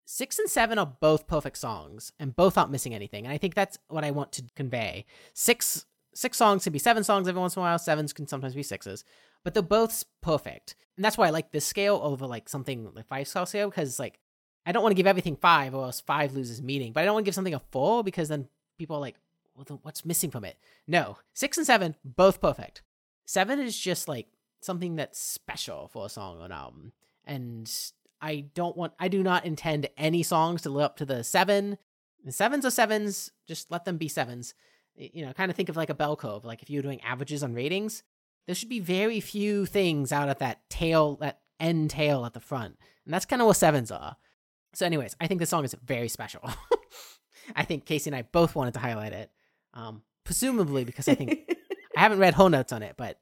six 0.04 0.38
and 0.38 0.48
seven 0.48 0.78
are 0.78 0.86
both 0.86 1.26
perfect 1.26 1.58
songs 1.58 2.12
and 2.20 2.36
both 2.36 2.56
aren't 2.56 2.70
missing 2.70 2.94
anything 2.94 3.24
and 3.24 3.32
i 3.32 3.38
think 3.38 3.54
that's 3.54 3.76
what 3.88 4.04
i 4.04 4.10
want 4.12 4.30
to 4.30 4.44
convey 4.54 5.04
six 5.34 5.84
six 6.14 6.38
songs 6.38 6.62
can 6.62 6.72
be 6.72 6.78
seven 6.78 7.02
songs 7.02 7.26
every 7.26 7.40
once 7.40 7.56
in 7.56 7.60
a 7.60 7.64
while 7.64 7.76
sevens 7.76 8.12
can 8.12 8.24
sometimes 8.24 8.54
be 8.54 8.62
sixes 8.62 9.04
but 9.42 9.52
they're 9.52 9.64
both 9.64 10.04
perfect 10.22 10.76
and 10.96 11.04
that's 11.04 11.18
why 11.18 11.26
i 11.26 11.30
like 11.30 11.50
this 11.50 11.66
scale 11.66 11.98
over 12.04 12.24
like 12.24 12.48
something 12.48 12.88
like 12.94 13.04
five 13.08 13.26
star 13.26 13.46
scale 13.46 13.68
because 13.68 13.98
like 13.98 14.20
i 14.64 14.70
don't 14.70 14.84
want 14.84 14.92
to 14.92 14.96
give 14.96 15.08
everything 15.08 15.34
five 15.34 15.74
or 15.74 15.86
else 15.86 16.00
five 16.00 16.34
loses 16.34 16.62
meaning 16.62 16.92
but 16.92 17.00
i 17.00 17.04
don't 17.04 17.14
want 17.14 17.24
to 17.24 17.28
give 17.28 17.34
something 17.34 17.54
a 17.54 17.60
four 17.72 18.04
because 18.04 18.28
then 18.28 18.46
people 18.78 18.94
are 18.94 19.00
like 19.00 19.16
well 19.56 19.64
then 19.66 19.78
what's 19.82 20.04
missing 20.04 20.30
from 20.30 20.44
it 20.44 20.56
no 20.86 21.16
six 21.32 21.56
and 21.56 21.66
seven 21.66 21.96
both 22.04 22.40
perfect 22.40 22.82
seven 23.24 23.58
is 23.58 23.78
just 23.78 24.08
like 24.08 24.28
something 24.60 24.96
that's 24.96 25.20
special 25.20 25.88
for 25.88 26.06
a 26.06 26.08
song 26.08 26.40
or 26.40 26.44
an 26.44 26.52
album 26.52 26.92
and 27.24 27.70
I 28.20 28.46
don't 28.54 28.76
want 28.76 28.94
I 28.98 29.08
do 29.08 29.22
not 29.22 29.44
intend 29.44 29.88
any 29.96 30.22
songs 30.22 30.62
to 30.62 30.70
live 30.70 30.84
up 30.84 30.96
to 30.98 31.04
the 31.04 31.24
seven. 31.24 31.78
The 32.24 32.32
sevens 32.32 32.64
are 32.64 32.70
sevens, 32.70 33.30
just 33.46 33.70
let 33.70 33.84
them 33.84 33.98
be 33.98 34.08
sevens. 34.08 34.54
You 34.96 35.26
know, 35.26 35.32
kind 35.32 35.50
of 35.50 35.56
think 35.56 35.68
of 35.68 35.76
like 35.76 35.90
a 35.90 35.94
bell 35.94 36.16
curve. 36.16 36.44
Like 36.44 36.62
if 36.62 36.70
you're 36.70 36.82
doing 36.82 37.00
averages 37.02 37.42
on 37.42 37.54
ratings, 37.54 38.02
there 38.46 38.54
should 38.54 38.68
be 38.68 38.80
very 38.80 39.20
few 39.20 39.66
things 39.66 40.12
out 40.12 40.28
at 40.28 40.38
that 40.38 40.68
tail, 40.70 41.16
that 41.16 41.40
end 41.60 41.90
tail 41.90 42.24
at 42.24 42.32
the 42.32 42.40
front. 42.40 42.78
And 43.04 43.12
that's 43.12 43.26
kind 43.26 43.42
of 43.42 43.46
what 43.46 43.56
sevens 43.56 43.90
are. 43.90 44.16
So, 44.72 44.86
anyways, 44.86 45.14
I 45.20 45.26
think 45.26 45.40
this 45.40 45.50
song 45.50 45.64
is 45.64 45.74
very 45.84 46.08
special. 46.08 46.50
I 47.56 47.64
think 47.64 47.86
Casey 47.86 48.10
and 48.10 48.16
I 48.16 48.22
both 48.22 48.54
wanted 48.54 48.74
to 48.74 48.80
highlight 48.80 49.12
it. 49.12 49.30
Um, 49.76 50.02
presumably 50.24 50.84
because 50.84 51.06
I 51.06 51.14
think 51.14 51.38
I 51.96 52.00
haven't 52.00 52.18
read 52.18 52.34
whole 52.34 52.48
notes 52.48 52.72
on 52.72 52.82
it, 52.82 52.94
but 52.96 53.18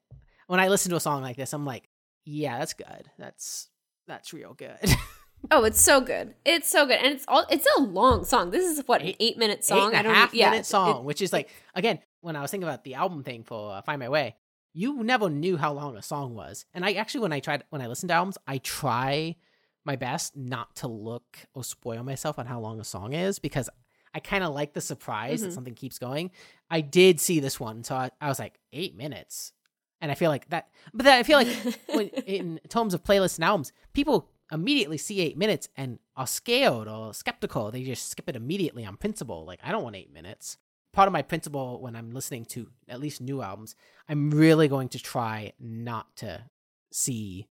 when 0.47 0.61
I 0.61 0.69
listen 0.69 0.91
to 0.91 0.97
a 0.97 1.01
song 1.01 1.21
like 1.23 1.37
this, 1.37 1.53
I'm 1.53 1.67
like, 1.67 1.89
yeah, 2.25 2.59
that's 2.59 2.75
good. 2.75 3.11
That's 3.19 3.69
that's 4.07 4.33
real 4.33 4.55
good. 4.55 4.79
oh, 5.51 5.65
it's 5.65 5.81
so 5.81 6.01
good. 6.01 6.35
It's 6.45 6.71
so 6.71 6.87
good, 6.87 6.97
and 6.97 7.07
it's 7.15 7.25
all. 7.29 7.45
It's 7.51 7.67
a 7.77 7.81
long 7.81 8.25
song. 8.25 8.51
This 8.51 8.65
is 8.65 8.87
what 8.87 9.03
an 9.03 9.15
eight 9.21 9.37
minute 9.37 9.65
song. 9.65 9.93
Eight 9.93 9.99
and 9.99 10.07
a 10.07 10.15
half 10.15 10.33
minute 10.33 10.67
song, 10.67 10.99
it, 10.99 11.05
which 11.05 11.21
is 11.21 11.33
like 11.33 11.49
again 11.75 11.99
when 12.21 12.37
I 12.37 12.43
was 12.43 12.51
thinking 12.51 12.69
about 12.69 12.85
the 12.85 12.95
album 12.95 13.23
thing 13.23 13.45
for 13.45 13.73
uh, 13.73 13.83
Find 13.83 14.01
My 14.01 14.09
Way. 14.09 14.37
You 14.73 15.05
never 15.05 15.31
knew 15.31 15.57
how 15.57 15.73
long 15.73 15.97
a 15.97 16.03
song 16.03 16.35
was, 16.35 16.67
and 16.75 16.85
I 16.85 16.95
actually 16.95 17.23
when 17.23 17.33
I 17.33 17.41
tried 17.41 17.65
when 17.71 17.83
I 17.83 17.87
listen 17.87 18.09
to 18.09 18.15
albums, 18.15 18.39
I 18.47 18.59
try 18.59 19.37
my 19.85 19.97
best 19.97 20.35
not 20.35 20.75
to 20.77 20.89
look 20.89 21.39
or 21.55 21.63
spoil 21.63 22.03
myself 22.03 22.39
on 22.39 22.47
how 22.47 22.59
long 22.59 22.81
a 22.81 22.85
song 22.85 23.13
is 23.13 23.39
because 23.39 23.69
I 24.15 24.21
kind 24.21 24.45
of 24.45 24.55
like 24.55 24.73
the 24.73 24.81
surprise 24.81 25.41
mm-hmm. 25.41 25.49
that 25.49 25.55
something 25.55 25.75
keeps 25.75 25.99
going. 25.99 26.31
I 26.71 26.81
did 26.81 27.21
see 27.21 27.41
this 27.41 27.59
one, 27.59 27.83
so 27.83 27.97
I, 27.97 28.11
I 28.21 28.29
was 28.29 28.39
like 28.39 28.59
eight 28.73 28.97
minutes 28.97 29.53
and 30.01 30.11
I 30.11 30.15
feel 30.15 30.31
like 30.31 30.49
that. 30.51 30.69
But 30.93 31.05
then 31.05 31.19
I 31.19 31.23
feel 31.23 31.39
like 31.39 31.49
when, 31.93 32.09
in 32.27 32.61
terms 32.69 32.95
of 32.95 33.03
playlists 33.03 33.37
and 33.37 33.45
albums, 33.45 33.73
people 33.93 34.29
immediately 34.53 34.99
see 34.99 35.21
eight 35.21 35.37
minutes 35.37 35.69
and 35.77 35.99
are 36.17 36.27
scared 36.27 36.89
or 36.89 37.15
skeptical. 37.15 37.71
They 37.71 37.83
just 37.83 38.11
skip 38.11 38.29
it 38.29 38.37
immediately 38.37 38.85
on 38.85 38.97
principle. 38.97 39.45
Like 39.45 39.61
I 39.65 39.73
don't 39.73 39.83
want 39.83 39.97
eight 39.97 40.13
minutes. 40.13 40.59
Part 40.93 41.09
of 41.09 41.13
my 41.13 41.23
principle 41.23 41.81
when 41.81 41.97
I'm 41.97 42.13
listening 42.13 42.45
to 42.47 42.69
at 42.87 43.01
least 43.01 43.21
new 43.21 43.43
albums, 43.43 43.75
I'm 44.09 44.31
really 44.31 44.69
going 44.69 44.89
to 44.91 44.99
try 44.99 45.55
not 45.59 46.15
to 46.17 46.45
see 46.93 47.49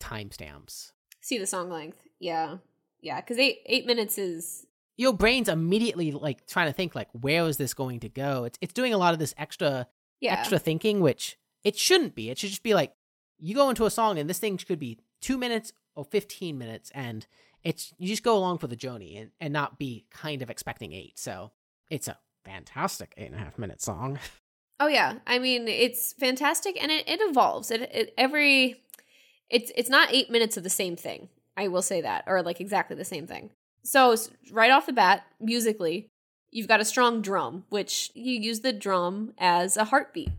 timestamps. 0.00 0.92
See 1.20 1.38
the 1.38 1.46
song 1.46 1.70
length, 1.70 2.06
yeah, 2.20 2.58
yeah, 3.00 3.20
because 3.20 3.38
eight 3.38 3.58
eight 3.66 3.84
minutes 3.84 4.16
is 4.16 4.66
your 4.96 5.12
brain's 5.12 5.48
immediately 5.48 6.12
like 6.12 6.46
trying 6.46 6.68
to 6.68 6.72
think 6.72 6.94
like 6.94 7.08
where 7.12 7.44
is 7.46 7.56
this 7.56 7.74
going 7.74 8.00
to 8.00 8.08
go. 8.08 8.44
It's 8.44 8.58
it's 8.60 8.72
doing 8.72 8.94
a 8.94 8.98
lot 8.98 9.12
of 9.12 9.18
this 9.18 9.34
extra 9.36 9.86
yeah. 10.20 10.34
extra 10.34 10.58
thinking, 10.58 11.00
which 11.00 11.36
it 11.64 11.76
shouldn't 11.76 12.14
be. 12.14 12.30
It 12.30 12.38
should 12.38 12.50
just 12.50 12.62
be 12.62 12.74
like 12.74 12.94
you 13.38 13.54
go 13.54 13.68
into 13.68 13.84
a 13.84 13.90
song 13.90 14.18
and 14.18 14.28
this 14.28 14.38
thing 14.38 14.56
could 14.56 14.78
be 14.78 14.98
two 15.20 15.36
minutes 15.36 15.72
or 15.94 16.04
15 16.04 16.56
minutes 16.56 16.90
and 16.94 17.26
it's 17.62 17.92
you 17.98 18.08
just 18.08 18.22
go 18.22 18.36
along 18.36 18.58
for 18.58 18.66
the 18.66 18.76
journey 18.76 19.16
and, 19.16 19.30
and 19.40 19.52
not 19.52 19.78
be 19.78 20.06
kind 20.10 20.42
of 20.42 20.50
expecting 20.50 20.92
eight. 20.92 21.18
So 21.18 21.52
it's 21.90 22.08
a 22.08 22.18
fantastic 22.44 23.12
eight 23.16 23.26
and 23.26 23.34
a 23.34 23.38
half 23.38 23.58
minute 23.58 23.80
song. 23.80 24.18
Oh 24.78 24.88
yeah. 24.88 25.20
I 25.26 25.38
mean 25.38 25.68
it's 25.68 26.12
fantastic 26.12 26.76
and 26.78 26.92
it, 26.92 27.08
it 27.08 27.18
evolves. 27.22 27.70
It, 27.70 27.80
it 27.94 28.12
every 28.18 28.82
it's 29.48 29.72
it's 29.74 29.88
not 29.88 30.12
eight 30.12 30.30
minutes 30.30 30.58
of 30.58 30.64
the 30.64 30.68
same 30.68 30.96
thing. 30.96 31.30
I 31.56 31.68
will 31.68 31.80
say 31.80 32.02
that. 32.02 32.24
Or 32.26 32.42
like 32.42 32.60
exactly 32.60 32.94
the 32.94 33.02
same 33.02 33.26
thing. 33.26 33.52
So 33.86 34.16
right 34.50 34.72
off 34.72 34.86
the 34.86 34.92
bat, 34.92 35.24
musically, 35.40 36.10
you've 36.50 36.66
got 36.66 36.80
a 36.80 36.84
strong 36.84 37.22
drum, 37.22 37.64
which 37.68 38.10
you 38.14 38.32
use 38.32 38.60
the 38.60 38.72
drum 38.72 39.32
as 39.38 39.76
a 39.76 39.84
heartbeat 39.84 40.30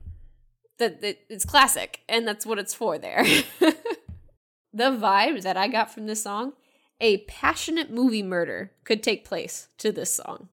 that, 0.80 1.02
that 1.02 1.20
it's 1.30 1.46
classic 1.46 2.02
and 2.10 2.28
that's 2.28 2.46
what 2.46 2.60
it's 2.60 2.74
for 2.74 2.98
there. 2.98 3.24
the 3.60 4.92
vibe 4.92 5.44
that 5.44 5.56
I 5.56 5.70
got 5.70 5.90
from 5.90 6.08
this 6.08 6.24
song, 6.24 6.54
a 7.00 7.20
passionate 7.20 7.90
movie 7.90 8.22
murder 8.22 8.74
could 8.84 9.02
take 9.02 9.24
place 9.24 9.70
to 9.78 9.94
this 9.94 10.12
song. 10.12 10.50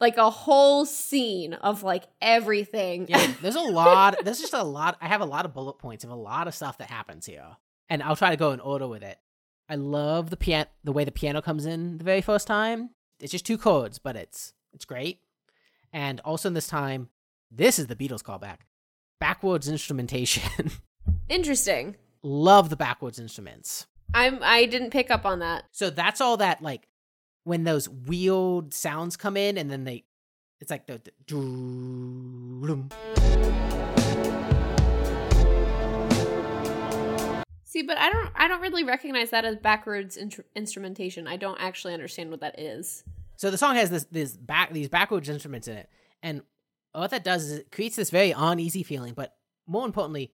Like 0.00 0.16
a 0.16 0.30
whole 0.30 0.84
scene 0.84 1.54
of 1.54 1.84
like 1.84 2.08
everything. 2.20 3.06
Yeah, 3.08 3.34
there's 3.40 3.54
a 3.54 3.60
lot. 3.60 4.16
There's 4.24 4.40
just 4.40 4.52
a 4.52 4.64
lot. 4.64 4.98
I 5.00 5.06
have 5.06 5.20
a 5.20 5.26
lot 5.26 5.44
of 5.44 5.54
bullet 5.54 5.78
points 5.78 6.02
of 6.02 6.10
a 6.10 6.16
lot 6.16 6.48
of 6.48 6.56
stuff 6.56 6.78
that 6.78 6.90
happens 6.90 7.24
here, 7.24 7.56
and 7.88 8.02
I'll 8.02 8.16
try 8.16 8.30
to 8.30 8.36
go 8.36 8.50
in 8.50 8.58
order 8.58 8.88
with 8.88 9.04
it. 9.04 9.18
I 9.68 9.76
love 9.76 10.30
the 10.30 10.36
piano, 10.36 10.66
the 10.84 10.92
way 10.92 11.04
the 11.04 11.12
piano 11.12 11.40
comes 11.40 11.66
in 11.66 11.98
the 11.98 12.04
very 12.04 12.20
first 12.20 12.46
time. 12.46 12.90
It's 13.20 13.32
just 13.32 13.46
two 13.46 13.58
chords, 13.58 13.98
but 13.98 14.16
it's 14.16 14.52
it's 14.72 14.84
great. 14.84 15.20
And 15.92 16.20
also 16.20 16.48
in 16.48 16.54
this 16.54 16.66
time, 16.66 17.08
this 17.50 17.78
is 17.78 17.86
the 17.86 17.96
Beatles 17.96 18.22
callback 18.22 18.58
backwards 19.20 19.68
instrumentation. 19.68 20.72
Interesting. 21.28 21.96
Love 22.22 22.70
the 22.70 22.76
backwards 22.76 23.18
instruments. 23.18 23.86
I'm 24.14 24.38
I 24.42 24.66
didn't 24.66 24.90
pick 24.90 25.10
up 25.10 25.24
on 25.24 25.38
that. 25.38 25.64
So 25.70 25.90
that's 25.90 26.20
all 26.20 26.36
that 26.38 26.62
like 26.62 26.88
when 27.44 27.64
those 27.64 27.88
wheeled 27.88 28.74
sounds 28.74 29.16
come 29.16 29.36
in 29.36 29.56
and 29.58 29.70
then 29.70 29.84
they 29.84 30.04
it's 30.60 30.70
like 30.70 30.86
the, 30.86 31.00
the 31.04 31.12
See, 37.72 37.80
but 37.80 37.96
I 37.96 38.10
don't 38.10 38.28
I 38.34 38.48
don't 38.48 38.60
really 38.60 38.84
recognize 38.84 39.30
that 39.30 39.46
as 39.46 39.56
backwards 39.56 40.18
in- 40.18 40.30
instrumentation. 40.54 41.26
I 41.26 41.38
don't 41.38 41.58
actually 41.58 41.94
understand 41.94 42.30
what 42.30 42.40
that 42.40 42.60
is. 42.60 43.02
So 43.36 43.50
the 43.50 43.56
song 43.56 43.76
has 43.76 43.88
this 43.88 44.04
this 44.10 44.36
back 44.36 44.74
these 44.74 44.90
backwards 44.90 45.30
instruments 45.30 45.68
in 45.68 45.78
it. 45.78 45.88
And 46.22 46.42
what 46.92 47.12
that 47.12 47.24
does 47.24 47.44
is 47.44 47.52
it 47.60 47.72
creates 47.72 47.96
this 47.96 48.10
very 48.10 48.32
uneasy 48.32 48.82
feeling, 48.82 49.14
but 49.14 49.36
more 49.66 49.86
importantly, 49.86 50.34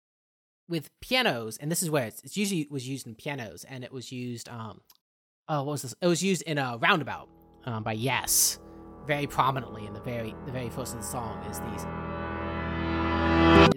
with 0.69 0.91
pianos, 1.01 1.57
and 1.57 1.71
this 1.71 1.81
is 1.81 1.89
where 1.89 2.05
it's, 2.05 2.21
it's 2.23 2.37
usually 2.37 2.67
was 2.69 2.87
used 2.87 3.07
in 3.07 3.15
pianos, 3.15 3.63
and 3.67 3.83
it 3.83 3.91
was 3.91 4.11
used. 4.11 4.47
Um, 4.47 4.81
oh, 5.49 5.63
what 5.63 5.71
was 5.71 5.81
this? 5.81 5.95
It 6.03 6.07
was 6.07 6.21
used 6.21 6.43
in 6.43 6.59
a 6.59 6.77
roundabout 6.79 7.29
um, 7.65 7.81
by 7.81 7.93
Yes, 7.93 8.59
very 9.07 9.25
prominently 9.25 9.87
in 9.87 9.95
the 9.95 10.01
very 10.01 10.35
the 10.45 10.51
very 10.51 10.69
first 10.69 10.93
of 10.93 11.01
the 11.01 11.07
song 11.07 11.43
is 11.49 11.59
these 11.61 11.83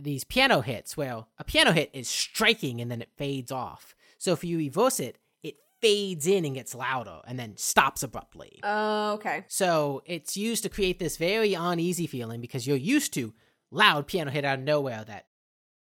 these 0.07 0.25
piano 0.25 0.61
hits 0.61 0.97
Well, 0.97 1.29
a 1.39 1.45
piano 1.45 1.73
hit 1.73 1.91
is 1.93 2.09
striking 2.09 2.81
and 2.81 2.91
then 2.91 3.03
it 3.03 3.11
fades 3.17 3.51
off. 3.51 3.95
So 4.19 4.33
if 4.33 4.45
you 4.45 4.57
reverse 4.57 5.01
it, 5.01 5.19
it 5.43 5.57
fades 5.81 6.27
in 6.27 6.45
and 6.45 6.55
gets 6.55 6.75
louder 6.75 7.21
and 7.27 7.39
then 7.39 7.57
stops 7.57 8.03
abruptly. 8.03 8.61
Oh, 8.63 9.15
okay. 9.15 9.45
So 9.49 10.03
it's 10.07 10.37
used 10.37 10.63
to 10.63 10.69
create 10.69 10.99
this 10.99 11.17
very 11.17 11.55
uneasy 11.55 12.07
feeling 12.07 12.41
because 12.41 12.67
you're 12.67 12.77
used 12.77 13.13
to 13.15 13.35
loud 13.71 14.07
piano 14.07 14.31
hit 14.31 14.45
out 14.45 14.61
of 14.61 14.65
nowhere 14.65 15.05
that 15.07 15.27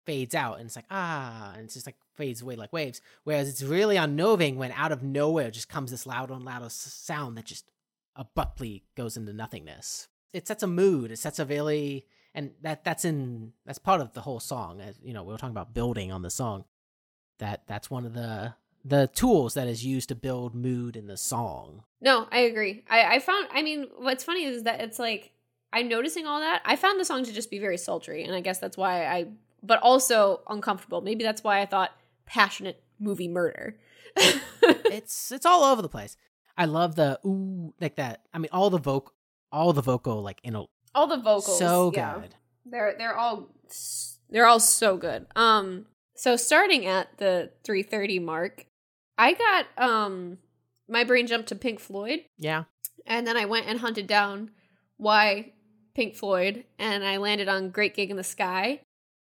fades 0.06 0.34
out 0.34 0.58
and 0.58 0.66
it's 0.66 0.76
like 0.76 0.84
ah 0.90 1.52
and 1.54 1.64
it's 1.64 1.74
just 1.74 1.86
like 1.86 1.96
fades 2.14 2.42
away 2.42 2.56
like 2.56 2.72
waves 2.72 3.00
whereas 3.24 3.48
it's 3.48 3.62
really 3.62 3.96
unnerving 3.96 4.56
when 4.56 4.70
out 4.72 4.92
of 4.92 5.02
nowhere 5.02 5.50
just 5.50 5.68
comes 5.68 5.90
this 5.90 6.06
louder 6.06 6.34
and 6.34 6.44
louder 6.44 6.68
sound 6.68 7.38
that 7.38 7.46
just 7.46 7.70
abruptly 8.14 8.84
goes 8.96 9.16
into 9.16 9.32
nothingness 9.32 10.08
it 10.34 10.46
sets 10.46 10.62
a 10.62 10.66
mood 10.66 11.10
it 11.10 11.18
sets 11.18 11.38
a 11.38 11.46
really 11.46 12.06
and 12.34 12.50
that 12.62 12.84
that's 12.84 13.04
in 13.04 13.52
that's 13.64 13.78
part 13.78 14.00
of 14.00 14.12
the 14.12 14.20
whole 14.20 14.40
song 14.40 14.80
as 14.80 14.98
you 15.02 15.12
know 15.12 15.22
we 15.22 15.32
were 15.32 15.38
talking 15.38 15.54
about 15.54 15.72
building 15.74 16.10
on 16.12 16.22
the 16.22 16.30
song 16.30 16.64
that 17.38 17.62
that's 17.66 17.90
one 17.90 18.04
of 18.04 18.14
the 18.14 18.54
the 18.84 19.08
tools 19.14 19.54
that 19.54 19.66
is 19.66 19.84
used 19.84 20.10
to 20.10 20.14
build 20.14 20.54
mood 20.54 20.94
in 20.94 21.06
the 21.06 21.16
song. 21.16 21.84
No, 22.02 22.28
I 22.30 22.40
agree. 22.40 22.84
I, 22.90 23.16
I 23.16 23.18
found 23.18 23.48
I 23.52 23.62
mean, 23.62 23.88
what's 23.96 24.24
funny 24.24 24.44
is 24.44 24.64
that 24.64 24.80
it's 24.80 24.98
like 24.98 25.32
I'm 25.72 25.88
noticing 25.88 26.26
all 26.26 26.40
that. 26.40 26.62
I 26.64 26.76
found 26.76 27.00
the 27.00 27.04
song 27.04 27.24
to 27.24 27.32
just 27.32 27.50
be 27.50 27.58
very 27.58 27.78
sultry, 27.78 28.22
and 28.24 28.34
I 28.34 28.40
guess 28.40 28.58
that's 28.58 28.76
why 28.76 29.06
I 29.06 29.26
but 29.62 29.80
also 29.80 30.42
uncomfortable. 30.48 31.00
Maybe 31.00 31.24
that's 31.24 31.42
why 31.42 31.60
I 31.60 31.66
thought 31.66 31.92
passionate 32.26 32.82
movie 33.00 33.28
murder. 33.28 33.78
it's 34.16 35.32
it's 35.32 35.46
all 35.46 35.64
over 35.64 35.80
the 35.80 35.88
place. 35.88 36.16
I 36.56 36.66
love 36.66 36.94
the 36.94 37.18
ooh 37.24 37.72
like 37.80 37.96
that. 37.96 38.22
I 38.32 38.38
mean 38.38 38.50
all 38.52 38.70
the 38.70 38.78
vocal 38.78 39.14
all 39.50 39.72
the 39.72 39.82
vocal 39.82 40.22
like 40.22 40.40
you 40.44 40.50
know 40.50 40.68
all 40.94 41.06
the 41.06 41.16
vocals 41.16 41.58
so 41.58 41.90
yeah. 41.94 42.14
good. 42.20 42.34
They're 42.66 42.94
they're 42.98 43.16
all 43.16 43.48
they're 44.30 44.46
all 44.46 44.60
so 44.60 44.96
good. 44.96 45.26
Um 45.36 45.86
so 46.16 46.36
starting 46.36 46.86
at 46.86 47.18
the 47.18 47.50
330 47.64 48.18
mark, 48.20 48.66
I 49.18 49.32
got 49.34 49.66
um 49.76 50.38
my 50.88 51.04
brain 51.04 51.26
jumped 51.26 51.48
to 51.48 51.54
Pink 51.54 51.80
Floyd 51.80 52.20
Yeah. 52.38 52.64
and 53.06 53.26
then 53.26 53.36
I 53.36 53.44
went 53.46 53.66
and 53.66 53.80
hunted 53.80 54.06
down 54.06 54.50
why 54.96 55.52
Pink 55.94 56.14
Floyd 56.14 56.64
and 56.78 57.04
I 57.04 57.16
landed 57.18 57.48
on 57.48 57.70
Great 57.70 57.94
Gig 57.94 58.10
in 58.10 58.16
the 58.16 58.24
Sky. 58.24 58.80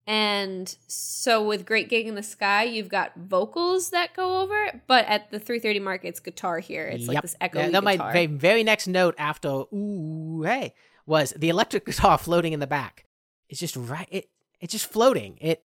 And 0.07 0.74
so 0.88 1.43
with 1.45 1.67
Great 1.67 1.88
Gig 1.89 2.07
in 2.07 2.15
the 2.15 2.24
Sky, 2.24 2.63
you've 2.63 2.89
got 2.89 3.11
vocals 3.15 3.91
that 3.91 4.15
go 4.15 4.41
over 4.41 4.63
it, 4.63 4.82
but 4.88 5.05
at 5.05 5.30
the 5.30 5.38
330 5.39 5.80
mark 5.80 6.03
it's 6.05 6.20
guitar 6.20 6.57
here. 6.59 6.88
It's 6.88 7.07
like 7.07 7.22
this 7.22 7.36
echo 7.39 7.59
Yeah, 7.59 7.70
that 7.70 7.84
my 7.84 7.93
guitar. 7.93 8.13
very, 8.13 8.26
very 8.26 8.63
next 8.63 8.88
note 8.88 9.13
after 9.20 9.49
ooh 9.74 10.41
hey 10.43 10.74
was 11.10 11.34
the 11.36 11.49
electric 11.49 11.86
guitar 11.88 12.18
floating 12.18 12.53
in 12.53 12.60
the 12.60 12.68
back. 12.68 13.05
It's 13.49 13.60
just 13.60 13.76
right. 13.76 14.07
It 14.10 14.30
it's 14.62 14.72
just 14.72 14.89
floating. 14.89 15.38
It 15.41 15.64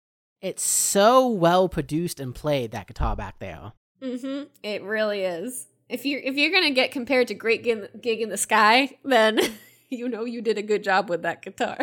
it's 0.41 0.63
so 0.63 1.27
well 1.27 1.69
produced 1.69 2.19
and 2.19 2.35
played 2.35 2.71
that 2.71 2.87
guitar 2.87 3.15
back 3.15 3.39
there. 3.39 3.73
Mm-hmm. 4.01 4.43
It 4.63 4.83
really 4.83 5.21
is. 5.21 5.67
If 5.87 6.05
you're 6.05 6.19
if 6.19 6.35
you're 6.35 6.51
gonna 6.51 6.71
get 6.71 6.91
compared 6.91 7.27
to 7.29 7.33
Great 7.33 7.63
Gig 7.63 8.21
in 8.21 8.29
the 8.29 8.37
Sky, 8.37 8.97
then 9.05 9.39
you 9.89 10.09
know 10.09 10.25
you 10.25 10.41
did 10.41 10.57
a 10.57 10.63
good 10.63 10.83
job 10.83 11.09
with 11.09 11.21
that 11.21 11.41
guitar. 11.41 11.77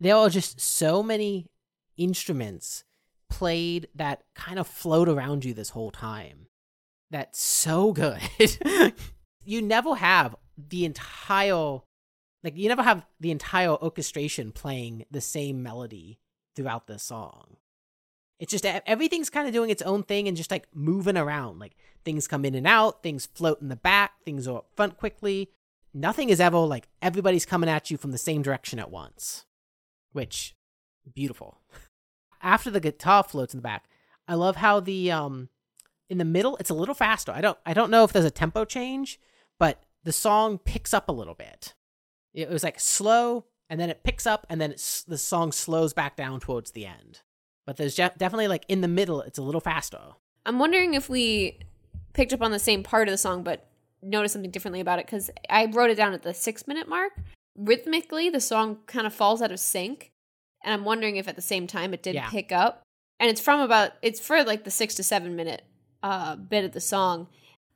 There 0.00 0.14
are 0.14 0.30
just 0.30 0.60
so 0.60 1.02
many 1.02 1.46
instruments 1.96 2.84
played 3.28 3.88
that 3.96 4.22
kind 4.36 4.58
of 4.58 4.68
float 4.68 5.08
around 5.08 5.44
you 5.44 5.52
this 5.52 5.70
whole 5.70 5.90
time. 5.90 6.46
That's 7.10 7.42
so 7.42 7.92
good. 7.92 8.20
you 9.44 9.60
never 9.60 9.96
have 9.96 10.36
the 10.56 10.84
entire 10.84 11.80
like 12.44 12.56
you 12.56 12.68
never 12.68 12.82
have 12.82 13.04
the 13.20 13.30
entire 13.30 13.70
orchestration 13.70 14.52
playing 14.52 15.04
the 15.10 15.20
same 15.20 15.62
melody 15.62 16.18
throughout 16.54 16.86
the 16.86 16.98
song. 16.98 17.56
It's 18.38 18.52
just 18.52 18.64
everything's 18.64 19.30
kind 19.30 19.48
of 19.48 19.52
doing 19.52 19.70
its 19.70 19.82
own 19.82 20.04
thing 20.04 20.28
and 20.28 20.36
just 20.36 20.50
like 20.50 20.68
moving 20.72 21.16
around. 21.16 21.58
Like 21.58 21.76
things 22.04 22.28
come 22.28 22.44
in 22.44 22.54
and 22.54 22.66
out, 22.66 23.02
things 23.02 23.26
float 23.26 23.60
in 23.60 23.68
the 23.68 23.76
back, 23.76 24.12
things 24.24 24.46
are 24.46 24.58
up 24.58 24.68
front 24.76 24.96
quickly. 24.96 25.50
Nothing 25.92 26.28
is 26.28 26.40
ever 26.40 26.58
like 26.58 26.88
everybody's 27.02 27.46
coming 27.46 27.68
at 27.68 27.90
you 27.90 27.96
from 27.96 28.12
the 28.12 28.18
same 28.18 28.42
direction 28.42 28.78
at 28.78 28.90
once 28.90 29.44
which 30.12 30.54
beautiful. 31.14 31.60
After 32.42 32.70
the 32.70 32.80
guitar 32.80 33.22
floats 33.22 33.54
in 33.54 33.58
the 33.58 33.62
back, 33.62 33.88
I 34.26 34.34
love 34.34 34.56
how 34.56 34.80
the 34.80 35.10
um 35.10 35.48
in 36.08 36.18
the 36.18 36.24
middle 36.24 36.56
it's 36.56 36.70
a 36.70 36.74
little 36.74 36.94
faster. 36.94 37.32
I 37.32 37.40
don't 37.40 37.58
I 37.66 37.74
don't 37.74 37.90
know 37.90 38.04
if 38.04 38.12
there's 38.12 38.24
a 38.24 38.30
tempo 38.30 38.64
change, 38.64 39.20
but 39.58 39.82
the 40.04 40.12
song 40.12 40.58
picks 40.58 40.94
up 40.94 41.08
a 41.08 41.12
little 41.12 41.34
bit. 41.34 41.74
It 42.34 42.48
was 42.48 42.62
like 42.62 42.78
slow 42.80 43.46
and 43.70 43.78
then 43.80 43.90
it 43.90 44.02
picks 44.04 44.26
up 44.26 44.46
and 44.48 44.60
then 44.60 44.70
it's, 44.72 45.02
the 45.04 45.18
song 45.18 45.52
slows 45.52 45.92
back 45.92 46.16
down 46.16 46.40
towards 46.40 46.70
the 46.72 46.86
end. 46.86 47.20
But 47.66 47.76
there's 47.76 47.96
definitely 47.96 48.48
like 48.48 48.64
in 48.68 48.80
the 48.80 48.88
middle 48.88 49.20
it's 49.20 49.38
a 49.38 49.42
little 49.42 49.60
faster. 49.60 50.00
I'm 50.46 50.58
wondering 50.58 50.94
if 50.94 51.08
we 51.08 51.58
picked 52.14 52.32
up 52.32 52.42
on 52.42 52.50
the 52.50 52.58
same 52.58 52.82
part 52.82 53.08
of 53.08 53.12
the 53.12 53.18
song, 53.18 53.42
but 53.42 53.68
noticed 54.02 54.32
something 54.32 54.50
differently 54.50 54.80
about 54.80 54.98
it 54.98 55.06
because 55.06 55.30
I 55.50 55.66
wrote 55.66 55.90
it 55.90 55.96
down 55.96 56.14
at 56.14 56.22
the 56.22 56.32
six 56.32 56.66
minute 56.66 56.88
mark. 56.88 57.12
Rhythmically, 57.56 58.30
the 58.30 58.40
song 58.40 58.78
kind 58.86 59.06
of 59.06 59.12
falls 59.12 59.42
out 59.42 59.50
of 59.52 59.58
sync, 59.60 60.12
and 60.64 60.72
I'm 60.72 60.84
wondering 60.84 61.16
if 61.16 61.26
at 61.28 61.36
the 61.36 61.42
same 61.42 61.66
time 61.66 61.92
it 61.92 62.02
did 62.02 62.14
Yeah. 62.14 62.30
pick 62.30 62.52
up. 62.52 62.82
And 63.20 63.28
it's 63.28 63.40
from 63.40 63.60
about 63.60 63.92
it's 64.00 64.20
for 64.20 64.44
like 64.44 64.62
the 64.64 64.70
six 64.70 64.94
to 64.94 65.02
seven 65.02 65.34
minute 65.34 65.62
uh, 66.02 66.36
bit 66.36 66.64
of 66.64 66.72
the 66.72 66.80
song. 66.80 67.26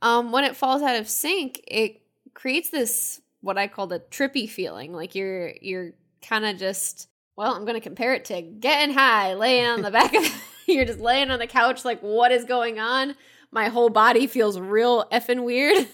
Um, 0.00 0.30
when 0.32 0.44
it 0.44 0.56
falls 0.56 0.82
out 0.82 0.96
of 0.96 1.08
sync, 1.08 1.60
it 1.66 2.00
creates 2.34 2.70
this 2.70 3.20
what 3.42 3.58
I 3.58 3.66
call 3.66 3.86
the 3.86 4.00
trippy 4.00 4.48
feeling, 4.48 4.92
like 4.92 5.14
you're 5.14 5.52
you're 5.60 5.92
kind 6.26 6.46
of 6.46 6.56
just 6.56 7.08
well, 7.36 7.54
I'm 7.54 7.64
gonna 7.64 7.80
compare 7.80 8.14
it 8.14 8.24
to 8.26 8.40
getting 8.40 8.94
high, 8.94 9.34
laying 9.34 9.66
on 9.66 9.82
the 9.82 9.90
back 9.92 10.14
of 10.14 10.42
you're 10.66 10.86
just 10.86 11.00
laying 11.00 11.30
on 11.30 11.38
the 11.38 11.46
couch, 11.46 11.84
like 11.84 12.00
what 12.00 12.32
is 12.32 12.44
going 12.44 12.78
on? 12.78 13.14
My 13.50 13.68
whole 13.68 13.90
body 13.90 14.26
feels 14.26 14.58
real 14.58 15.04
effing 15.12 15.44
weird. 15.44 15.86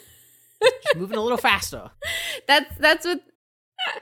Moving 0.96 1.18
a 1.18 1.22
little 1.22 1.38
faster. 1.38 1.90
that's 2.46 2.76
that's 2.78 3.07
what 3.07 3.20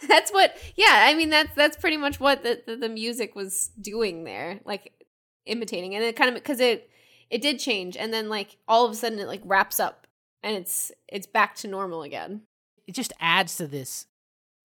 that's 0.08 0.32
what 0.32 0.56
yeah 0.76 1.04
i 1.06 1.14
mean 1.14 1.28
that's 1.28 1.54
that's 1.54 1.76
pretty 1.76 1.98
much 1.98 2.18
what 2.18 2.42
the, 2.42 2.62
the, 2.66 2.76
the 2.76 2.88
music 2.88 3.34
was 3.34 3.70
doing 3.80 4.24
there 4.24 4.58
like 4.64 4.92
imitating 5.44 5.94
and 5.94 6.02
it 6.02 6.16
kind 6.16 6.28
of 6.28 6.34
because 6.34 6.60
it 6.60 6.88
it 7.28 7.42
did 7.42 7.58
change 7.58 7.96
and 7.96 8.12
then 8.12 8.28
like 8.28 8.56
all 8.66 8.86
of 8.86 8.92
a 8.92 8.94
sudden 8.94 9.18
it 9.18 9.26
like 9.26 9.42
wraps 9.44 9.78
up 9.78 10.06
and 10.42 10.56
it's 10.56 10.92
it's 11.08 11.26
back 11.26 11.54
to 11.54 11.68
normal 11.68 12.02
again 12.02 12.40
it 12.86 12.94
just 12.94 13.12
adds 13.20 13.56
to 13.56 13.66
this 13.66 14.06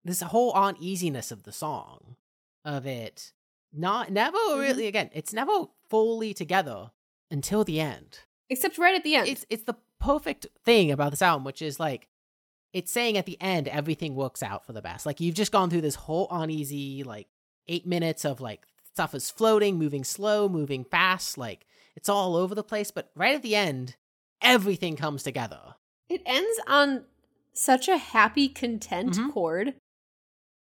this 0.03 0.21
whole 0.21 0.53
uneasiness 0.53 1.31
of 1.31 1.43
the 1.43 1.51
song 1.51 2.15
of 2.65 2.85
it 2.85 3.33
not 3.73 4.11
never 4.11 4.37
mm-hmm. 4.37 4.59
really 4.59 4.87
again 4.87 5.09
it's 5.13 5.33
never 5.33 5.67
fully 5.89 6.33
together 6.33 6.91
until 7.31 7.63
the 7.63 7.79
end. 7.79 8.19
Except 8.49 8.77
right 8.77 8.95
at 8.95 9.03
the 9.03 9.15
end. 9.15 9.29
It's 9.29 9.45
it's 9.49 9.63
the 9.63 9.77
perfect 9.99 10.47
thing 10.63 10.91
about 10.91 11.11
this 11.11 11.21
album 11.21 11.45
which 11.45 11.61
is 11.61 11.79
like 11.79 12.09
it's 12.73 12.91
saying 12.91 13.17
at 13.17 13.25
the 13.25 13.39
end 13.41 13.67
everything 13.67 14.15
works 14.15 14.43
out 14.43 14.65
for 14.65 14.73
the 14.73 14.81
best. 14.81 15.05
Like 15.05 15.19
you've 15.19 15.35
just 15.35 15.51
gone 15.51 15.69
through 15.69 15.81
this 15.81 15.95
whole 15.95 16.27
uneasy 16.29 17.03
like 17.03 17.27
eight 17.67 17.87
minutes 17.87 18.25
of 18.25 18.41
like 18.41 18.67
stuff 18.93 19.15
is 19.15 19.31
floating 19.31 19.77
moving 19.77 20.03
slow 20.03 20.49
moving 20.49 20.83
fast 20.83 21.37
like 21.37 21.65
it's 21.95 22.09
all 22.09 22.35
over 22.35 22.53
the 22.53 22.63
place 22.63 22.91
but 22.91 23.09
right 23.15 23.35
at 23.35 23.41
the 23.41 23.55
end 23.55 23.95
everything 24.41 24.95
comes 24.95 25.23
together. 25.23 25.75
It 26.09 26.21
ends 26.25 26.59
on 26.67 27.05
such 27.53 27.87
a 27.87 27.97
happy 27.97 28.47
content 28.49 29.13
Mhm. 29.13 29.31
chord 29.33 29.73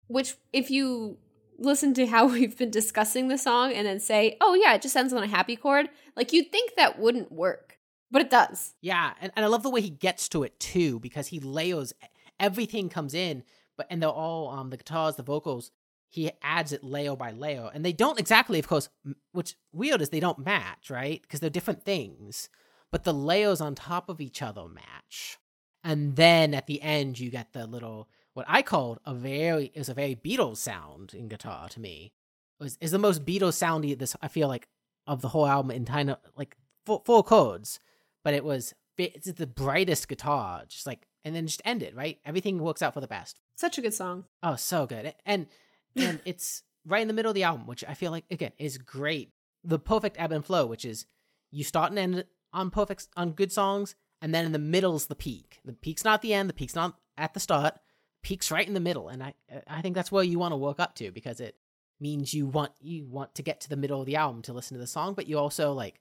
which 0.08 0.34
if 0.52 0.70
you 0.70 1.18
listen 1.58 1.94
to 1.94 2.06
how 2.06 2.26
we've 2.32 2.56
been 2.56 2.70
discussing 2.70 3.28
the 3.28 3.38
song 3.38 3.72
and 3.72 3.86
then 3.86 3.98
say 4.00 4.36
oh 4.40 4.54
yeah 4.54 4.74
it 4.74 4.82
just 4.82 4.96
ends 4.96 5.12
on 5.12 5.22
a 5.22 5.26
happy 5.28 5.56
chord 5.56 5.88
like 6.16 6.32
you'd 6.32 6.50
think 6.52 6.72
that 6.76 6.98
wouldn't 6.98 7.32
work 7.32 7.78
but 8.10 8.22
it 8.22 8.30
does 8.30 8.74
Yeah, 8.80 9.14
and, 9.20 9.32
and 9.34 9.44
I 9.44 9.48
love 9.48 9.64
the 9.64 9.70
way 9.70 9.80
he 9.80 9.90
gets 9.90 10.28
to 10.28 10.44
it 10.44 10.60
too, 10.60 11.00
because 11.00 11.26
he 11.26 11.40
layers 11.40 11.92
everything 12.38 12.88
comes 12.88 13.14
in, 13.14 13.42
but 13.76 13.88
and 13.90 14.00
they're 14.00 14.08
all 14.08 14.48
um 14.48 14.70
the 14.70 14.76
guitars, 14.76 15.16
the 15.16 15.24
vocals, 15.24 15.72
he 16.08 16.30
adds 16.40 16.72
it 16.72 16.84
layer 16.84 17.16
by 17.16 17.32
layer. 17.32 17.68
And 17.74 17.84
they 17.84 17.92
don't 17.92 18.20
exactly, 18.20 18.60
of 18.60 18.68
course, 18.68 18.88
which 19.32 19.56
weird 19.72 20.00
is 20.00 20.10
they 20.10 20.20
don't 20.20 20.38
match, 20.38 20.88
right? 20.88 21.20
Because 21.20 21.40
they're 21.40 21.50
different 21.50 21.82
things. 21.84 22.48
But 22.92 23.02
the 23.02 23.12
layers 23.12 23.60
on 23.60 23.74
top 23.74 24.08
of 24.08 24.20
each 24.20 24.40
other 24.40 24.68
match. 24.68 25.38
And 25.86 26.16
then 26.16 26.52
at 26.52 26.66
the 26.66 26.82
end 26.82 27.18
you 27.18 27.30
get 27.30 27.52
the 27.52 27.66
little 27.66 28.08
what 28.34 28.46
I 28.48 28.60
called 28.60 28.98
a 29.06 29.14
very 29.14 29.72
is 29.74 29.88
a 29.88 29.94
very 29.94 30.16
Beatles 30.16 30.58
sound 30.58 31.14
in 31.14 31.28
guitar 31.28 31.68
to 31.70 31.80
me. 31.80 32.12
Was 32.60 32.76
is 32.80 32.90
the 32.90 32.98
most 32.98 33.24
Beatles 33.24 33.54
soundy 33.54 33.98
this 33.98 34.16
I 34.20 34.28
feel 34.28 34.48
like 34.48 34.68
of 35.06 35.22
the 35.22 35.28
whole 35.28 35.46
album 35.46 35.70
in 35.70 35.84
kind 35.84 36.10
of 36.10 36.18
like 36.36 36.56
four, 36.84 37.02
four 37.06 37.22
chords 37.22 37.80
but 38.26 38.34
it 38.34 38.44
was 38.44 38.74
it's 38.98 39.30
the 39.30 39.46
brightest 39.46 40.08
guitar, 40.08 40.64
just 40.66 40.84
like 40.84 41.06
and 41.24 41.32
then 41.34 41.46
just 41.46 41.62
ended 41.64 41.94
right. 41.94 42.18
Everything 42.24 42.58
works 42.58 42.82
out 42.82 42.92
for 42.92 43.00
the 43.00 43.06
best. 43.06 43.38
such 43.54 43.78
a 43.78 43.80
good 43.80 43.94
song 43.94 44.24
Oh, 44.42 44.56
so 44.56 44.84
good, 44.84 45.14
and 45.24 45.46
and 45.94 46.18
it's 46.24 46.64
right 46.84 47.02
in 47.02 47.06
the 47.06 47.14
middle 47.14 47.30
of 47.30 47.36
the 47.36 47.44
album, 47.44 47.68
which 47.68 47.84
I 47.86 47.94
feel 47.94 48.10
like 48.10 48.24
again 48.32 48.50
is 48.58 48.78
great. 48.78 49.30
The 49.62 49.78
perfect 49.78 50.16
ebb 50.18 50.32
and 50.32 50.44
flow, 50.44 50.66
which 50.66 50.84
is 50.84 51.06
you 51.52 51.62
start 51.62 51.90
and 51.90 52.00
end 52.00 52.24
on 52.52 52.70
perfect 52.70 53.06
on 53.16 53.30
good 53.30 53.52
songs, 53.52 53.94
and 54.22 54.34
then 54.34 54.44
in 54.46 54.52
the 54.52 54.58
middle's 54.58 55.06
the 55.06 55.14
peak. 55.14 55.60
The 55.64 55.72
peak's 55.72 56.04
not 56.04 56.22
the 56.22 56.32
end. 56.34 56.48
The 56.48 56.54
peak's 56.54 56.74
not 56.74 56.96
at 57.16 57.34
the 57.34 57.40
start. 57.40 57.74
Peak's 58.22 58.50
right 58.50 58.66
in 58.66 58.74
the 58.74 58.80
middle, 58.80 59.08
and 59.08 59.22
I 59.22 59.34
I 59.68 59.80
think 59.82 59.94
that's 59.94 60.10
where 60.12 60.24
you 60.24 60.38
want 60.38 60.52
to 60.52 60.56
work 60.56 60.80
up 60.80 60.94
to 60.96 61.10
because 61.10 61.40
it 61.40 61.56
means 62.00 62.34
you 62.34 62.46
want 62.46 62.72
you 62.80 63.06
want 63.06 63.34
to 63.36 63.42
get 63.42 63.60
to 63.62 63.68
the 63.68 63.76
middle 63.76 64.00
of 64.00 64.06
the 64.06 64.16
album 64.16 64.42
to 64.42 64.52
listen 64.52 64.74
to 64.76 64.80
the 64.80 64.86
song, 64.86 65.14
but 65.14 65.26
you 65.28 65.38
also 65.38 65.72
like 65.72 66.00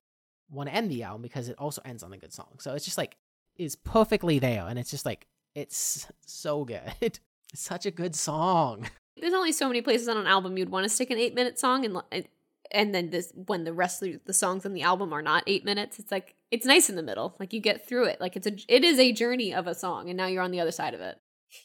want 0.49 0.69
to 0.69 0.75
end 0.75 0.89
the 0.91 1.03
album 1.03 1.21
because 1.21 1.49
it 1.49 1.55
also 1.57 1.81
ends 1.85 2.03
on 2.03 2.13
a 2.13 2.17
good 2.17 2.33
song. 2.33 2.57
So 2.59 2.73
it's 2.73 2.85
just 2.85 2.97
like 2.97 3.17
is 3.57 3.75
perfectly 3.75 4.39
there, 4.39 4.65
and 4.67 4.77
it's 4.79 4.91
just 4.91 5.05
like 5.05 5.27
it's 5.53 6.07
so 6.25 6.65
good. 6.65 7.19
It's 7.53 7.61
such 7.61 7.85
a 7.85 7.91
good 7.91 8.15
song. 8.15 8.85
there's 9.17 9.33
only 9.33 9.53
so 9.53 9.67
many 9.67 9.81
places 9.81 10.09
on 10.09 10.17
an 10.17 10.27
album 10.27 10.57
you'd 10.57 10.67
want 10.71 10.83
to 10.83 10.89
stick 10.89 11.09
an 11.11 11.17
eight 11.19 11.35
minute 11.35 11.57
song 11.59 11.85
and 11.85 12.01
and- 12.11 12.27
and 12.71 12.93
then 12.95 13.11
this 13.11 13.31
when 13.35 13.63
the 13.63 13.71
rest 13.71 14.01
of 14.01 14.09
the 14.25 14.33
songs 14.33 14.65
on 14.65 14.73
the 14.73 14.81
album 14.81 15.13
are 15.13 15.21
not 15.21 15.43
eight 15.47 15.63
minutes 15.63 15.99
it's 15.99 16.11
like 16.11 16.33
it's 16.55 16.65
nice 16.65 16.89
in 16.89 16.95
the 16.95 17.03
middle 17.03 17.35
like 17.39 17.53
you 17.53 17.59
get 17.59 17.87
through 17.87 18.05
it 18.05 18.19
like 18.19 18.35
it's 18.35 18.47
a 18.47 18.53
it 18.67 18.83
is 18.83 18.97
a 18.99 19.11
journey 19.11 19.53
of 19.53 19.67
a 19.67 19.75
song 19.75 20.09
and 20.09 20.17
now 20.17 20.25
you're 20.27 20.41
on 20.43 20.51
the 20.51 20.59
other 20.59 20.71
side 20.71 20.93
of 20.93 21.01
it 21.01 21.17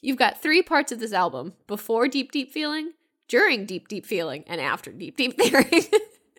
you've 0.02 0.16
got 0.18 0.40
three 0.42 0.62
parts 0.62 0.92
of 0.92 1.00
this 1.00 1.12
album 1.12 1.52
before 1.66 2.06
deep 2.08 2.30
deep 2.32 2.52
feeling 2.52 2.92
during 3.28 3.64
deep 3.66 3.88
deep 3.88 4.04
feeling 4.04 4.44
and 4.46 4.60
after 4.60 4.90
deep 4.92 5.16
deep 5.16 5.34
feeling 5.40 5.82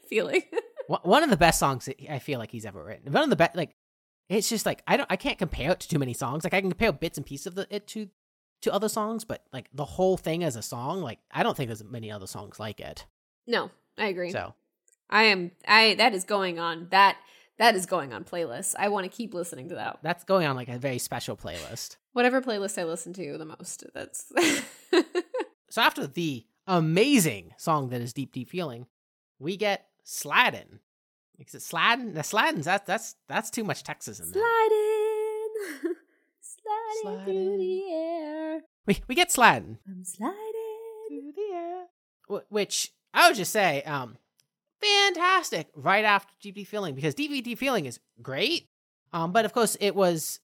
feeling 0.09 0.43
One- 1.03 1.23
of 1.23 1.29
the 1.29 1.37
best 1.37 1.57
songs 1.59 1.85
that 1.85 1.95
I 2.09 2.19
feel 2.19 2.37
like 2.39 2.51
he's 2.51 2.65
ever 2.65 2.83
written. 2.83 3.13
One 3.13 3.23
of 3.23 3.29
the 3.29 3.37
best, 3.37 3.55
like 3.55 3.71
it's 4.27 4.49
just 4.49 4.65
like 4.65 4.83
I 4.85 4.97
don't, 4.97 5.07
I 5.09 5.15
can't 5.15 5.37
compare 5.37 5.71
it 5.71 5.79
to 5.81 5.87
too 5.87 5.99
many 5.99 6.13
songs. 6.13 6.43
Like 6.43 6.53
I 6.53 6.59
can 6.59 6.69
compare 6.69 6.91
bits 6.91 7.17
and 7.17 7.25
pieces 7.25 7.47
of 7.47 7.55
the, 7.55 7.65
it 7.69 7.87
to 7.87 8.09
to 8.63 8.73
other 8.73 8.89
songs, 8.89 9.23
but 9.23 9.43
like 9.53 9.69
the 9.73 9.85
whole 9.85 10.17
thing 10.17 10.43
as 10.43 10.55
a 10.57 10.61
song, 10.61 11.01
like 11.01 11.19
I 11.31 11.43
don't 11.43 11.55
think 11.55 11.69
there's 11.69 11.83
many 11.83 12.11
other 12.11 12.27
songs 12.27 12.59
like 12.59 12.79
it. 12.81 13.05
no 13.47 13.71
i 13.97 14.07
agree 14.07 14.31
So 14.31 14.53
i 15.09 15.23
am 15.23 15.51
i 15.67 15.95
that 15.95 16.13
is 16.13 16.23
going 16.25 16.59
on 16.59 16.87
that 16.91 17.17
that 17.61 17.75
is 17.75 17.85
going 17.85 18.11
on 18.11 18.25
playlists 18.25 18.75
i 18.77 18.89
want 18.89 19.09
to 19.09 19.17
keep 19.17 19.33
listening 19.33 19.69
to 19.69 19.75
that 19.75 19.97
that's 20.03 20.25
going 20.25 20.45
on 20.45 20.57
like 20.57 20.67
a 20.67 20.77
very 20.77 20.97
special 20.99 21.37
playlist. 21.37 21.95
whatever 22.11 22.41
playlist 22.41 22.77
i 22.77 22.83
listen 22.83 23.13
to 23.13 23.37
the 23.37 23.45
most 23.45 23.85
that's 23.93 24.31
So 25.71 25.81
after 25.81 26.05
the 26.05 26.45
amazing 26.67 27.53
song 27.57 27.89
that 27.89 28.01
is 28.01 28.11
Deep 28.11 28.33
Deep 28.33 28.49
Feeling, 28.49 28.87
we 29.39 29.55
get 29.55 29.87
Sladen. 30.03 30.81
Is 31.39 31.55
it 31.55 31.61
Sladen? 31.61 32.13
The 32.13 32.21
Sladdens, 32.21 32.65
that's 32.65 32.85
that's 32.85 33.15
that's 33.29 33.49
too 33.49 33.63
much 33.63 33.81
Texas 33.83 34.19
in 34.19 34.31
there. 34.31 34.43
Sliding, 34.43 35.95
sliding 37.03 37.23
through 37.23 37.57
the 37.57 37.93
air. 37.93 38.61
We 38.85 39.01
we 39.07 39.15
get 39.15 39.31
Sladden. 39.31 39.79
I'm 39.87 40.03
sliding. 40.03 40.35
through 41.07 41.31
the 41.37 41.55
air. 41.55 41.85
Which 42.49 42.91
I 43.13 43.29
would 43.29 43.37
just 43.37 43.53
say, 43.53 43.81
um, 43.83 44.17
fantastic 44.81 45.69
right 45.75 46.05
after 46.05 46.33
Deep 46.41 46.67
Feeling 46.67 46.95
because 46.95 47.15
Deep 47.15 47.57
Feeling 47.57 47.85
is 47.85 47.99
great. 48.21 48.67
Um, 49.13 49.31
but 49.31 49.45
of 49.45 49.53
course 49.53 49.77
it 49.79 49.95
was 49.95 50.39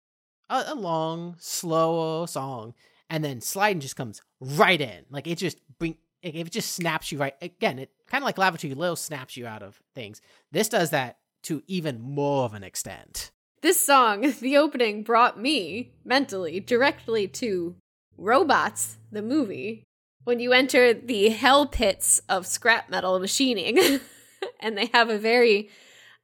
a, 0.49 0.65
a 0.67 0.75
long, 0.75 1.35
slow 1.39 2.25
song, 2.25 2.73
and 3.09 3.23
then 3.23 3.41
Sliding 3.41 3.79
just 3.79 3.95
comes 3.95 4.21
right 4.39 4.79
in. 4.79 5.05
Like 5.09 5.27
it 5.27 5.37
just 5.37 5.59
bring 5.79 5.97
it, 6.21 6.35
it 6.35 6.51
just 6.51 6.73
snaps 6.73 7.11
you 7.11 7.17
right 7.17 7.35
again. 7.41 7.79
It 7.79 7.91
kind 8.07 8.23
of 8.23 8.25
like 8.25 8.37
Lavatory 8.37 8.73
Lil 8.73 8.95
snaps 8.95 9.37
you 9.37 9.47
out 9.47 9.63
of 9.63 9.81
things. 9.95 10.21
This 10.51 10.69
does 10.69 10.89
that 10.91 11.17
to 11.43 11.63
even 11.67 12.01
more 12.01 12.43
of 12.43 12.53
an 12.53 12.63
extent. 12.63 13.31
This 13.61 13.83
song, 13.83 14.33
the 14.41 14.57
opening, 14.57 15.03
brought 15.03 15.39
me 15.39 15.93
mentally 16.03 16.59
directly 16.59 17.27
to 17.29 17.75
Robots, 18.17 18.97
the 19.11 19.21
movie, 19.21 19.83
when 20.23 20.39
you 20.39 20.51
enter 20.51 20.93
the 20.93 21.29
hell 21.29 21.65
pits 21.65 22.21
of 22.27 22.45
scrap 22.45 22.89
metal 22.89 23.17
machining, 23.19 23.77
and 24.59 24.77
they 24.77 24.89
have 24.93 25.09
a 25.09 25.17
very, 25.17 25.69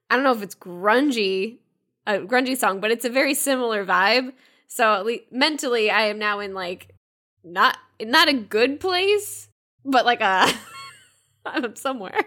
I 0.10 0.16
don't 0.16 0.24
know 0.24 0.32
if 0.32 0.42
it's 0.42 0.56
grungy, 0.56 1.60
a 2.06 2.20
grungy 2.20 2.58
song, 2.58 2.80
but 2.80 2.92
it's 2.92 3.06
a 3.06 3.10
very 3.10 3.34
similar 3.34 3.86
vibe. 3.86 4.34
So 4.68 4.94
at 4.94 5.06
least 5.06 5.26
mentally, 5.32 5.92
I 5.92 6.04
am 6.04 6.18
now 6.20 6.40
in 6.40 6.54
like 6.54 6.96
not 7.44 7.78
not 8.02 8.28
a 8.28 8.34
good 8.34 8.80
place, 8.80 9.50
but 9.86 10.06
like 10.06 10.22
a 10.22 10.48
I'm 11.46 11.76
somewhere. 11.76 12.20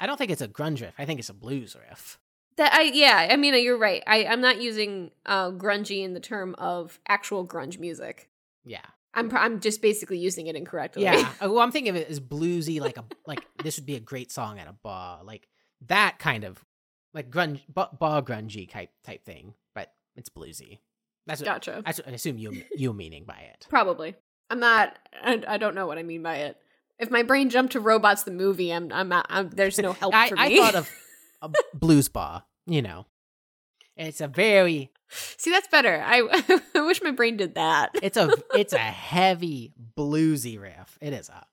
I 0.00 0.06
don't 0.06 0.16
think 0.16 0.30
it's 0.30 0.42
a 0.42 0.48
grunge 0.48 0.82
riff. 0.82 0.94
I 0.98 1.06
think 1.06 1.20
it's 1.20 1.30
a 1.30 1.34
blues 1.34 1.76
riff. 1.76 2.18
That 2.56 2.72
I 2.74 2.82
yeah, 2.82 3.28
I 3.30 3.36
mean 3.36 3.54
you're 3.62 3.78
right. 3.78 4.02
I 4.06 4.26
I'm 4.26 4.40
not 4.40 4.60
using 4.60 5.12
uh 5.24 5.50
grungy 5.50 6.04
in 6.04 6.12
the 6.12 6.20
term 6.20 6.54
of 6.56 7.00
actual 7.08 7.46
grunge 7.46 7.78
music. 7.78 8.28
Yeah. 8.64 8.84
I'm 9.14 9.28
pr- 9.28 9.38
I'm 9.38 9.60
just 9.60 9.80
basically 9.80 10.18
using 10.18 10.46
it 10.46 10.56
incorrectly. 10.56 11.04
Yeah. 11.04 11.30
Well, 11.40 11.40
oh, 11.40 11.58
I'm 11.58 11.72
thinking 11.72 11.90
of 11.90 11.96
it 11.96 12.08
as 12.08 12.20
bluesy, 12.20 12.80
like 12.80 12.96
a 12.96 13.04
like 13.26 13.42
this 13.62 13.76
would 13.78 13.86
be 13.86 13.96
a 13.96 14.00
great 14.00 14.32
song 14.32 14.58
at 14.58 14.68
a 14.68 14.72
bar, 14.72 15.22
like 15.24 15.48
that 15.86 16.18
kind 16.18 16.44
of 16.44 16.64
like 17.12 17.30
grunge 17.30 17.60
bar, 17.68 18.22
grungy 18.22 18.68
type 18.68 18.90
type 19.04 19.24
thing, 19.24 19.54
but 19.74 19.92
it's 20.16 20.28
bluesy. 20.28 20.80
That's 21.26 21.40
what, 21.40 21.46
gotcha. 21.46 21.82
that's 21.84 21.98
what 21.98 22.08
I 22.08 22.12
assume 22.12 22.38
you 22.38 22.62
you 22.76 22.92
meaning 22.92 23.24
by 23.24 23.48
it. 23.52 23.66
Probably. 23.70 24.14
I'm 24.50 24.60
not. 24.60 24.98
I, 25.22 25.42
I 25.46 25.56
don't 25.56 25.74
know 25.74 25.86
what 25.86 25.98
I 25.98 26.02
mean 26.02 26.22
by 26.22 26.36
it. 26.36 26.58
If 26.98 27.10
my 27.10 27.22
brain 27.22 27.50
jumped 27.50 27.72
to 27.72 27.80
robots 27.80 28.24
the 28.24 28.30
movie, 28.30 28.72
I'm 28.72 28.92
I'm, 28.92 29.08
not, 29.08 29.26
I'm 29.30 29.50
there's 29.50 29.78
no 29.78 29.92
help 29.92 30.14
I, 30.14 30.28
for 30.28 30.38
I 30.38 30.56
thought 30.56 30.74
of 30.74 30.90
a 31.42 31.50
blues 31.72 32.08
bar, 32.08 32.44
you 32.66 32.82
know. 32.82 33.06
It's 33.96 34.20
a 34.20 34.28
very 34.28 34.90
See, 35.36 35.50
that's 35.50 35.68
better. 35.68 36.02
I 36.04 36.60
I 36.74 36.80
wish 36.82 37.02
my 37.02 37.10
brain 37.10 37.36
did 37.36 37.54
that. 37.54 37.90
it's 38.02 38.16
a 38.16 38.30
it's 38.54 38.72
a 38.72 38.78
heavy 38.78 39.72
bluesy 39.96 40.60
riff. 40.60 40.98
It 41.00 41.12
is 41.12 41.28
a 41.28 41.46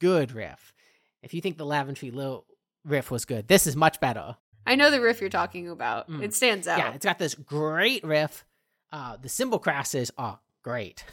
good 0.00 0.32
riff. 0.32 0.72
If 1.22 1.34
you 1.34 1.40
think 1.40 1.58
the 1.58 1.66
Lavatory 1.66 2.10
Lil 2.10 2.46
riff 2.84 3.10
was 3.10 3.24
good, 3.24 3.48
this 3.48 3.66
is 3.66 3.76
much 3.76 4.00
better. 4.00 4.36
I 4.66 4.74
know 4.74 4.90
the 4.90 5.00
riff 5.00 5.20
you're 5.20 5.30
talking 5.30 5.68
about. 5.68 6.08
Mm. 6.08 6.22
It 6.22 6.34
stands 6.34 6.68
out. 6.68 6.78
Yeah, 6.78 6.94
it's 6.94 7.04
got 7.04 7.18
this 7.18 7.34
great 7.34 8.04
riff. 8.04 8.44
Uh, 8.92 9.16
the 9.16 9.28
cymbal 9.28 9.58
crasses 9.58 10.10
are 10.18 10.40
great. 10.62 11.04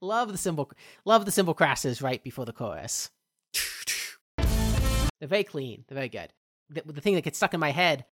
love 0.00 0.30
the 0.30 0.38
cymbal, 0.38 0.70
love 1.04 1.24
the 1.24 1.32
cymbal 1.32 1.54
crasses 1.54 2.02
right 2.02 2.22
before 2.22 2.44
the 2.44 2.52
chorus. 2.52 3.10
They're 5.22 5.28
very 5.28 5.44
clean. 5.44 5.84
They're 5.86 5.96
very 5.96 6.08
good. 6.08 6.32
The, 6.68 6.82
the 6.84 7.00
thing 7.00 7.14
that 7.14 7.22
gets 7.22 7.38
stuck 7.38 7.54
in 7.54 7.60
my 7.60 7.70
head 7.70 8.04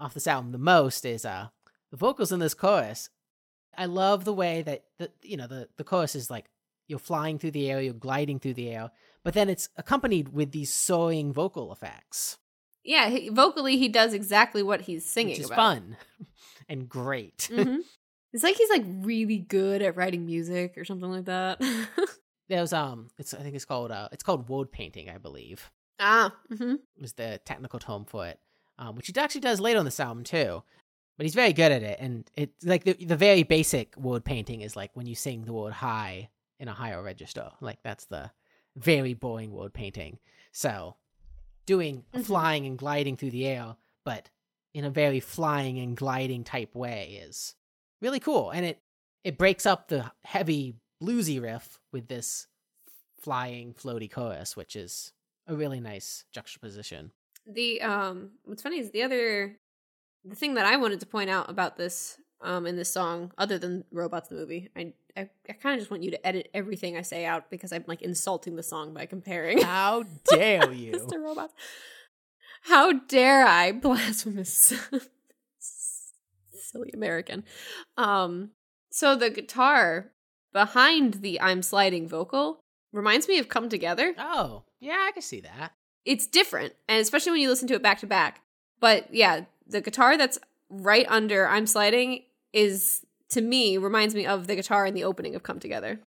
off 0.00 0.14
this 0.14 0.26
album 0.26 0.52
the 0.52 0.58
most 0.58 1.04
is 1.04 1.24
uh 1.24 1.48
the 1.90 1.96
vocals 1.96 2.32
in 2.32 2.40
this 2.40 2.54
chorus. 2.54 3.10
I 3.76 3.86
love 3.86 4.24
the 4.24 4.34
way 4.34 4.62
that 4.62 4.84
the 4.98 5.10
you 5.22 5.36
know 5.36 5.46
the 5.46 5.68
the 5.76 5.84
chorus 5.84 6.14
is 6.14 6.30
like 6.30 6.46
you're 6.86 6.98
flying 6.98 7.38
through 7.38 7.52
the 7.52 7.70
air, 7.70 7.80
you're 7.80 7.92
gliding 7.92 8.38
through 8.38 8.54
the 8.54 8.70
air, 8.70 8.90
but 9.22 9.34
then 9.34 9.48
it's 9.48 9.68
accompanied 9.76 10.30
with 10.30 10.52
these 10.52 10.72
soaring 10.72 11.32
vocal 11.32 11.70
effects, 11.70 12.38
yeah. 12.88 13.10
He, 13.10 13.28
vocally, 13.28 13.76
he 13.76 13.88
does 13.88 14.14
exactly 14.14 14.62
what 14.62 14.82
he's 14.82 15.04
singing. 15.04 15.32
which 15.32 15.40
is 15.40 15.46
about. 15.46 15.56
fun 15.56 15.96
and 16.68 16.88
great. 16.88 17.48
Mhm. 17.58 17.80
It's 18.30 18.42
like 18.42 18.56
he's 18.56 18.68
like 18.68 18.84
really 18.86 19.38
good 19.38 19.80
at 19.80 19.96
writing 19.96 20.26
music 20.26 20.76
or 20.76 20.84
something 20.84 21.10
like 21.10 21.24
that. 21.24 21.62
There's 22.50 22.74
um, 22.74 23.08
it's 23.16 23.32
I 23.32 23.38
think 23.38 23.54
it's 23.54 23.64
called 23.64 23.90
uh, 23.90 24.10
it's 24.12 24.22
called 24.22 24.50
word 24.50 24.70
painting, 24.70 25.08
I 25.08 25.16
believe, 25.16 25.70
ah, 25.98 26.34
mm-hmm. 26.52 26.74
was 27.00 27.14
the 27.14 27.40
technical 27.46 27.78
term 27.78 28.04
for 28.04 28.26
it, 28.26 28.38
um, 28.78 28.96
which 28.96 29.06
he 29.06 29.18
actually 29.18 29.40
does 29.40 29.60
later 29.60 29.78
on 29.78 29.86
this 29.86 29.98
album 29.98 30.24
too. 30.24 30.62
But 31.18 31.26
he's 31.26 31.34
very 31.34 31.52
good 31.52 31.72
at 31.72 31.82
it, 31.82 31.98
and 32.00 32.30
it's 32.34 32.64
like 32.64 32.84
the 32.84 32.94
the 32.94 33.16
very 33.16 33.42
basic 33.42 33.94
word 33.96 34.24
painting 34.24 34.60
is 34.62 34.74
like 34.76 34.92
when 34.94 35.06
you 35.06 35.14
sing 35.16 35.44
the 35.44 35.52
word 35.52 35.74
high 35.74 36.30
in 36.60 36.68
a 36.68 36.72
higher 36.72 37.02
register, 37.02 37.50
like 37.60 37.82
that's 37.82 38.06
the 38.06 38.30
very 38.76 39.12
boring 39.14 39.50
word 39.52 39.74
painting. 39.74 40.18
So, 40.52 40.94
doing 41.66 42.04
Mhm. 42.14 42.24
flying 42.24 42.66
and 42.66 42.78
gliding 42.78 43.16
through 43.16 43.32
the 43.32 43.46
air, 43.46 43.76
but 44.04 44.30
in 44.72 44.84
a 44.84 44.90
very 44.90 45.18
flying 45.20 45.78
and 45.80 45.96
gliding 45.96 46.44
type 46.44 46.74
way 46.74 47.20
is 47.26 47.56
really 48.00 48.20
cool, 48.20 48.50
and 48.50 48.64
it 48.64 48.80
it 49.24 49.36
breaks 49.36 49.66
up 49.66 49.88
the 49.88 50.12
heavy 50.22 50.76
bluesy 51.02 51.42
riff 51.42 51.80
with 51.90 52.06
this 52.06 52.46
flying 53.20 53.74
floaty 53.74 54.08
chorus, 54.10 54.56
which 54.56 54.76
is 54.76 55.12
a 55.48 55.56
really 55.56 55.80
nice 55.80 56.24
juxtaposition. 56.30 57.10
The 57.44 57.80
um, 57.82 58.38
what's 58.44 58.62
funny 58.62 58.78
is 58.78 58.92
the 58.92 59.02
other, 59.02 59.58
the 60.28 60.36
thing 60.36 60.54
that 60.54 60.66
I 60.66 60.76
wanted 60.76 61.00
to 61.00 61.06
point 61.06 61.30
out 61.30 61.50
about 61.50 61.76
this 61.76 62.18
um 62.40 62.66
in 62.66 62.76
this 62.76 62.92
song, 62.92 63.32
other 63.38 63.58
than 63.58 63.84
robots 63.90 64.28
the 64.28 64.36
movie, 64.36 64.70
I 64.76 64.92
I, 65.16 65.28
I 65.48 65.52
kind 65.54 65.74
of 65.74 65.80
just 65.80 65.90
want 65.90 66.04
you 66.04 66.12
to 66.12 66.26
edit 66.26 66.48
everything 66.54 66.96
I 66.96 67.02
say 67.02 67.24
out 67.24 67.50
because 67.50 67.72
I'm 67.72 67.84
like 67.88 68.02
insulting 68.02 68.54
the 68.56 68.62
song 68.62 68.94
by 68.94 69.06
comparing. 69.06 69.62
How 69.62 70.04
dare 70.30 70.72
you? 70.72 70.92
Mr. 70.92 71.20
Robots. 71.22 71.54
How 72.62 72.92
dare 72.92 73.44
I, 73.46 73.72
blasphemous, 73.82 74.72
silly 76.52 76.90
American. 76.92 77.44
Um, 77.96 78.50
so 78.90 79.16
the 79.16 79.30
guitar 79.30 80.12
behind 80.52 81.14
the 81.14 81.40
"I'm 81.40 81.62
sliding" 81.62 82.08
vocal 82.08 82.60
reminds 82.92 83.28
me 83.28 83.38
of 83.38 83.48
"Come 83.48 83.68
Together." 83.68 84.14
Oh, 84.18 84.64
yeah, 84.80 85.04
I 85.06 85.12
can 85.12 85.22
see 85.22 85.40
that. 85.40 85.72
It's 86.04 86.26
different, 86.26 86.74
and 86.88 87.00
especially 87.00 87.32
when 87.32 87.40
you 87.40 87.48
listen 87.48 87.68
to 87.68 87.74
it 87.74 87.82
back 87.82 88.00
to 88.00 88.06
back. 88.06 88.40
But 88.80 89.12
yeah, 89.12 89.42
the 89.68 89.80
guitar 89.80 90.16
that's 90.16 90.38
right 90.68 91.06
under 91.08 91.46
"I'm 91.46 91.66
sliding" 91.66 92.24
is 92.52 93.04
to 93.30 93.40
me 93.40 93.76
reminds 93.78 94.14
me 94.14 94.26
of 94.26 94.46
the 94.46 94.56
guitar 94.56 94.86
in 94.86 94.94
the 94.94 95.04
opening 95.04 95.34
of 95.34 95.42
"Come 95.42 95.60
Together." 95.60 96.00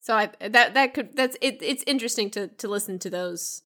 So 0.00 0.14
I 0.16 0.30
that 0.40 0.74
that 0.74 0.94
could 0.94 1.16
that's 1.16 1.36
it. 1.40 1.58
It's 1.62 1.84
interesting 1.86 2.30
to 2.30 2.48
to 2.48 2.68
listen 2.68 2.98
to 3.00 3.10
those 3.10 3.62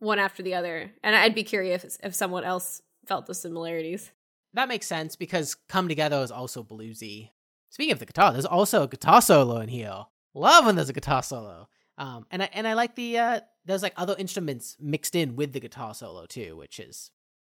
one 0.00 0.18
after 0.18 0.42
the 0.42 0.54
other, 0.54 0.92
and 1.02 1.16
I'd 1.16 1.34
be 1.34 1.44
curious 1.44 1.84
if, 1.84 1.96
if 2.02 2.14
someone 2.14 2.44
else 2.44 2.82
felt 3.06 3.26
the 3.26 3.34
similarities. 3.34 4.12
That 4.54 4.68
makes 4.68 4.86
sense 4.86 5.16
because 5.16 5.54
Come 5.54 5.88
Together 5.88 6.18
is 6.18 6.30
also 6.30 6.62
bluesy. 6.62 7.30
Speaking 7.70 7.92
of 7.92 7.98
the 7.98 8.06
guitar, 8.06 8.32
there's 8.32 8.46
also 8.46 8.82
a 8.82 8.88
guitar 8.88 9.20
solo 9.20 9.58
in 9.60 9.68
here. 9.68 10.06
Love 10.34 10.66
when 10.66 10.76
there's 10.76 10.88
a 10.88 10.94
guitar 10.94 11.22
solo. 11.22 11.68
Um, 11.98 12.26
and 12.30 12.42
I 12.42 12.50
and 12.52 12.66
I 12.66 12.74
like 12.74 12.94
the 12.94 13.18
uh, 13.18 13.40
there's 13.64 13.82
like 13.82 13.94
other 13.96 14.14
instruments 14.18 14.76
mixed 14.80 15.14
in 15.14 15.36
with 15.36 15.52
the 15.52 15.60
guitar 15.60 15.94
solo 15.94 16.26
too, 16.26 16.56
which 16.56 16.78
is 16.78 17.10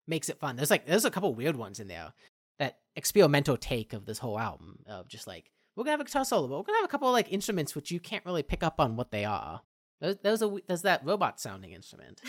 makes 0.06 0.28
it 0.28 0.38
fun. 0.38 0.56
There's 0.56 0.70
like 0.70 0.86
there's 0.86 1.04
a 1.04 1.10
couple 1.10 1.34
weird 1.34 1.56
ones 1.56 1.80
in 1.80 1.88
there. 1.88 2.12
That 2.58 2.78
experimental 2.94 3.56
take 3.56 3.92
of 3.92 4.06
this 4.06 4.18
whole 4.18 4.38
album 4.38 4.78
of 4.86 5.08
just 5.08 5.26
like 5.26 5.50
we're 5.74 5.84
gonna 5.84 5.92
have 5.92 6.00
a 6.00 6.04
guitar 6.04 6.24
solo, 6.24 6.46
but 6.46 6.56
we're 6.58 6.64
gonna 6.64 6.78
have 6.78 6.84
a 6.84 6.88
couple 6.88 7.08
of 7.08 7.12
like 7.12 7.32
instruments 7.32 7.74
which 7.74 7.90
you 7.90 7.98
can't 8.00 8.24
really 8.24 8.42
pick 8.42 8.62
up 8.62 8.78
on 8.78 8.96
what 8.96 9.10
they 9.10 9.24
are. 9.24 9.62
There's 10.00 10.16
there's 10.22 10.42
a 10.42 10.56
there's 10.66 10.82
that 10.82 11.04
robot 11.04 11.40
sounding 11.40 11.72
instrument. 11.72 12.20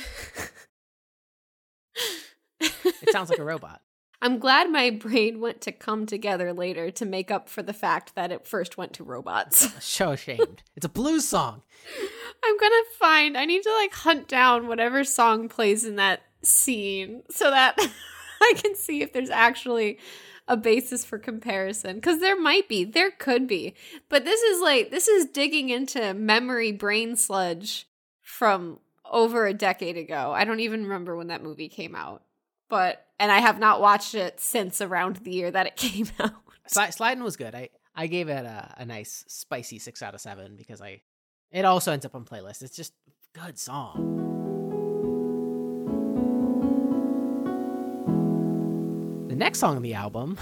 It 2.60 3.12
sounds 3.12 3.30
like 3.30 3.40
a 3.40 3.44
robot. 3.44 3.82
I'm 4.22 4.40
glad 4.40 4.72
my 4.72 4.90
brain 4.90 5.40
went 5.40 5.62
to 5.62 5.72
come 5.72 6.06
together 6.06 6.54
later 6.54 6.90
to 6.90 7.06
make 7.06 7.30
up 7.30 7.50
for 7.50 7.62
the 7.62 7.74
fact 7.74 8.16
that 8.16 8.32
it 8.32 8.48
first 8.48 8.78
went 8.78 8.94
to 8.94 9.04
robots. 9.04 9.68
So 9.82 10.12
ashamed. 10.12 10.64
It's 10.76 10.86
a 10.86 10.90
blues 10.90 11.28
song. 11.28 11.62
I'm 12.44 12.58
gonna 12.58 12.76
find, 12.98 13.38
I 13.38 13.46
need 13.46 13.64
to 13.64 13.72
like 13.74 13.94
hunt 13.94 14.28
down 14.28 14.68
whatever 14.68 15.04
song 15.04 15.50
plays 15.50 15.86
in 15.86 15.98
that 15.98 16.22
scene 16.46 17.24
so 17.30 17.50
that 17.50 17.76
I 18.42 18.54
can 18.56 18.76
see 18.76 19.02
if 19.02 19.14
there's 19.14 19.30
actually 19.30 20.00
a 20.48 20.56
basis 20.56 21.04
for 21.04 21.18
comparison. 21.18 21.96
Because 21.96 22.20
there 22.20 22.40
might 22.40 22.70
be, 22.70 22.84
there 22.84 23.12
could 23.12 23.48
be. 23.48 23.74
But 24.10 24.26
this 24.26 24.42
is 24.42 24.62
like, 24.62 24.92
this 24.92 25.08
is 25.08 25.26
digging 25.26 25.70
into 25.70 26.14
memory 26.14 26.72
brain 26.72 27.16
sludge 27.16 27.88
from 28.22 28.80
over 29.12 29.46
a 29.46 29.54
decade 29.54 29.98
ago. 29.98 30.32
I 30.36 30.44
don't 30.46 30.60
even 30.60 30.84
remember 30.84 31.16
when 31.16 31.28
that 31.28 31.44
movie 31.44 31.70
came 31.70 31.96
out. 31.96 32.24
But, 32.70 33.06
and 33.20 33.32
I 33.32 33.40
have 33.40 33.60
not 33.60 33.82
watched 33.82 34.16
it 34.16 34.40
since 34.40 34.82
around 34.82 35.18
the 35.18 35.32
year 35.32 35.52
that 35.52 35.68
it 35.68 35.76
came 35.78 36.08
out. 36.20 36.34
Sli- 36.70 36.94
Sliding 36.94 37.24
was 37.24 37.38
good. 37.38 37.54
I 37.54 37.70
I 37.96 38.08
gave 38.08 38.28
it 38.28 38.46
a, 38.46 38.74
a 38.78 38.86
nice 38.86 39.24
spicy 39.28 39.80
six 39.80 40.02
out 40.02 40.14
of 40.16 40.22
seven 40.22 40.56
because 40.58 40.82
I 40.82 41.02
it 41.52 41.64
also 41.64 41.92
ends 41.94 42.06
up 42.06 42.16
on 42.16 42.26
playlist. 42.26 42.62
It's 42.62 42.76
just 42.76 42.94
good 43.34 43.58
song. 43.58 44.15
The 49.36 49.40
next 49.40 49.60
song 49.60 49.76
on 49.76 49.82
the 49.82 49.96
album, 49.96 50.38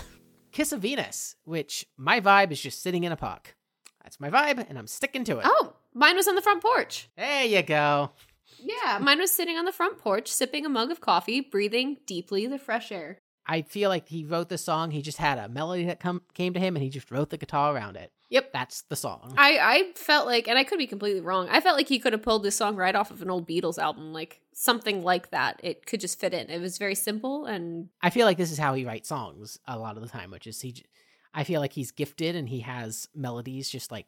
Kiss 0.52 0.72
of 0.72 0.82
Venus, 0.82 1.36
which 1.46 1.88
my 1.98 2.22
vibe 2.22 2.52
is 2.52 2.62
just 2.62 2.84
sitting 2.84 3.04
in 3.04 3.12
a 3.12 3.16
puck. 3.16 3.56
That's 4.04 4.20
my 4.20 4.30
vibe, 4.30 4.64
and 4.70 4.78
I'm 4.78 4.86
sticking 4.86 5.24
to 5.24 5.40
it. 5.40 5.46
Oh, 5.48 5.74
mine 5.96 6.16
was 6.16 6.28
on 6.28 6.36
the 6.36 6.44
front 6.44 6.62
porch. 6.62 7.10
There 7.18 7.44
you 7.44 7.64
go. 7.64 8.12
Yeah, 8.60 9.00
mine 9.02 9.18
was 9.18 9.32
sitting 9.32 9.58
on 9.58 9.66
the 9.66 9.72
front 9.72 9.98
porch, 9.98 10.28
sipping 10.28 10.64
a 10.64 10.70
mug 10.70 10.92
of 10.92 11.02
coffee, 11.02 11.42
breathing 11.42 11.98
deeply 12.06 12.46
the 12.46 12.60
fresh 12.60 12.92
air. 12.92 13.18
I 13.48 13.64
feel 13.64 13.90
like 13.90 14.10
he 14.10 14.26
wrote 14.26 14.50
the 14.50 14.60
song. 14.60 14.92
He 14.92 15.02
just 15.02 15.18
had 15.18 15.40
a 15.40 15.50
melody 15.50 15.86
that 15.86 16.00
come, 16.00 16.22
came 16.36 16.54
to 16.54 16.60
him, 16.60 16.76
and 16.76 16.84
he 16.84 16.92
just 16.92 17.10
wrote 17.10 17.32
the 17.32 17.38
guitar 17.38 17.76
around 17.76 17.96
it. 17.96 18.12
Yep. 18.34 18.52
That's 18.52 18.82
the 18.90 18.96
song. 18.96 19.36
I, 19.38 19.60
I 19.62 19.92
felt 19.96 20.26
like, 20.26 20.48
and 20.48 20.58
I 20.58 20.64
could 20.64 20.80
be 20.80 20.88
completely 20.88 21.22
wrong, 21.22 21.48
I 21.52 21.62
felt 21.62 21.78
like 21.78 21.88
he 21.88 22.00
could 22.00 22.14
have 22.14 22.24
pulled 22.24 22.42
this 22.42 22.56
song 22.56 22.76
right 22.76 22.96
off 22.96 23.12
of 23.12 23.22
an 23.22 23.30
old 23.30 23.48
Beatles 23.48 23.78
album, 23.78 24.12
like 24.12 24.42
something 24.54 25.04
like 25.04 25.30
that. 25.30 25.60
It 25.62 25.86
could 25.86 26.02
just 26.02 26.20
fit 26.20 26.34
in. 26.34 26.50
It 26.50 26.60
was 26.60 26.80
very 26.80 26.96
simple 26.96 27.46
and 27.46 27.90
I 28.02 28.10
feel 28.10 28.26
like 28.26 28.38
this 28.38 28.52
is 28.52 28.58
how 28.58 28.74
he 28.74 28.86
writes 28.86 29.10
songs 29.10 29.60
a 29.68 29.78
lot 29.78 29.98
of 29.98 30.02
the 30.02 30.10
time, 30.10 30.32
which 30.32 30.48
is 30.48 30.60
he. 30.60 30.84
I 31.32 31.44
feel 31.44 31.62
like 31.62 31.74
he's 31.74 31.92
gifted 31.92 32.36
and 32.36 32.50
he 32.50 32.62
has 32.62 33.08
melodies. 33.14 33.70
Just 33.70 33.92
like 33.92 34.08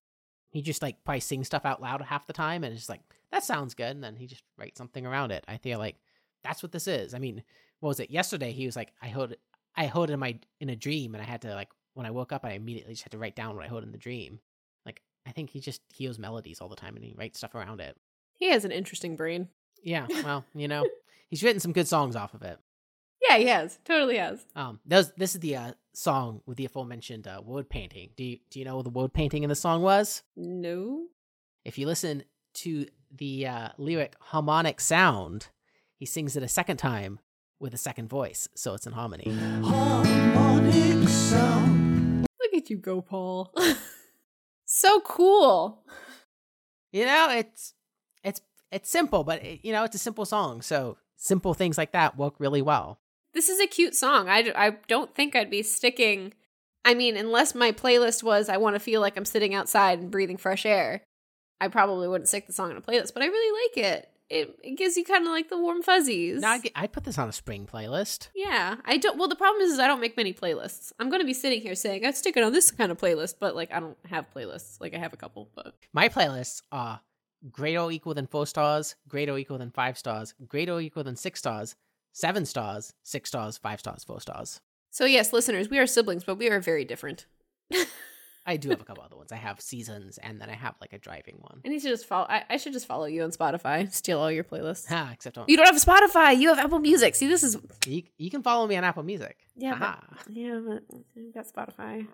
he 0.49 0.63
just 0.63 0.81
like 0.81 1.03
probably 1.03 1.19
sings 1.19 1.45
stuff 1.45 1.63
out 1.63 1.81
loud 1.81 2.01
half 2.01 2.25
the 2.25 2.33
time, 2.33 2.63
and 2.63 2.71
it's 2.71 2.81
just 2.81 2.89
like 2.89 3.01
that 3.31 3.43
sounds 3.43 3.75
good, 3.75 3.91
and 3.91 4.03
then 4.03 4.15
he 4.15 4.25
just 4.25 4.43
writes 4.57 4.77
something 4.77 5.05
around 5.05 5.31
it. 5.31 5.43
I 5.47 5.57
feel 5.57 5.77
like 5.77 5.97
that's 6.43 6.63
what 6.63 6.71
this 6.71 6.87
is. 6.87 7.13
I 7.13 7.19
mean, 7.19 7.43
what 7.79 7.89
was 7.89 7.99
it? 7.99 8.09
Yesterday 8.09 8.51
he 8.51 8.65
was 8.65 8.75
like, 8.75 8.93
I 9.01 9.07
heard, 9.07 9.37
I 9.75 9.87
heard 9.87 10.09
in 10.09 10.19
my 10.19 10.39
in 10.59 10.69
a 10.69 10.75
dream, 10.75 11.13
and 11.13 11.21
I 11.21 11.25
had 11.25 11.41
to 11.41 11.53
like 11.53 11.69
when 11.95 12.05
I 12.05 12.11
woke 12.11 12.31
up, 12.31 12.45
I 12.45 12.51
immediately 12.51 12.93
just 12.93 13.03
had 13.03 13.11
to 13.13 13.17
write 13.17 13.35
down 13.35 13.55
what 13.55 13.65
I 13.65 13.67
heard 13.67 13.83
in 13.83 13.91
the 13.91 13.97
dream. 13.97 14.39
Like 14.85 15.01
I 15.25 15.31
think 15.31 15.49
he 15.49 15.59
just 15.59 15.81
hears 15.93 16.19
melodies 16.19 16.61
all 16.61 16.69
the 16.69 16.75
time, 16.75 16.95
and 16.95 17.03
he 17.03 17.15
writes 17.17 17.39
stuff 17.39 17.55
around 17.55 17.81
it. 17.81 17.97
he 18.33 18.51
has 18.51 18.65
an 18.65 18.71
interesting 18.71 19.15
brain. 19.15 19.47
Yeah, 19.81 20.05
well, 20.23 20.45
you 20.55 20.67
know, 20.67 20.87
he's 21.27 21.41
written 21.41 21.59
some 21.59 21.73
good 21.73 21.87
songs 21.87 22.15
off 22.15 22.33
of 22.33 22.43
it. 22.43 22.59
Yeah, 23.27 23.37
he 23.37 23.47
has. 23.47 23.79
Totally 23.85 24.17
has. 24.17 24.45
Um, 24.55 24.79
those 24.85 25.11
this 25.13 25.33
is 25.33 25.41
the 25.41 25.55
uh, 25.55 25.71
song 25.93 26.41
with 26.45 26.57
the 26.57 26.65
aforementioned 26.65 27.27
uh, 27.27 27.41
word 27.43 27.69
painting. 27.69 28.09
Do 28.15 28.23
you 28.23 28.37
do 28.51 28.59
you 28.59 28.65
know 28.65 28.75
what 28.75 28.83
the 28.83 28.91
word 28.91 29.13
painting 29.13 29.43
in 29.43 29.49
the 29.49 29.55
song 29.55 29.81
was? 29.81 30.21
No. 30.35 31.07
If 31.63 31.77
you 31.79 31.87
listen 31.87 32.23
to 32.55 32.85
the 33.11 33.47
uh, 33.47 33.69
lyric 33.77 34.15
harmonic 34.19 34.79
sound, 34.79 35.47
he 35.95 36.05
sings 36.05 36.35
it 36.35 36.43
a 36.43 36.47
second 36.47 36.77
time 36.77 37.19
with 37.59 37.73
a 37.73 37.77
second 37.77 38.09
voice, 38.09 38.47
so 38.53 38.73
it's 38.73 38.85
in 38.85 38.93
harmony. 38.93 39.31
Harmonic 39.63 41.07
sound. 41.07 41.84
Look 42.45 42.61
at 42.61 42.69
you 42.69 42.77
go, 42.77 43.01
Paul. 43.01 43.51
so 44.65 44.99
cool. 45.01 45.83
You 46.91 47.05
know, 47.05 47.29
it's 47.31 47.73
it's 48.23 48.41
it's 48.71 48.89
simple, 48.89 49.23
but 49.23 49.43
it, 49.43 49.61
you 49.63 49.71
know, 49.71 49.83
it's 49.83 49.95
a 49.95 49.99
simple 49.99 50.25
song, 50.25 50.61
so 50.61 50.97
simple 51.15 51.53
things 51.53 51.77
like 51.77 51.91
that 51.93 52.17
work 52.17 52.35
really 52.37 52.61
well. 52.61 52.99
This 53.33 53.49
is 53.49 53.59
a 53.59 53.67
cute 53.67 53.95
song. 53.95 54.29
I, 54.29 54.51
I 54.55 54.77
don't 54.87 55.13
think 55.15 55.35
I'd 55.35 55.49
be 55.49 55.63
sticking. 55.63 56.33
I 56.85 56.93
mean, 56.93 57.17
unless 57.17 57.55
my 57.55 57.71
playlist 57.71 58.21
was 58.21 58.47
I 58.47 58.57
want 58.57 58.75
to 58.75 58.79
feel 58.79 59.01
like 59.01 59.17
I'm 59.17 59.25
sitting 59.25 59.55
outside 59.55 59.99
and 59.99 60.11
breathing 60.11 60.37
fresh 60.37 60.65
air, 60.65 61.01
I 61.59 61.67
probably 61.67 62.07
wouldn't 62.07 62.27
stick 62.27 62.45
the 62.47 62.53
song 62.53 62.71
in 62.71 62.77
a 62.77 62.81
playlist, 62.81 63.13
but 63.13 63.23
I 63.23 63.27
really 63.27 63.67
like 63.67 63.85
it. 63.85 64.09
It, 64.29 64.57
it 64.63 64.77
gives 64.77 64.97
you 64.97 65.03
kind 65.03 65.25
of 65.25 65.31
like 65.31 65.49
the 65.49 65.57
warm 65.57 65.83
fuzzies. 65.83 66.41
Now, 66.41 66.53
I'd, 66.53 66.71
I'd 66.75 66.91
put 66.91 67.03
this 67.03 67.17
on 67.19 67.29
a 67.29 67.31
spring 67.31 67.67
playlist. 67.71 68.29
yeah, 68.33 68.77
I 68.83 68.97
don't. 68.97 69.17
Well, 69.17 69.27
the 69.27 69.35
problem 69.35 69.61
is, 69.61 69.73
is 69.73 69.79
I 69.79 69.85
don't 69.87 70.01
make 70.01 70.17
many 70.17 70.33
playlists. 70.33 70.91
I'm 70.99 71.09
going 71.09 71.21
to 71.21 71.25
be 71.27 71.33
sitting 71.33 71.61
here 71.61 71.75
saying 71.75 72.05
I'd 72.05 72.17
stick 72.17 72.35
it 72.35 72.43
on 72.43 72.51
this 72.51 72.71
kind 72.71 72.91
of 72.91 72.97
playlist, 72.97 73.35
but 73.39 73.55
like 73.55 73.71
I 73.71 73.79
don't 73.79 73.97
have 74.09 74.25
playlists. 74.33 74.81
Like 74.81 74.95
I 74.95 74.97
have 74.97 75.13
a 75.13 75.17
couple, 75.17 75.49
but 75.55 75.75
My 75.93 76.09
playlists 76.09 76.63
are 76.71 77.01
greater 77.51 77.79
or 77.81 77.91
equal 77.91 78.15
than 78.15 78.25
four 78.25 78.47
stars, 78.47 78.95
greater 79.07 79.33
or 79.33 79.37
equal 79.37 79.59
than 79.59 79.69
five 79.69 79.97
stars, 79.97 80.33
greater 80.47 80.73
or 80.73 80.81
equal 80.81 81.03
than 81.03 81.15
six 81.15 81.37
stars, 81.39 81.75
seven 82.11 82.45
stars, 82.45 82.93
six 83.03 83.29
stars, 83.29 83.57
five 83.59 83.79
stars, 83.79 84.03
four 84.03 84.19
stars. 84.19 84.59
so 84.89 85.05
yes, 85.05 85.33
listeners, 85.33 85.69
we 85.69 85.77
are 85.77 85.85
siblings, 85.85 86.23
but 86.23 86.39
we 86.39 86.49
are 86.49 86.59
very 86.59 86.83
different. 86.83 87.27
I 88.45 88.57
do 88.57 88.69
have 88.69 88.79
a 88.81 88.83
couple 88.85 89.03
other 89.03 89.15
ones. 89.15 89.31
I 89.31 89.37
have 89.37 89.59
seasons, 89.59 90.19
and 90.19 90.39
then 90.39 90.49
I 90.49 90.53
have 90.53 90.75
like 90.79 90.93
a 90.93 90.99
driving 90.99 91.37
one. 91.39 91.61
I 91.65 91.69
need 91.69 91.81
to 91.81 91.89
just 91.89 92.05
follow. 92.05 92.27
I, 92.29 92.43
I 92.49 92.57
should 92.57 92.73
just 92.73 92.85
follow 92.85 93.05
you 93.05 93.23
on 93.23 93.31
Spotify. 93.31 93.91
Steal 93.91 94.19
all 94.19 94.31
your 94.31 94.43
playlists. 94.43 94.87
Ha, 94.87 95.09
except 95.13 95.37
on, 95.37 95.45
You 95.47 95.57
don't 95.57 95.65
have 95.65 95.75
Spotify. 95.81 96.37
You 96.37 96.49
have 96.49 96.59
Apple 96.59 96.79
Music. 96.79 97.15
See, 97.15 97.27
this 97.27 97.43
is 97.43 97.57
you, 97.87 98.03
you 98.17 98.29
can 98.29 98.43
follow 98.43 98.67
me 98.67 98.75
on 98.75 98.83
Apple 98.83 99.01
Music. 99.03 99.37
Yeah, 99.55 99.75
but- 99.79 100.33
yeah, 100.33 100.59
but 100.65 100.83
you 101.15 101.31
got 101.33 101.47
Spotify. 101.47 102.05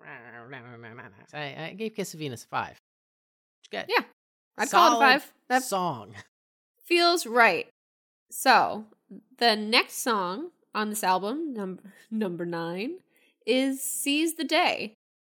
I, 1.34 1.66
I 1.70 1.72
gave 1.74 1.94
Kiss 1.94 2.14
of 2.14 2.20
Venus 2.20 2.44
a 2.44 2.46
five. 2.48 2.80
Good. 3.70 3.84
Yeah, 3.88 4.04
I'd 4.56 4.70
call 4.70 4.92
it 4.92 4.96
a 4.96 5.00
five. 5.00 5.32
That 5.48 5.62
song. 5.62 6.14
feels 6.84 7.26
right. 7.26 7.68
So 8.30 8.86
the 9.38 9.54
next 9.56 9.98
song 10.02 10.50
on 10.74 10.88
this 10.88 11.04
album, 11.04 11.52
number 11.52 11.92
number 12.10 12.46
nine, 12.46 12.98
is 13.46 13.82
"Seize 13.82 14.34
the 14.34 14.44
Day," 14.44 14.94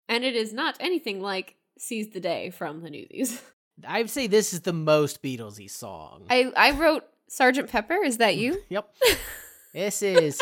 and 0.08 0.24
it 0.24 0.34
is 0.34 0.52
not 0.52 0.76
anything 0.80 1.20
like 1.20 1.56
"Seize 1.78 2.10
the 2.10 2.20
Day" 2.20 2.50
from 2.50 2.82
the 2.82 2.90
Newsies. 2.90 3.40
I'd 3.86 4.10
say 4.10 4.26
this 4.26 4.52
is 4.52 4.60
the 4.60 4.72
most 4.72 5.22
Beatlesy 5.22 5.70
song. 5.70 6.26
I 6.30 6.52
I 6.56 6.72
wrote 6.72 7.04
Sergeant 7.28 7.70
Pepper. 7.70 8.02
Is 8.04 8.18
that 8.18 8.36
you? 8.36 8.62
Yep. 8.68 8.94
this 9.74 10.02
is 10.02 10.40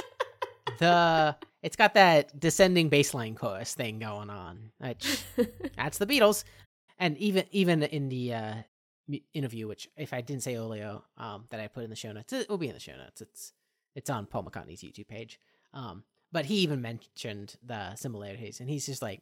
the. 0.78 1.36
It's 1.62 1.76
got 1.76 1.94
that 1.94 2.38
descending 2.40 2.88
bassline 2.88 3.36
chorus 3.36 3.74
thing 3.74 3.98
going 3.98 4.30
on. 4.30 4.72
Which 4.78 5.22
that's 5.76 5.98
the 5.98 6.06
Beatles, 6.06 6.44
and 6.98 7.16
even 7.18 7.44
even 7.50 7.82
in 7.82 8.08
the 8.08 8.34
uh, 8.34 8.54
interview, 9.34 9.68
which 9.68 9.88
if 9.96 10.12
I 10.12 10.20
didn't 10.20 10.42
say 10.42 10.56
Olio, 10.56 11.04
um, 11.16 11.44
that 11.50 11.60
I 11.60 11.68
put 11.68 11.84
in 11.84 11.90
the 11.90 11.96
show 11.96 12.12
notes, 12.12 12.32
it 12.32 12.48
will 12.48 12.58
be 12.58 12.68
in 12.68 12.74
the 12.74 12.80
show 12.80 12.96
notes. 12.96 13.20
It's 13.20 13.52
it's 13.94 14.10
on 14.10 14.26
Paul 14.26 14.44
McCartney's 14.44 14.82
YouTube 14.82 15.08
page. 15.08 15.38
Um, 15.72 16.04
but 16.32 16.46
he 16.46 16.56
even 16.56 16.80
mentioned 16.80 17.56
the 17.62 17.94
similarities, 17.96 18.60
and 18.60 18.68
he's 18.68 18.86
just 18.86 19.02
like, 19.02 19.20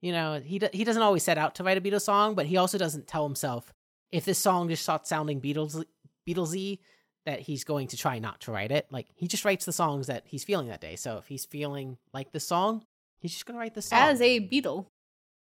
you 0.00 0.12
know, 0.12 0.40
he 0.44 0.58
do- 0.58 0.68
he 0.72 0.84
doesn't 0.84 1.02
always 1.02 1.22
set 1.22 1.38
out 1.38 1.54
to 1.56 1.64
write 1.64 1.78
a 1.78 1.80
Beatles 1.80 2.02
song, 2.02 2.34
but 2.34 2.46
he 2.46 2.56
also 2.56 2.78
doesn't 2.78 3.06
tell 3.06 3.24
himself 3.26 3.72
if 4.12 4.24
this 4.24 4.38
song 4.38 4.68
just 4.68 4.82
starts 4.82 5.08
sounding 5.08 5.40
Beatles 5.40 5.84
Beatlesy 6.28 6.80
that 7.24 7.40
he's 7.40 7.64
going 7.64 7.88
to 7.88 7.96
try 7.96 8.18
not 8.18 8.40
to 8.42 8.52
write 8.52 8.70
it. 8.70 8.86
Like 8.90 9.06
he 9.14 9.26
just 9.26 9.44
writes 9.44 9.64
the 9.64 9.72
songs 9.72 10.06
that 10.06 10.24
he's 10.26 10.44
feeling 10.44 10.68
that 10.68 10.80
day. 10.80 10.96
So 10.96 11.18
if 11.18 11.26
he's 11.26 11.44
feeling 11.44 11.98
like 12.12 12.32
this 12.32 12.46
song, 12.46 12.84
he's 13.18 13.32
just 13.32 13.46
gonna 13.46 13.58
write 13.58 13.74
this 13.74 13.86
song. 13.86 13.98
As 13.98 14.20
a 14.20 14.40
Beatle, 14.40 14.86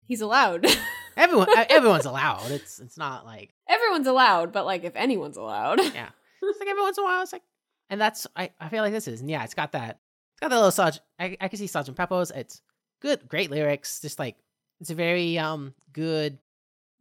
he's 0.06 0.22
allowed. 0.22 0.66
everyone, 1.18 1.48
everyone's 1.70 2.06
allowed. 2.06 2.52
It's 2.52 2.80
it's 2.80 2.98
not 2.98 3.26
like 3.26 3.54
Everyone's 3.68 4.08
allowed, 4.08 4.52
but 4.52 4.66
like 4.66 4.84
if 4.84 4.96
anyone's 4.96 5.38
allowed. 5.38 5.80
yeah. 5.94 6.10
It's 6.42 6.60
like 6.60 6.70
every 6.70 6.82
once 6.82 6.98
in 6.98 7.04
a 7.04 7.08
while, 7.08 7.22
it's 7.22 7.34
like, 7.34 7.44
and 7.90 8.00
that's 8.02 8.26
I 8.36 8.52
I 8.60 8.70
feel 8.70 8.84
like 8.84 8.94
this 8.94 9.08
is 9.08 9.22
and 9.22 9.30
yeah, 9.30 9.44
it's 9.44 9.54
got 9.54 9.74
that 9.74 10.00
it's 10.34 10.40
got 10.40 10.50
that 10.50 10.56
little 10.56 10.72
Sergeant. 10.72 11.04
I 11.20 11.38
I 11.40 11.48
can 11.50 11.60
see 11.60 11.68
Sergeant 11.68 11.98
Pepper's. 11.98 12.32
It's 12.32 12.62
good, 13.00 13.28
great 13.28 13.52
lyrics. 13.52 14.02
Just 14.02 14.20
like 14.20 14.36
it's 14.80 14.90
a 14.90 14.96
very 14.96 15.38
um 15.38 15.74
good, 15.94 16.38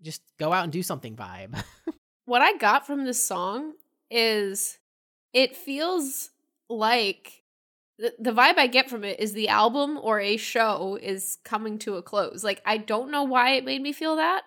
just 0.02 0.22
go 0.38 0.52
out 0.52 0.64
and 0.64 0.72
do 0.72 0.82
something 0.82 1.16
vibe. 1.16 1.62
what 2.24 2.42
I 2.42 2.56
got 2.56 2.86
from 2.86 3.04
this 3.04 3.22
song 3.22 3.72
is 4.10 4.78
it 5.32 5.56
feels 5.56 6.30
like 6.68 7.42
the, 7.98 8.14
the 8.18 8.32
vibe 8.32 8.58
I 8.58 8.66
get 8.66 8.88
from 8.88 9.04
it 9.04 9.18
is 9.20 9.32
the 9.32 9.48
album 9.48 9.98
or 10.00 10.20
a 10.20 10.36
show 10.36 10.98
is 11.00 11.38
coming 11.44 11.78
to 11.80 11.96
a 11.96 12.02
close. 12.02 12.44
Like 12.44 12.62
I 12.64 12.76
don't 12.78 13.10
know 13.10 13.24
why 13.24 13.52
it 13.52 13.64
made 13.64 13.82
me 13.82 13.92
feel 13.92 14.16
that. 14.16 14.42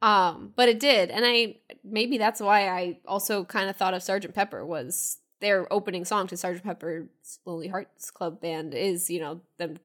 Um, 0.00 0.52
but 0.54 0.68
it 0.68 0.78
did. 0.78 1.10
And 1.10 1.24
I 1.26 1.56
maybe 1.84 2.18
that's 2.18 2.40
why 2.40 2.68
I 2.68 2.98
also 3.06 3.44
kind 3.44 3.68
of 3.68 3.76
thought 3.76 3.94
of 3.94 4.02
Sergeant 4.02 4.34
Pepper 4.34 4.64
was 4.64 5.18
their 5.40 5.72
opening 5.72 6.04
song 6.04 6.26
to 6.28 6.36
Sergeant 6.36 6.64
Pepper's 6.64 7.08
Lonely 7.44 7.68
Hearts 7.68 8.10
Club 8.10 8.40
Band 8.40 8.74
is, 8.74 9.08
you 9.10 9.20
know, 9.20 9.40
them 9.58 9.78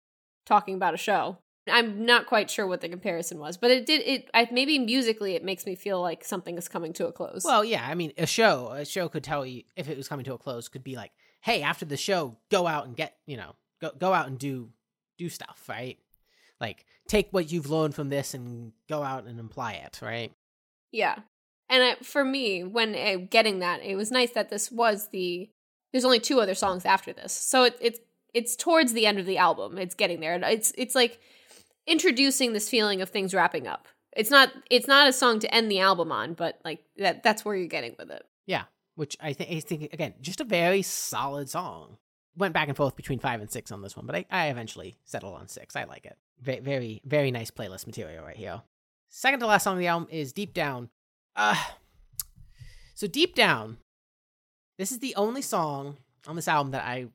talking 0.46 0.76
about 0.76 0.94
a 0.94 0.98
show. 0.98 1.38
I'm 1.70 2.06
not 2.06 2.26
quite 2.26 2.50
sure 2.50 2.68
what 2.68 2.82
the 2.82 2.90
comparison 2.90 3.40
was, 3.40 3.56
but 3.56 3.72
it 3.72 3.86
did 3.86 4.02
it 4.02 4.30
I 4.34 4.50
maybe 4.52 4.78
musically 4.80 5.36
it 5.36 5.46
makes 5.46 5.66
me 5.66 5.76
feel 5.76 6.02
like 6.02 6.26
something 6.26 6.58
is 6.58 6.68
coming 6.68 6.92
to 6.94 7.08
a 7.08 7.12
close. 7.12 7.44
well, 7.46 7.64
yeah, 7.64 7.86
I 7.88 7.96
mean, 7.96 8.12
a 8.18 8.26
show 8.26 8.72
a 8.72 8.86
show 8.86 9.08
could 9.08 9.24
tell 9.24 9.46
you 9.46 9.64
if 9.76 9.88
it 9.88 9.96
was 9.96 10.08
coming 10.08 10.26
to 10.26 10.34
a 10.34 10.38
close. 10.38 10.68
Could 10.68 10.84
be 10.84 10.96
like, 10.96 11.12
hey, 11.42 11.62
after 11.62 11.86
the 11.86 11.98
show, 11.98 12.38
go 12.52 12.68
out 12.68 12.86
and 12.86 12.96
get 12.96 13.16
you 13.26 13.38
know 13.38 13.56
go 13.82 13.92
go 13.98 14.14
out 14.14 14.28
and 14.28 14.38
do 14.38 14.72
do 15.18 15.30
stuff, 15.30 15.64
right? 15.70 15.98
Like 16.60 16.86
take 17.08 17.30
what 17.32 17.52
you've 17.52 17.70
learned 17.70 17.96
from 17.96 18.10
this 18.10 18.34
and 18.34 18.74
go 18.90 19.04
out 19.04 19.26
and 19.26 19.40
apply 19.40 19.74
it, 19.74 20.00
right? 20.02 20.32
Yeah. 20.92 21.20
And 21.70 21.84
I, 21.84 21.96
for 22.04 22.24
me, 22.24 22.64
when 22.64 22.94
uh, 22.96 23.26
getting 23.30 23.60
that, 23.60 23.82
it 23.84 23.96
was 23.96 24.12
nice 24.12 24.32
that 24.32 24.50
this 24.50 24.72
was 24.72 25.10
the. 25.10 25.50
There's 25.92 26.06
only 26.06 26.20
two 26.20 26.40
other 26.40 26.56
songs 26.56 26.86
after 26.86 27.14
this, 27.14 27.32
so 27.32 27.66
it, 27.66 27.78
it's 27.80 28.00
it's 28.34 28.56
towards 28.56 28.94
the 28.94 29.06
end 29.06 29.20
of 29.20 29.26
the 29.26 29.38
album. 29.38 29.78
It's 29.78 29.96
getting 29.96 30.20
there. 30.20 30.34
and 30.34 30.44
It's 30.44 30.72
it's 30.78 30.96
like 30.96 31.20
introducing 31.88 32.54
this 32.54 32.70
feeling 32.70 33.02
of 33.02 33.10
things 33.10 33.34
wrapping 33.34 33.68
up. 33.68 33.88
It's 34.16 34.30
not 34.30 34.50
it's 34.70 34.88
not 34.88 35.08
a 35.08 35.14
song 35.14 35.40
to 35.40 35.54
end 35.54 35.70
the 35.72 35.80
album 35.80 36.12
on, 36.12 36.34
but 36.34 36.60
like 36.64 36.84
that 36.98 37.24
that's 37.24 37.44
where 37.44 37.56
you're 37.56 37.68
getting 37.68 37.96
with 37.98 38.12
it. 38.12 38.24
Yeah, 38.46 38.64
which 38.96 39.18
I 39.22 39.34
think 39.34 39.50
I 39.52 39.60
think 39.60 39.94
again, 39.94 40.14
just 40.22 40.42
a 40.42 40.46
very 40.46 40.82
solid 40.82 41.50
song. 41.50 41.98
Went 42.36 42.54
back 42.54 42.68
and 42.68 42.76
forth 42.78 42.96
between 42.96 43.20
five 43.20 43.42
and 43.42 43.52
six 43.52 43.72
on 43.72 43.82
this 43.82 43.96
one, 43.96 44.08
but 44.08 44.16
I, 44.16 44.26
I 44.32 44.48
eventually 44.48 44.96
settled 45.06 45.36
on 45.36 45.48
six. 45.48 45.76
I 45.76 45.84
like 45.84 46.06
it. 46.06 46.18
Very 46.42 46.60
very 46.60 47.02
very 47.06 47.32
nice 47.32 47.52
playlist 47.52 47.88
material 47.88 48.24
right 48.24 48.38
here. 48.38 48.62
Second 49.10 49.40
to 49.42 49.48
last 49.48 49.64
song 49.64 49.74
on 49.74 49.80
the 49.80 49.88
album 49.88 50.08
is 50.12 50.34
Deep 50.34 50.54
Down. 50.54 50.90
Uh 51.36 51.56
So 52.96 53.08
deep 53.08 53.34
down, 53.36 53.78
this 54.78 54.92
is 54.92 55.00
the 55.00 55.16
only 55.16 55.42
song 55.42 55.98
on 56.28 56.36
this 56.36 56.48
album 56.48 56.72
that 56.72 56.86
I 56.86 57.08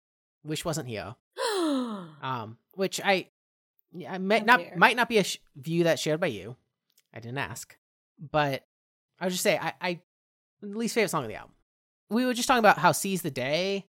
wish 0.49 0.65
wasn't 0.65 0.89
here. 0.89 1.15
Um, 2.21 2.57
which 2.75 3.01
I, 3.05 3.29
yeah, 3.93 4.13
I 4.13 4.19
might 4.19 4.45
not 4.45 4.77
might 4.77 4.97
not 4.97 5.09
be 5.09 5.19
a 5.19 5.25
sh- 5.25 5.39
view 5.57 5.85
that's 5.85 6.03
shared 6.03 6.21
by 6.21 6.29
you. 6.29 6.57
I 7.15 7.21
didn't 7.21 7.39
ask, 7.39 7.77
but 8.19 8.65
I 9.21 9.27
would 9.27 9.33
just 9.33 9.43
say 9.43 9.59
I, 9.59 9.73
I 9.81 10.01
least 10.63 10.95
favorite 10.95 11.11
song 11.11 11.23
of 11.25 11.29
the 11.29 11.37
album. 11.37 11.55
We 12.11 12.25
were 12.25 12.35
just 12.35 12.49
talking 12.49 12.61
about 12.61 12.79
how 12.79 12.93
"Seize 12.93 13.23
the 13.23 13.31
Day" 13.31 13.87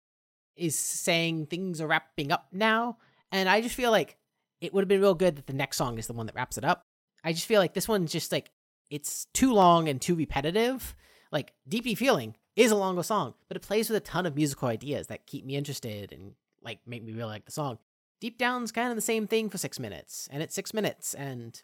is 0.56 0.78
saying 0.78 1.46
things 1.46 1.80
are 1.80 1.86
wrapping 1.86 2.32
up 2.32 2.48
now, 2.52 2.98
and 3.32 3.48
I 3.48 3.60
just 3.60 3.74
feel 3.74 3.90
like 3.90 4.16
it 4.60 4.74
would 4.74 4.82
have 4.82 4.88
been 4.88 5.00
real 5.00 5.14
good 5.14 5.36
that 5.36 5.46
the 5.46 5.52
next 5.52 5.76
song 5.76 5.98
is 5.98 6.06
the 6.06 6.12
one 6.12 6.26
that 6.26 6.34
wraps 6.34 6.58
it 6.58 6.64
up. 6.64 6.86
I 7.24 7.32
just 7.32 7.46
feel 7.46 7.60
like 7.60 7.74
this 7.74 7.88
one's 7.88 8.12
just 8.12 8.32
like 8.32 8.50
it's 8.90 9.26
too 9.32 9.52
long 9.52 9.88
and 9.88 10.00
too 10.00 10.14
repetitive. 10.14 10.94
Like 11.30 11.52
"Deep 11.68 11.84
Deep 11.84 11.98
Feeling" 11.98 12.36
is 12.56 12.70
a 12.70 12.76
longer 12.76 13.02
song, 13.02 13.34
but 13.48 13.56
it 13.56 13.62
plays 13.62 13.88
with 13.88 13.96
a 13.96 14.04
ton 14.04 14.26
of 14.26 14.34
musical 14.36 14.68
ideas 14.68 15.06
that 15.06 15.26
keep 15.26 15.44
me 15.44 15.56
interested 15.56 16.12
and 16.12 16.34
like 16.62 16.80
make 16.86 17.02
me 17.02 17.12
really 17.12 17.28
like 17.28 17.44
the 17.44 17.52
song. 17.52 17.78
Deep 18.20 18.38
Down's 18.38 18.72
kind 18.72 18.90
of 18.90 18.96
the 18.96 19.02
same 19.02 19.26
thing 19.26 19.48
for 19.48 19.58
six 19.58 19.78
minutes, 19.78 20.28
and 20.30 20.42
it's 20.42 20.54
six 20.54 20.74
minutes, 20.74 21.14
and 21.14 21.62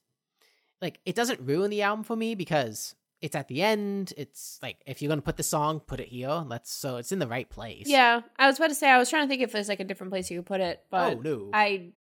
like 0.81 1.01
it 1.05 1.15
doesn't 1.15 1.41
ruin 1.41 1.71
the 1.71 1.83
album 1.83 2.05
for 2.05 2.17
me 2.17 2.35
because 2.35 2.95
it's 3.21 3.35
at 3.35 3.49
the 3.49 3.63
end. 3.63 4.13
It's 4.17 4.59
like 4.63 4.77
if 4.87 5.03
you're 5.03 5.09
gonna 5.09 5.23
put 5.23 5.37
the 5.37 5.43
song, 5.43 5.81
put 5.81 6.01
it 6.01 6.09
here. 6.09 6.45
Let's 6.47 6.71
so 6.71 6.97
it's 6.97 7.13
in 7.13 7.19
the 7.19 7.29
right 7.29 7.49
place. 7.49 7.89
yeah, 7.89 8.21
I 8.39 8.47
was 8.47 8.59
about 8.59 8.69
to 8.69 8.75
say 8.75 8.89
I 8.89 8.99
was 8.99 9.11
trying 9.11 9.25
to 9.25 9.29
think 9.29 9.43
if 9.43 9.53
there's 9.53 9.69
like 9.69 9.81
a 9.81 9.85
different 9.85 10.13
place 10.13 10.31
you 10.31 10.39
could 10.39 10.47
put 10.47 10.61
it, 10.61 10.85
but 10.91 11.15
oh 11.15 11.21
no. 11.21 11.51
I 11.53 11.91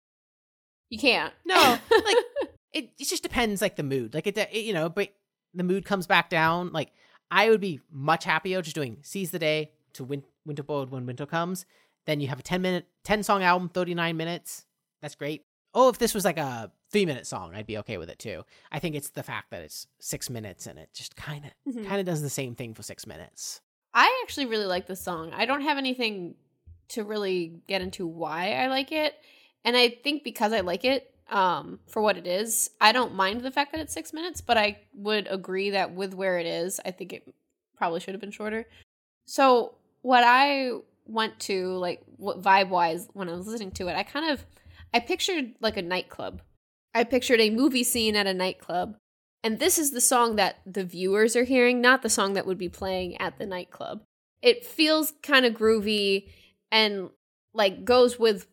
you 0.90 0.98
can't. 0.98 1.32
No, 1.44 1.78
like 1.90 2.16
it, 2.74 2.90
it 2.98 3.08
just 3.08 3.22
depends 3.22 3.62
like 3.62 3.76
the 3.76 3.82
mood 3.82 4.12
like 4.12 4.26
it, 4.26 4.36
it 4.36 4.52
you 4.52 4.74
know 4.74 4.88
but 4.88 5.08
the 5.54 5.62
mood 5.62 5.84
comes 5.84 6.06
back 6.06 6.28
down 6.28 6.72
like 6.72 6.90
i 7.30 7.48
would 7.48 7.60
be 7.60 7.80
much 7.90 8.24
happier 8.24 8.60
just 8.60 8.74
doing 8.74 8.98
seize 9.02 9.30
the 9.30 9.38
day 9.38 9.70
to 9.94 10.04
win- 10.04 10.24
winter 10.44 10.62
bird 10.62 10.90
when 10.90 11.06
winter 11.06 11.24
comes 11.24 11.64
then 12.06 12.20
you 12.20 12.28
have 12.28 12.38
a 12.40 12.42
10 12.42 12.60
minute 12.62 12.86
10 13.04 13.22
song 13.22 13.42
album 13.42 13.68
39 13.68 14.16
minutes 14.16 14.66
that's 15.02 15.14
great 15.14 15.44
oh 15.74 15.88
if 15.88 15.98
this 15.98 16.14
was 16.14 16.24
like 16.24 16.38
a 16.38 16.70
three 16.90 17.06
minute 17.06 17.26
song 17.26 17.54
i'd 17.54 17.66
be 17.66 17.78
okay 17.78 17.98
with 17.98 18.08
it 18.10 18.18
too 18.18 18.44
i 18.72 18.78
think 18.78 18.94
it's 18.94 19.10
the 19.10 19.22
fact 19.22 19.50
that 19.50 19.62
it's 19.62 19.86
six 20.00 20.28
minutes 20.30 20.66
and 20.66 20.78
it 20.78 20.88
just 20.94 21.16
kind 21.16 21.44
of 21.44 21.74
Mhm. 21.74 21.86
kind 21.86 22.00
of 22.00 22.06
does 22.06 22.22
the 22.22 22.30
same 22.30 22.54
thing 22.54 22.74
for 22.74 22.82
six 22.82 23.06
minutes 23.06 23.60
I 23.96 24.22
actually 24.24 24.46
really 24.46 24.64
like 24.66 24.88
this 24.88 25.00
song. 25.00 25.32
I 25.32 25.46
don't 25.46 25.60
have 25.60 25.78
anything 25.78 26.34
to 26.88 27.04
really 27.04 27.60
get 27.68 27.80
into 27.80 28.08
why 28.08 28.54
I 28.54 28.66
like 28.66 28.90
it. 28.90 29.14
And 29.64 29.76
I 29.76 29.88
think 29.88 30.24
because 30.24 30.52
I 30.52 30.62
like 30.62 30.84
it 30.84 31.14
um, 31.30 31.78
for 31.86 32.02
what 32.02 32.16
it 32.16 32.26
is, 32.26 32.70
I 32.80 32.90
don't 32.90 33.14
mind 33.14 33.42
the 33.42 33.52
fact 33.52 33.70
that 33.70 33.80
it's 33.80 33.94
six 33.94 34.12
minutes, 34.12 34.40
but 34.40 34.58
I 34.58 34.80
would 34.94 35.28
agree 35.30 35.70
that 35.70 35.94
with 35.94 36.12
where 36.12 36.40
it 36.40 36.46
is, 36.46 36.80
I 36.84 36.90
think 36.90 37.12
it 37.12 37.32
probably 37.76 38.00
should 38.00 38.14
have 38.14 38.20
been 38.20 38.32
shorter. 38.32 38.66
So, 39.26 39.76
what 40.02 40.24
I 40.24 40.72
went 41.06 41.38
to, 41.40 41.76
like, 41.76 42.02
what 42.16 42.42
vibe 42.42 42.68
wise, 42.68 43.08
when 43.12 43.28
I 43.28 43.32
was 43.34 43.46
listening 43.46 43.72
to 43.72 43.88
it, 43.88 43.96
I 43.96 44.02
kind 44.02 44.30
of 44.30 44.44
I 44.92 45.00
pictured 45.00 45.54
like 45.60 45.76
a 45.76 45.82
nightclub. 45.82 46.40
I 46.94 47.02
pictured 47.04 47.40
a 47.40 47.50
movie 47.50 47.82
scene 47.82 48.14
at 48.14 48.28
a 48.28 48.34
nightclub 48.34 48.96
and 49.44 49.58
this 49.58 49.78
is 49.78 49.90
the 49.90 50.00
song 50.00 50.36
that 50.36 50.56
the 50.64 50.84
viewers 50.84 51.36
are 51.36 51.44
hearing, 51.44 51.82
not 51.82 52.00
the 52.00 52.08
song 52.08 52.32
that 52.32 52.46
would 52.46 52.56
be 52.56 52.70
playing 52.70 53.20
at 53.20 53.38
the 53.38 53.44
nightclub. 53.44 54.00
It 54.40 54.64
feels 54.64 55.12
kind 55.22 55.44
of 55.44 55.52
groovy 55.52 56.30
and 56.72 57.10
like 57.52 57.84
goes 57.84 58.18
with 58.18 58.46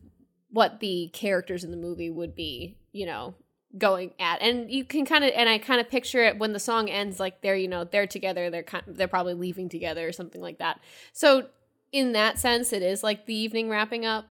what 0.50 0.82
the 0.82 1.10
characters 1.14 1.64
in 1.64 1.72
the 1.72 1.78
movie 1.78 2.10
would 2.10 2.36
be, 2.36 2.78
you 2.92 3.06
know, 3.06 3.36
going 3.78 4.12
at. 4.20 4.42
And 4.42 4.70
you 4.70 4.84
can 4.84 5.06
kind 5.06 5.24
of 5.24 5.32
and 5.34 5.48
I 5.48 5.60
kind 5.60 5.80
of 5.80 5.90
picture 5.90 6.26
it 6.26 6.38
when 6.38 6.52
the 6.52 6.60
song 6.60 6.90
ends 6.90 7.22
like 7.22 7.42
they're, 7.42 7.56
you 7.56 7.70
know, 7.70 7.86
they're 7.86 8.06
together, 8.06 8.50
they're 8.50 8.62
kind 8.62 8.84
they're 8.86 9.08
probably 9.08 9.34
leaving 9.34 9.70
together 9.70 10.06
or 10.06 10.12
something 10.12 10.42
like 10.42 10.60
that. 10.60 10.82
So 11.14 11.48
in 11.92 12.14
that 12.14 12.40
sense 12.40 12.74
it 12.74 12.82
is 12.82 13.04
like 13.04 13.26
the 13.26 13.36
evening 13.36 13.70
wrapping 13.70 14.06
up, 14.06 14.28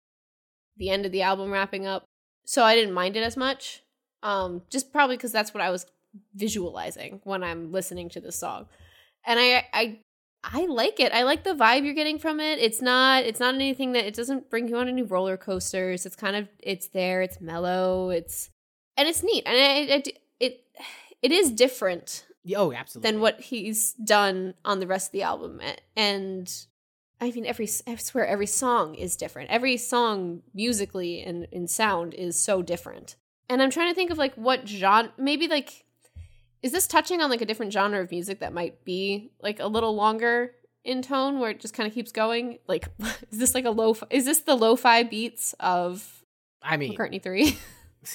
the 0.76 0.90
end 0.90 1.06
of 1.06 1.12
the 1.12 1.22
album 1.22 1.50
wrapping 1.50 1.86
up. 1.86 2.04
So 2.44 2.64
I 2.64 2.74
didn't 2.74 2.94
mind 2.94 3.16
it 3.16 3.22
as 3.22 3.36
much. 3.36 3.82
Um 4.22 4.62
just 4.70 4.92
probably 4.92 5.16
cuz 5.16 5.32
that's 5.32 5.54
what 5.54 5.62
I 5.62 5.70
was 5.70 5.86
visualizing 6.34 7.20
when 7.24 7.42
I'm 7.42 7.72
listening 7.72 8.08
to 8.10 8.20
this 8.20 8.36
song. 8.36 8.66
And 9.24 9.38
I 9.38 9.66
I 9.72 10.00
I 10.42 10.66
like 10.66 11.00
it. 11.00 11.12
I 11.12 11.24
like 11.24 11.44
the 11.44 11.54
vibe 11.54 11.84
you're 11.84 11.94
getting 11.94 12.18
from 12.18 12.40
it. 12.40 12.58
It's 12.58 12.80
not 12.80 13.24
it's 13.24 13.40
not 13.40 13.54
anything 13.54 13.92
that 13.92 14.06
it 14.06 14.14
doesn't 14.14 14.50
bring 14.50 14.68
you 14.68 14.76
on 14.76 14.88
any 14.88 15.02
roller 15.02 15.36
coasters. 15.36 16.06
It's 16.06 16.16
kind 16.16 16.36
of 16.36 16.48
it's 16.58 16.88
there, 16.88 17.22
it's 17.22 17.40
mellow, 17.40 18.10
it's 18.10 18.50
and 18.96 19.08
it's 19.08 19.22
neat. 19.22 19.44
And 19.46 19.56
it 19.56 20.06
it 20.06 20.18
it, 20.40 20.64
it 21.22 21.32
is 21.32 21.50
different 21.50 22.24
oh 22.56 22.72
absolutely 22.72 23.10
than 23.10 23.20
what 23.20 23.40
he's 23.40 23.92
done 23.92 24.54
on 24.64 24.80
the 24.80 24.86
rest 24.86 25.08
of 25.08 25.12
the 25.12 25.22
album. 25.22 25.60
And 25.94 26.50
I 27.20 27.30
mean, 27.30 27.44
every 27.44 27.68
I 27.86 27.96
swear 27.96 28.26
every 28.26 28.46
song 28.46 28.94
is 28.94 29.16
different. 29.16 29.50
Every 29.50 29.76
song 29.76 30.42
musically 30.54 31.22
and 31.22 31.46
in 31.52 31.68
sound 31.68 32.14
is 32.14 32.40
so 32.40 32.62
different. 32.62 33.16
And 33.48 33.62
I'm 33.62 33.70
trying 33.70 33.90
to 33.90 33.94
think 33.94 34.10
of 34.10 34.18
like 34.18 34.34
what 34.34 34.66
genre, 34.66 35.12
maybe 35.18 35.46
like, 35.46 35.84
is 36.62 36.72
this 36.72 36.86
touching 36.86 37.20
on 37.20 37.28
like 37.28 37.42
a 37.42 37.44
different 37.44 37.72
genre 37.72 38.00
of 38.00 38.10
music 38.10 38.40
that 38.40 38.52
might 38.52 38.84
be 38.84 39.32
like 39.42 39.60
a 39.60 39.66
little 39.66 39.94
longer 39.94 40.52
in 40.82 41.02
tone, 41.02 41.40
where 41.40 41.50
it 41.50 41.60
just 41.60 41.74
kind 41.74 41.86
of 41.86 41.92
keeps 41.92 42.12
going? 42.12 42.58
Like, 42.66 42.88
is 43.30 43.38
this 43.38 43.54
like 43.54 43.66
a 43.66 43.70
low? 43.70 43.96
Is 44.08 44.24
this 44.24 44.40
the 44.40 44.54
lo-fi 44.54 45.02
beats 45.02 45.54
of 45.60 46.24
i 46.62 46.76
mean 46.76 46.96
McCartney 46.96 47.22
Three? 47.22 47.58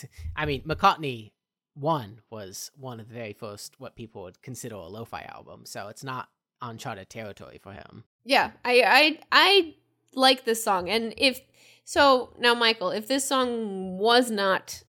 I 0.36 0.46
mean, 0.46 0.62
McCartney 0.62 1.32
one 1.76 2.22
was 2.32 2.72
one 2.76 3.00
of 3.00 3.10
the 3.10 3.14
very 3.14 3.34
first 3.34 3.80
what 3.80 3.96
people 3.96 4.24
would 4.24 4.42
consider 4.42 4.76
a 4.76 4.88
lo-fi 4.88 5.22
album, 5.24 5.66
so 5.66 5.90
it's 5.90 6.04
not 6.04 6.30
uncharted 6.62 7.10
territory 7.10 7.60
for 7.62 7.74
him. 7.74 8.04
Yeah, 8.24 8.52
I 8.64 8.82
I 8.82 9.20
I 9.32 9.76
like 10.14 10.46
this 10.46 10.64
song, 10.64 10.90
and 10.90 11.14
if 11.18 11.42
so, 11.84 12.34
now 12.40 12.54
Michael, 12.56 12.90
if 12.90 13.08
this 13.08 13.28
song 13.28 13.98
was 13.98 14.32
not 14.32 14.84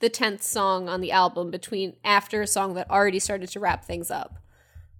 the 0.00 0.10
tenth 0.10 0.42
song 0.42 0.88
on 0.88 1.00
the 1.00 1.12
album 1.12 1.50
between 1.50 1.96
after 2.04 2.42
a 2.42 2.46
song 2.46 2.74
that 2.74 2.90
already 2.90 3.18
started 3.18 3.48
to 3.50 3.60
wrap 3.60 3.84
things 3.84 4.10
up, 4.10 4.38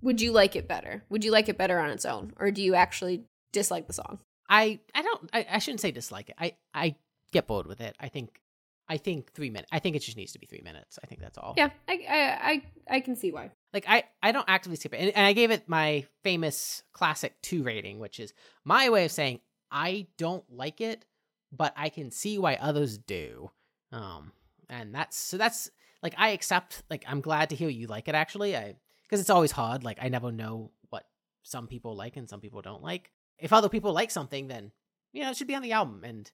would 0.00 0.20
you 0.20 0.32
like 0.32 0.56
it 0.56 0.66
better? 0.66 1.04
Would 1.10 1.24
you 1.24 1.30
like 1.30 1.48
it 1.48 1.58
better 1.58 1.78
on 1.78 1.90
its 1.90 2.04
own, 2.04 2.32
or 2.38 2.50
do 2.50 2.62
you 2.62 2.74
actually 2.74 3.24
dislike 3.52 3.86
the 3.86 3.92
song? 3.92 4.20
I 4.48 4.80
I 4.94 5.02
don't 5.02 5.30
I, 5.32 5.46
I 5.52 5.58
shouldn't 5.58 5.80
say 5.80 5.90
dislike 5.90 6.30
it. 6.30 6.36
I 6.38 6.54
I 6.72 6.96
get 7.32 7.46
bored 7.46 7.66
with 7.66 7.80
it. 7.80 7.96
I 8.00 8.08
think 8.08 8.40
I 8.88 8.98
think 8.98 9.32
three 9.32 9.50
minutes. 9.50 9.70
I 9.72 9.78
think 9.78 9.96
it 9.96 10.00
just 10.00 10.16
needs 10.16 10.32
to 10.32 10.38
be 10.38 10.46
three 10.46 10.60
minutes. 10.62 10.98
I 11.02 11.06
think 11.06 11.20
that's 11.20 11.38
all. 11.38 11.54
Yeah, 11.56 11.70
I 11.88 11.92
I 12.08 12.18
I, 12.18 12.62
I 12.96 13.00
can 13.00 13.16
see 13.16 13.32
why. 13.32 13.50
Like 13.72 13.86
I 13.88 14.04
I 14.22 14.32
don't 14.32 14.48
actively 14.48 14.76
skip 14.76 14.94
it, 14.94 14.98
and, 14.98 15.16
and 15.16 15.26
I 15.26 15.32
gave 15.32 15.50
it 15.50 15.68
my 15.68 16.04
famous 16.22 16.82
classic 16.92 17.40
two 17.42 17.62
rating, 17.62 17.98
which 17.98 18.20
is 18.20 18.32
my 18.64 18.90
way 18.90 19.06
of 19.06 19.12
saying 19.12 19.40
I 19.70 20.06
don't 20.18 20.44
like 20.50 20.80
it, 20.80 21.04
but 21.50 21.72
I 21.76 21.88
can 21.88 22.10
see 22.10 22.38
why 22.38 22.56
others 22.60 22.98
do. 22.98 23.50
Um, 23.90 24.32
and 24.68 24.94
that's 24.94 25.16
so 25.16 25.38
that's 25.38 25.70
like 26.02 26.14
I 26.18 26.30
accept. 26.30 26.82
Like 26.90 27.04
I'm 27.08 27.20
glad 27.20 27.50
to 27.50 27.56
hear 27.56 27.68
you 27.70 27.86
like 27.86 28.08
it 28.08 28.14
actually. 28.14 28.56
I 28.56 28.76
because 29.04 29.20
it's 29.20 29.30
always 29.30 29.52
hard. 29.52 29.82
Like 29.82 29.98
I 30.00 30.08
never 30.08 30.30
know 30.30 30.72
what 30.90 31.06
some 31.42 31.66
people 31.66 31.96
like 31.96 32.16
and 32.16 32.28
some 32.28 32.40
people 32.40 32.60
don't 32.60 32.82
like. 32.82 33.10
If 33.38 33.52
other 33.52 33.68
people 33.68 33.92
like 33.92 34.10
something, 34.10 34.48
then 34.48 34.72
you 35.12 35.22
know 35.22 35.30
it 35.30 35.36
should 35.36 35.46
be 35.48 35.54
on 35.54 35.62
the 35.62 35.72
album. 35.72 36.02
And 36.04 36.30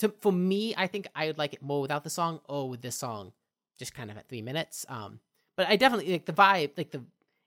to 0.00 0.10
for 0.20 0.32
me, 0.32 0.74
I 0.76 0.86
think 0.86 1.06
I 1.14 1.26
would 1.26 1.38
like 1.38 1.54
it 1.54 1.62
more 1.62 1.80
without 1.80 2.04
the 2.04 2.10
song 2.10 2.40
or 2.48 2.68
with 2.68 2.82
this 2.82 2.96
song, 2.96 3.32
just 3.78 3.94
kind 3.94 4.10
of 4.10 4.16
at 4.18 4.28
three 4.28 4.42
minutes. 4.42 4.84
Um, 4.88 5.20
but 5.56 5.66
I 5.68 5.76
definitely 5.76 6.12
like 6.12 6.26
the 6.26 6.32
vibe. 6.32 6.72
Like 6.76 6.90
the 6.90 7.02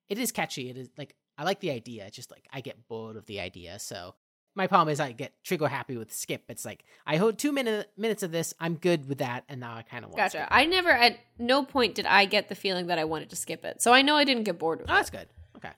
it 0.09 0.17
is 0.17 0.31
catchy. 0.31 0.69
It 0.69 0.77
is 0.77 0.89
like 0.97 1.15
I 1.37 1.43
like 1.43 1.59
the 1.59 1.71
idea. 1.71 2.05
It's 2.05 2.15
just 2.15 2.31
like 2.31 2.47
I 2.51 2.61
get 2.61 2.87
bored 2.87 3.15
of 3.17 3.25
the 3.25 3.39
idea. 3.39 3.77
So 3.79 4.15
my 4.55 4.67
problem 4.67 4.91
is 4.93 4.99
I 4.99 5.13
get 5.13 5.33
trigger 5.43 5.67
happy 5.67 5.97
with 5.97 6.13
skip. 6.13 6.43
It's 6.47 6.63
like 6.63 6.83
I 7.07 7.17
hold 7.17 7.39
two 7.39 7.51
minute 7.51 7.89
minutes 7.97 8.21
of 8.23 8.31
this. 8.31 8.53
I'm 8.59 8.75
good 8.75 9.09
with 9.09 9.17
that, 9.17 9.43
and 9.49 9.59
now 9.59 9.75
I 9.75 9.81
kind 9.81 10.03
of 10.05 10.11
want. 10.11 10.17
Gotcha. 10.17 10.47
I 10.51 10.65
never 10.65 10.89
at 10.91 11.17
no 11.39 11.63
point 11.63 11.95
did 11.95 12.05
I 12.05 12.25
get 12.25 12.49
the 12.49 12.55
feeling 12.55 12.87
that 12.87 12.99
I 12.99 13.03
wanted 13.05 13.29
to 13.31 13.35
skip 13.35 13.65
it, 13.65 13.81
so 13.81 13.93
I 13.93 14.01
know 14.03 14.15
I 14.15 14.23
didn't 14.25 14.43
get 14.43 14.59
bored 14.59 14.79
with 14.81 14.89
Oh, 14.89 14.93
it. 14.93 14.97
that's 14.97 15.09
good. 15.09 15.27
Okay. 15.55 15.71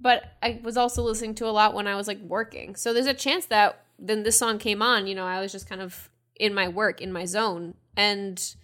but 0.00 0.24
I 0.42 0.60
was 0.62 0.76
also 0.76 1.02
listening 1.02 1.34
to 1.36 1.46
a 1.46 1.50
lot 1.50 1.72
when 1.74 1.86
I 1.86 1.94
was 1.96 2.06
like 2.06 2.20
working. 2.20 2.76
So 2.76 2.92
there's 2.92 3.06
a 3.06 3.14
chance 3.14 3.46
that 3.46 3.84
then 3.98 4.22
this 4.22 4.38
song 4.38 4.58
came 4.58 4.82
on, 4.82 5.06
you 5.06 5.14
know, 5.14 5.26
I 5.26 5.40
was 5.40 5.52
just 5.52 5.68
kind 5.68 5.80
of 5.80 6.10
in 6.36 6.54
my 6.54 6.68
work, 6.68 7.00
in 7.00 7.12
my 7.12 7.24
zone. 7.24 7.74
And 7.96 8.54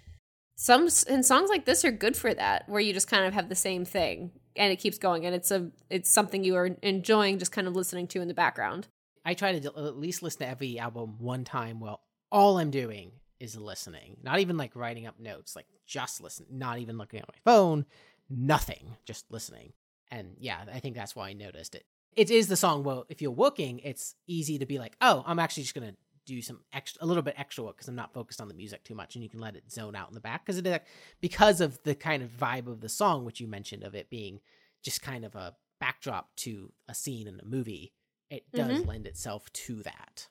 some 0.57 0.89
and 1.09 1.25
songs 1.27 1.51
like 1.51 1.65
this 1.65 1.85
are 1.85 1.91
good 1.91 2.17
for 2.17 2.33
that, 2.35 2.69
where 2.69 2.81
you 2.81 2.93
just 2.93 3.09
kind 3.09 3.25
of 3.25 3.35
have 3.35 3.49
the 3.49 3.55
same 3.55 3.85
thing 3.85 4.31
and 4.57 4.73
it 4.73 4.77
keeps 4.77 4.99
going 4.99 5.27
and 5.27 5.35
it's 5.35 5.51
a 5.51 5.71
it's 5.91 6.11
something 6.11 6.45
you 6.45 6.57
are 6.57 6.67
enjoying 6.83 7.39
just 7.39 7.53
kind 7.53 7.67
of 7.67 7.75
listening 7.75 8.07
to 8.09 8.21
in 8.21 8.29
the 8.29 8.35
background. 8.35 8.89
I 9.25 9.35
try 9.35 9.59
to 9.59 9.67
at 9.67 9.97
least 9.97 10.23
listen 10.23 10.41
to 10.41 10.49
every 10.49 10.79
album 10.79 11.17
one 11.19 11.45
time. 11.45 11.81
Well, 11.81 12.03
all 12.31 12.59
I'm 12.59 12.71
doing 12.71 13.13
is 13.41 13.57
listening, 13.57 14.19
not 14.23 14.39
even 14.39 14.57
like 14.57 14.77
writing 14.77 15.07
up 15.07 15.19
notes, 15.19 15.57
like 15.57 15.67
just 15.87 16.21
listen, 16.21 16.47
not 16.51 16.79
even 16.79 16.99
looking 16.99 17.21
at 17.21 17.29
my 17.29 17.51
phone, 17.51 17.87
nothing, 18.29 18.97
just 19.05 19.31
listening. 19.31 19.73
And 20.11 20.37
yeah, 20.39 20.59
I 20.73 20.81
think 20.81 20.95
that's 20.95 21.17
why 21.17 21.31
I 21.31 21.33
noticed 21.33 21.75
it. 21.75 21.85
It 22.17 22.31
is 22.31 22.49
the 22.49 22.57
song. 22.57 22.85
Well, 22.85 23.07
if 23.09 23.21
you're 23.21 23.31
working, 23.31 23.81
it's 23.81 24.15
easy 24.27 24.59
to 24.59 24.67
be 24.67 24.79
like, 24.79 24.97
oh, 25.01 25.23
I'm 25.27 25.39
actually 25.39 25.65
just 25.65 25.75
gonna 25.75 25.95
do 26.27 26.41
some 26.41 26.61
extra, 26.73 27.05
a 27.05 27.07
little 27.07 27.23
bit 27.23 27.35
extra 27.37 27.65
work 27.65 27.77
because 27.77 27.89
I'm 27.89 27.95
not 27.95 28.15
focused 28.15 28.41
on 28.41 28.49
the 28.49 28.55
music 28.55 28.85
too 28.85 28.95
much, 28.95 29.15
and 29.15 29.23
you 29.23 29.31
can 29.31 29.41
let 29.41 29.57
it 29.57 29.71
zone 29.71 29.95
out 29.95 30.09
in 30.09 30.15
the 30.15 30.21
back 30.21 30.45
because 30.45 30.59
it 30.59 30.67
is 30.67 30.79
because 31.21 31.61
of 31.61 31.83
the 31.83 31.95
kind 31.95 32.23
of 32.23 32.31
vibe 32.31 32.67
of 32.67 32.81
the 32.81 32.89
song, 32.89 33.25
which 33.25 33.41
you 33.41 33.47
mentioned 33.47 33.83
of 33.83 33.95
it 33.95 34.11
being 34.11 34.41
just 34.83 35.03
kind 35.03 35.25
of 35.25 35.35
a 35.35 35.55
backdrop 35.81 36.35
to 36.37 36.73
a 36.89 36.95
scene 36.95 37.27
in 37.27 37.41
a 37.41 37.45
movie, 37.45 37.93
it 38.31 38.45
does 38.53 38.81
mm-hmm. 38.81 38.89
lend 38.89 39.07
itself 39.07 39.53
to 39.53 39.83
that. 39.83 40.29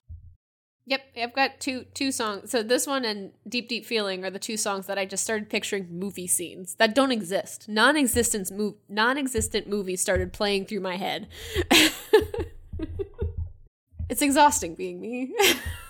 Yep, 0.86 1.00
I've 1.16 1.32
got 1.32 1.60
two 1.60 1.86
two 1.94 2.12
songs. 2.12 2.50
So 2.50 2.62
this 2.62 2.86
one 2.86 3.06
and 3.06 3.32
Deep 3.48 3.68
Deep 3.68 3.86
Feeling 3.86 4.22
are 4.24 4.30
the 4.30 4.38
two 4.38 4.58
songs 4.58 4.86
that 4.86 4.98
I 4.98 5.06
just 5.06 5.24
started 5.24 5.48
picturing 5.48 5.88
movie 5.90 6.26
scenes 6.26 6.74
that 6.74 6.94
don't 6.94 7.10
exist. 7.10 7.68
Non-existent 7.68 8.50
move 8.50 8.74
non-existent 8.88 9.66
movies 9.66 10.02
started 10.02 10.32
playing 10.32 10.66
through 10.66 10.80
my 10.80 10.96
head. 10.96 11.26
it's 14.10 14.20
exhausting 14.20 14.74
being 14.74 15.00
me. 15.00 15.34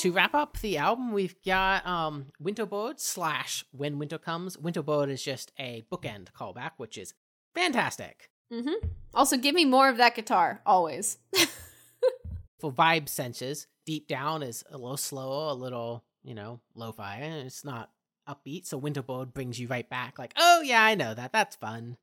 To 0.00 0.12
wrap 0.12 0.34
up 0.34 0.58
the 0.60 0.78
album, 0.78 1.12
we've 1.12 1.36
got 1.44 1.86
um 1.86 2.28
Winter 2.38 2.64
Bird 2.64 2.98
slash 3.00 3.66
When 3.70 3.98
Winter 3.98 4.16
Comes. 4.16 4.56
Winter 4.56 4.82
Bird 4.82 5.10
is 5.10 5.22
just 5.22 5.52
a 5.58 5.84
bookend 5.92 6.28
callback, 6.32 6.70
which 6.78 6.96
is 6.96 7.12
fantastic. 7.54 8.30
hmm 8.50 8.80
Also, 9.12 9.36
give 9.36 9.54
me 9.54 9.66
more 9.66 9.90
of 9.90 9.98
that 9.98 10.14
guitar 10.14 10.62
always. 10.64 11.18
For 12.60 12.72
vibe 12.72 13.10
senses, 13.10 13.66
Deep 13.84 14.08
Down 14.08 14.42
is 14.42 14.64
a 14.70 14.78
little 14.78 14.96
slower, 14.96 15.50
a 15.50 15.54
little, 15.54 16.02
you 16.22 16.34
know, 16.34 16.60
lo-fi. 16.74 17.16
It's 17.18 17.62
not 17.62 17.90
upbeat, 18.26 18.64
so 18.64 18.78
Winter 18.78 19.02
Bird 19.02 19.34
brings 19.34 19.60
you 19.60 19.68
right 19.68 19.88
back 19.88 20.18
like, 20.18 20.32
"Oh 20.38 20.62
yeah, 20.62 20.82
I 20.82 20.94
know 20.94 21.12
that. 21.12 21.32
That's 21.32 21.56
fun." 21.56 21.98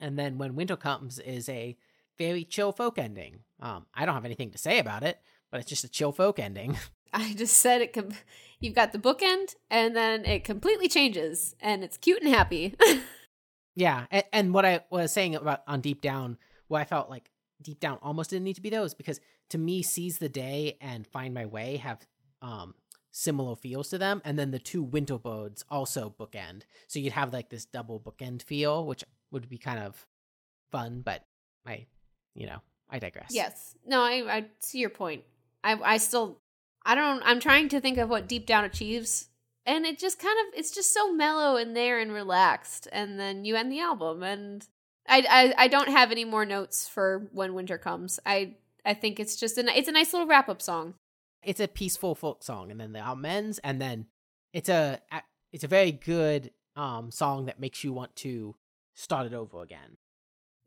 And 0.00 0.18
then 0.18 0.38
When 0.38 0.54
Winter 0.56 0.76
Comes 0.76 1.18
is 1.18 1.50
a 1.50 1.76
very 2.16 2.44
chill 2.44 2.72
folk 2.72 2.96
ending. 2.98 3.40
Um 3.60 3.84
I 3.92 4.06
don't 4.06 4.14
have 4.14 4.24
anything 4.24 4.52
to 4.52 4.58
say 4.58 4.78
about 4.78 5.02
it, 5.02 5.18
but 5.50 5.60
it's 5.60 5.68
just 5.68 5.84
a 5.84 5.88
chill 5.90 6.12
folk 6.12 6.38
ending. 6.38 6.78
I 7.12 7.34
just 7.34 7.56
said 7.56 7.80
it. 7.80 7.92
Com- 7.92 8.10
you've 8.60 8.74
got 8.74 8.92
the 8.92 8.98
bookend, 8.98 9.54
and 9.70 9.94
then 9.96 10.24
it 10.24 10.44
completely 10.44 10.88
changes, 10.88 11.54
and 11.60 11.82
it's 11.84 11.96
cute 11.96 12.22
and 12.22 12.32
happy. 12.34 12.74
Yeah, 13.78 14.06
and, 14.10 14.24
and 14.32 14.54
what 14.54 14.64
I 14.64 14.80
was 14.90 15.12
saying 15.12 15.34
about 15.36 15.60
on 15.68 15.82
Deep 15.82 16.00
Down, 16.00 16.38
where 16.68 16.80
I 16.80 16.84
felt 16.84 17.10
like 17.10 17.30
Deep 17.62 17.78
Down 17.78 17.98
almost 18.00 18.30
didn't 18.30 18.44
need 18.44 18.56
to 18.56 18.62
be 18.62 18.70
those 18.70 18.94
because 18.94 19.20
to 19.50 19.58
me, 19.58 19.82
Seize 19.82 20.16
the 20.18 20.30
Day 20.30 20.78
and 20.80 21.06
Find 21.06 21.34
My 21.34 21.44
Way 21.44 21.76
have 21.76 21.98
um 22.40 22.74
similar 23.10 23.54
feels 23.54 23.90
to 23.90 23.98
them, 23.98 24.22
and 24.24 24.38
then 24.38 24.50
the 24.50 24.58
two 24.58 24.82
Winter 24.82 25.18
Birds 25.18 25.62
also 25.70 26.14
bookend, 26.18 26.62
so 26.86 26.98
you'd 26.98 27.12
have 27.12 27.34
like 27.34 27.50
this 27.50 27.66
double 27.66 28.00
bookend 28.00 28.42
feel, 28.42 28.86
which 28.86 29.04
would 29.30 29.46
be 29.48 29.58
kind 29.58 29.78
of 29.80 30.06
fun. 30.72 31.02
But 31.04 31.24
I, 31.66 31.86
you 32.34 32.46
know, 32.46 32.62
I 32.88 32.98
digress. 32.98 33.28
yes. 33.30 33.74
No, 33.86 34.00
I, 34.00 34.36
I 34.36 34.44
see 34.60 34.78
your 34.78 34.90
point. 34.90 35.24
I, 35.62 35.78
I 35.82 35.96
still, 35.98 36.40
I 36.86 36.94
don't. 36.94 37.22
I'm 37.24 37.40
trying 37.40 37.68
to 37.70 37.80
think 37.80 37.98
of 37.98 38.08
what 38.08 38.28
Deep 38.28 38.46
Down 38.46 38.64
achieves, 38.64 39.28
and 39.66 39.84
it 39.84 39.98
just 39.98 40.18
kind 40.18 40.36
of, 40.46 40.58
it's 40.58 40.70
just 40.70 40.94
so 40.94 41.12
mellow 41.12 41.56
and 41.56 41.76
there 41.76 41.98
and 41.98 42.12
relaxed, 42.12 42.86
and 42.92 43.18
then 43.20 43.44
you 43.44 43.56
end 43.56 43.70
the 43.72 43.80
album, 43.80 44.22
and 44.22 44.64
I, 45.08 45.26
I, 45.58 45.64
I 45.64 45.68
don't 45.68 45.88
have 45.88 46.10
any 46.12 46.24
more 46.24 46.46
notes 46.46 46.88
for 46.88 47.28
when 47.32 47.54
winter 47.54 47.76
comes. 47.76 48.20
I, 48.24 48.54
I 48.84 48.94
think 48.94 49.18
it's 49.20 49.36
just 49.36 49.58
a, 49.58 49.76
it's 49.76 49.88
a 49.88 49.92
nice 49.92 50.12
little 50.12 50.28
wrap 50.28 50.48
up 50.48 50.62
song. 50.62 50.94
it's 51.42 51.60
a 51.60 51.68
peaceful 51.68 52.14
folk 52.14 52.42
song, 52.44 52.70
and 52.70 52.80
then 52.80 52.92
the 52.92 53.00
album 53.00 53.24
ends, 53.24 53.58
and 53.64 53.80
then 53.80 54.06
it's 54.52 54.68
a 54.68 55.00
it's 55.52 55.64
a 55.64 55.68
very 55.68 55.92
good 55.92 56.52
um 56.76 57.10
song 57.10 57.46
that 57.46 57.58
makes 57.58 57.82
you 57.82 57.92
want 57.92 58.14
to 58.16 58.54
start 58.94 59.26
it 59.26 59.34
over 59.34 59.60
again. 59.62 59.96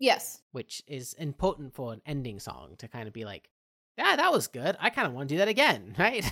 Yes. 0.02 0.42
which 0.54 0.82
is 0.88 1.14
important 1.16 1.74
for 1.74 1.92
an 1.92 2.02
ending 2.06 2.40
song 2.40 2.76
to 2.78 2.88
kind 2.88 3.06
of 3.08 3.14
be 3.14 3.26
like, 3.26 3.50
yeah, 4.00 4.16
that 4.16 4.32
was 4.32 4.48
good. 4.48 4.78
I 4.80 4.90
kind 4.90 5.08
of 5.08 5.14
want 5.14 5.28
to 5.30 5.36
do 5.36 5.40
that 5.40 5.48
again, 5.48 5.94
right? 6.00 6.26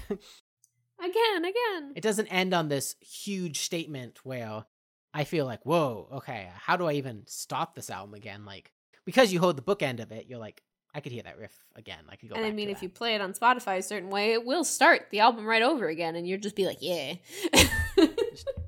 Again, 0.99 1.45
again. 1.45 1.93
it 1.95 2.01
doesn't 2.01 2.27
end 2.27 2.53
on 2.53 2.69
this 2.69 2.95
huge 3.01 3.59
statement 3.59 4.19
where 4.23 4.63
I 5.13 5.25
feel 5.25 5.45
like, 5.45 5.65
whoa, 5.65 6.07
okay, 6.13 6.49
how 6.55 6.77
do 6.77 6.85
I 6.87 6.93
even 6.93 7.23
stop 7.27 7.75
this 7.75 7.89
album 7.89 8.13
again? 8.13 8.45
Like, 8.45 8.71
because 9.05 9.31
you 9.31 9.39
hold 9.39 9.57
the 9.57 9.61
bookend 9.61 10.01
of 10.01 10.11
it, 10.11 10.25
you're 10.27 10.39
like, 10.39 10.63
I 10.95 11.01
could 11.01 11.11
hear 11.11 11.23
that 11.23 11.37
riff 11.37 11.55
again. 11.75 11.99
I 12.09 12.15
could 12.15 12.29
go. 12.29 12.35
and 12.35 12.45
I 12.45 12.51
mean, 12.51 12.69
if 12.69 12.77
that. 12.77 12.83
you 12.83 12.89
play 12.89 13.13
it 13.15 13.21
on 13.21 13.33
Spotify 13.33 13.77
a 13.77 13.83
certain 13.83 14.09
way, 14.09 14.31
it 14.31 14.45
will 14.45 14.63
start 14.63 15.07
the 15.11 15.19
album 15.19 15.45
right 15.45 15.61
over 15.61 15.87
again, 15.87 16.15
and 16.15 16.25
you'll 16.25 16.39
just 16.39 16.55
be 16.55 16.65
like, 16.65 16.77
"Yeah." 16.81 17.15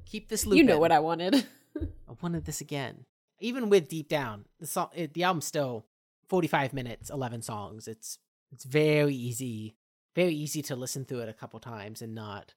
keep 0.06 0.28
this 0.28 0.46
loop, 0.46 0.58
you 0.58 0.64
know 0.64 0.78
what 0.78 0.92
I 0.92 1.00
wanted. 1.00 1.48
I 1.78 2.14
wanted 2.22 2.46
this 2.46 2.62
again. 2.62 3.06
Even 3.40 3.70
with 3.70 3.88
Deep 3.88 4.10
Down, 4.10 4.46
the 4.60 4.68
song, 4.68 4.90
it, 4.94 5.14
the 5.14 5.24
album's 5.24 5.46
still 5.46 5.86
45 6.28 6.74
minutes, 6.74 7.10
11 7.10 7.42
songs. 7.42 7.88
It's 7.88 8.20
it's 8.52 8.64
very 8.64 9.16
easy, 9.16 9.76
very 10.16 10.34
easy 10.34 10.62
to 10.64 10.76
listen 10.76 11.06
through 11.06 11.20
it 11.20 11.30
a 11.30 11.34
couple 11.34 11.60
times 11.60 12.02
and 12.02 12.16
not 12.16 12.54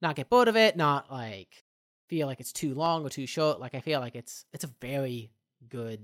not 0.00 0.16
get 0.16 0.28
bored 0.28 0.48
of 0.48 0.56
it, 0.56 0.76
not 0.76 1.10
like 1.10 1.64
feel 2.08 2.26
like 2.26 2.40
it's 2.40 2.52
too 2.52 2.74
long 2.74 3.06
or 3.06 3.08
too 3.08 3.26
short. 3.26 3.60
Like 3.60 3.74
I 3.74 3.80
feel 3.80 4.00
like 4.00 4.14
it's 4.14 4.44
it's 4.52 4.64
a 4.64 4.70
very 4.80 5.30
good, 5.68 6.00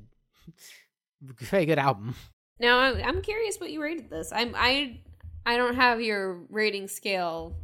very 1.22 1.66
good 1.66 1.78
album. 1.78 2.14
Now 2.60 2.78
I'm, 2.78 3.22
curious 3.22 3.58
what 3.58 3.70
you 3.70 3.82
rated 3.82 4.10
this. 4.10 4.32
I'm 4.32 4.54
I 4.56 5.00
I 5.44 5.56
don't 5.56 5.76
have 5.76 6.00
your 6.00 6.40
rating 6.48 6.88
scale 6.88 7.56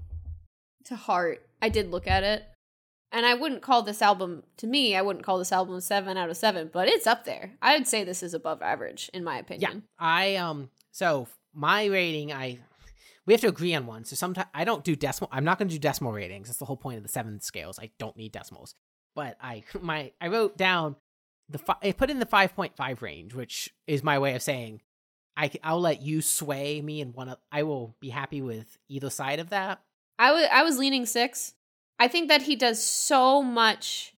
to 0.84 0.96
heart. 0.96 1.48
I 1.62 1.68
did 1.68 1.90
look 1.90 2.06
at 2.06 2.22
it, 2.22 2.44
and 3.10 3.24
I 3.24 3.34
wouldn't 3.34 3.62
call 3.62 3.82
this 3.82 4.02
album 4.02 4.42
to 4.58 4.66
me. 4.66 4.94
I 4.94 5.02
wouldn't 5.02 5.24
call 5.24 5.38
this 5.38 5.52
album 5.52 5.80
seven 5.80 6.16
out 6.16 6.30
of 6.30 6.36
seven, 6.36 6.70
but 6.72 6.88
it's 6.88 7.06
up 7.06 7.24
there. 7.24 7.52
I 7.62 7.76
would 7.76 7.88
say 7.88 8.04
this 8.04 8.22
is 8.22 8.34
above 8.34 8.62
average 8.62 9.10
in 9.14 9.24
my 9.24 9.38
opinion. 9.38 9.62
Yeah, 9.62 9.68
opinion. 9.68 9.88
I 9.98 10.36
um. 10.36 10.70
So 10.92 11.28
my 11.54 11.84
rating, 11.86 12.32
I 12.32 12.58
we 13.26 13.32
have 13.32 13.40
to 13.40 13.48
agree 13.48 13.74
on 13.74 13.86
one. 13.86 14.04
So 14.04 14.16
sometimes 14.16 14.48
I 14.54 14.64
don't 14.64 14.84
do 14.84 14.94
decimal. 14.94 15.30
I'm 15.32 15.44
not 15.44 15.58
going 15.58 15.68
to 15.68 15.74
do 15.74 15.78
decimal 15.78 16.12
ratings. 16.12 16.48
That's 16.48 16.58
the 16.58 16.66
whole 16.66 16.76
point 16.76 16.98
of 16.98 17.02
the 17.02 17.08
seven 17.08 17.40
scales. 17.40 17.78
I 17.78 17.90
don't 17.98 18.16
need 18.16 18.32
decimals. 18.32 18.74
But 19.14 19.36
I 19.40 19.64
my 19.80 20.12
I 20.20 20.28
wrote 20.28 20.56
down 20.56 20.96
the 21.48 21.58
fi- 21.58 21.76
I 21.82 21.92
put 21.92 22.10
in 22.10 22.18
the 22.18 22.26
five 22.26 22.54
point 22.54 22.76
five 22.76 23.02
range, 23.02 23.34
which 23.34 23.72
is 23.86 24.02
my 24.02 24.18
way 24.18 24.34
of 24.34 24.42
saying 24.42 24.82
I 25.36 25.50
I'll 25.62 25.80
let 25.80 26.02
you 26.02 26.22
sway 26.22 26.80
me 26.80 27.00
and 27.00 27.14
one. 27.14 27.28
of- 27.28 27.38
I 27.50 27.62
will 27.62 27.96
be 28.00 28.10
happy 28.10 28.42
with 28.42 28.78
either 28.88 29.10
side 29.10 29.38
of 29.40 29.50
that. 29.50 29.80
I 30.18 30.32
was 30.32 30.46
I 30.52 30.62
was 30.62 30.78
leaning 30.78 31.06
six. 31.06 31.54
I 31.98 32.08
think 32.08 32.28
that 32.28 32.42
he 32.42 32.56
does 32.56 32.82
so 32.82 33.40
much, 33.40 34.14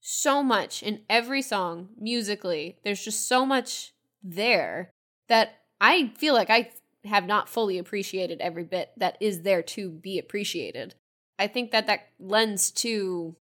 so 0.00 0.42
much 0.42 0.82
in 0.82 1.00
every 1.10 1.42
song 1.42 1.88
musically. 1.98 2.76
There's 2.84 3.04
just 3.04 3.26
so 3.26 3.44
much 3.44 3.92
there 4.22 4.90
that 5.28 5.60
I 5.80 6.12
feel 6.16 6.34
like 6.34 6.50
I 6.50 6.70
have 7.04 7.26
not 7.26 7.48
fully 7.48 7.78
appreciated 7.78 8.40
every 8.40 8.64
bit 8.64 8.90
that 8.96 9.16
is 9.20 9.42
there 9.42 9.62
to 9.62 9.90
be 9.90 10.18
appreciated. 10.18 10.94
I 11.38 11.46
think 11.46 11.70
that 11.70 11.86
that 11.86 12.08
lends 12.18 12.70
to 12.72 13.36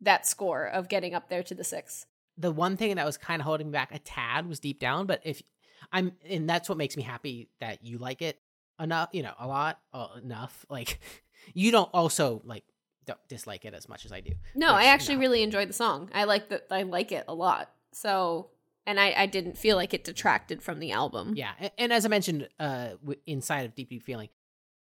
that 0.00 0.26
score 0.26 0.66
of 0.66 0.88
getting 0.88 1.14
up 1.14 1.28
there 1.28 1.42
to 1.42 1.54
the 1.54 1.64
six. 1.64 2.06
the 2.38 2.52
one 2.52 2.76
thing 2.76 2.94
that 2.96 3.06
was 3.06 3.16
kind 3.16 3.40
of 3.40 3.46
holding 3.46 3.68
me 3.68 3.72
back 3.72 3.94
a 3.94 3.98
tad 3.98 4.46
was 4.46 4.60
deep 4.60 4.78
down 4.78 5.06
but 5.06 5.20
if 5.24 5.42
i'm 5.90 6.12
and 6.28 6.46
that's 6.48 6.68
what 6.68 6.76
makes 6.76 6.94
me 6.98 7.02
happy 7.02 7.48
that 7.60 7.82
you 7.82 7.96
like 7.96 8.20
it 8.20 8.38
enough 8.78 9.08
you 9.12 9.22
know 9.22 9.32
a 9.38 9.46
lot 9.46 9.80
uh, 9.94 10.08
enough 10.22 10.66
like 10.68 11.00
you 11.54 11.70
don't 11.72 11.88
also 11.94 12.42
like 12.44 12.62
don't 13.06 13.18
dislike 13.28 13.64
it 13.64 13.72
as 13.72 13.88
much 13.88 14.04
as 14.04 14.12
i 14.12 14.20
do 14.20 14.32
No, 14.54 14.74
Which, 14.74 14.82
I 14.82 14.86
actually 14.88 15.14
no. 15.14 15.20
really 15.22 15.42
enjoyed 15.42 15.68
the 15.70 15.72
song. 15.72 16.10
I 16.14 16.24
like 16.24 16.50
that. 16.50 16.66
I 16.70 16.82
like 16.82 17.10
it 17.12 17.24
a 17.26 17.34
lot. 17.34 17.70
So, 17.92 18.50
and 18.86 19.00
I, 19.00 19.12
I 19.16 19.26
didn't 19.26 19.58
feel 19.58 19.76
like 19.76 19.92
it 19.92 20.04
detracted 20.04 20.62
from 20.62 20.78
the 20.78 20.92
album. 20.92 21.34
yeah 21.36 21.52
and, 21.58 21.70
and 21.78 21.92
as 21.92 22.04
i 22.04 22.08
mentioned 22.08 22.48
uh 22.60 22.90
inside 23.26 23.66
of 23.66 23.74
deep 23.74 23.90
deep 23.90 24.02
feeling 24.02 24.28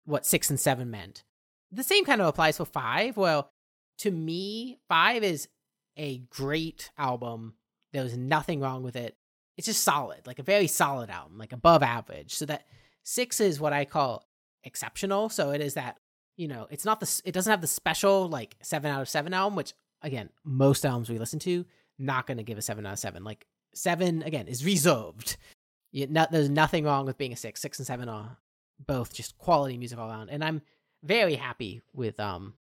what 0.06 0.26
six 0.26 0.50
and 0.50 0.60
seven 0.60 0.90
meant. 0.90 1.24
The 1.72 1.84
same 1.84 2.06
kind 2.06 2.22
of 2.22 2.28
applies 2.28 2.58
for 2.58 2.66
five. 2.66 3.18
Well 3.18 3.52
to 4.00 4.12
me 4.12 4.80
five 4.88 5.24
is 5.24 5.50
a 5.98 6.20
great 6.30 6.92
album. 6.98 7.56
There's 7.92 8.16
nothing 8.16 8.62
wrong 8.62 8.84
with 8.84 8.96
it. 8.96 9.18
It's 9.58 9.68
just 9.68 9.84
solid 9.84 10.26
like 10.26 10.40
a 10.40 10.44
very 10.44 10.68
solid 10.68 11.10
album 11.10 11.38
like 11.38 11.52
above 11.52 11.84
average. 11.84 12.34
So 12.36 12.46
that 12.46 12.66
six 13.04 13.40
is 13.40 13.60
what 13.60 13.74
i 13.74 13.86
call 13.86 14.28
exceptional. 14.64 15.30
So 15.30 15.52
it 15.52 15.62
is 15.62 15.74
that 15.74 15.98
you 16.38 16.48
know 16.48 16.68
it's 16.70 16.86
not 16.86 17.00
the 17.00 17.22
it 17.26 17.34
doesn't 17.34 17.52
have 17.52 17.62
the 17.62 17.68
special 17.68 18.30
like 18.30 18.56
seven 18.62 18.92
out 18.92 19.02
of 19.02 19.10
seven 19.10 19.34
album 19.34 19.56
which 19.56 19.74
again 20.04 20.30
most 20.46 20.86
albums 20.86 21.10
we 21.10 21.18
listen 21.18 21.40
to 21.40 21.66
not 22.00 22.28
going 22.28 22.38
to 22.38 22.44
give 22.44 22.58
a 22.58 22.62
seven 22.62 22.86
out 22.86 22.94
of 22.94 23.00
seven. 23.00 23.24
Like 23.24 23.46
seven 23.78 24.24
again 24.24 24.48
is 24.48 24.66
reserved. 24.66 25.38
You, 25.92 26.08
no, 26.08 26.28
there's 26.30 26.50
nothing 26.50 26.84
wrong 26.84 27.06
with 27.06 27.18
being 27.18 27.34
a 27.34 27.38
six. 27.38 27.62
Six 27.62 27.80
and 27.80 27.88
seven 27.88 28.10
are 28.10 28.38
both 28.86 29.14
just 29.14 29.38
quality 29.38 29.78
music 29.78 29.98
all 29.98 30.10
around. 30.10 30.30
And 30.30 30.44
i'm 30.44 30.62
very 31.04 31.36
happy 31.36 31.82
with 31.94 32.20
um 32.20 32.56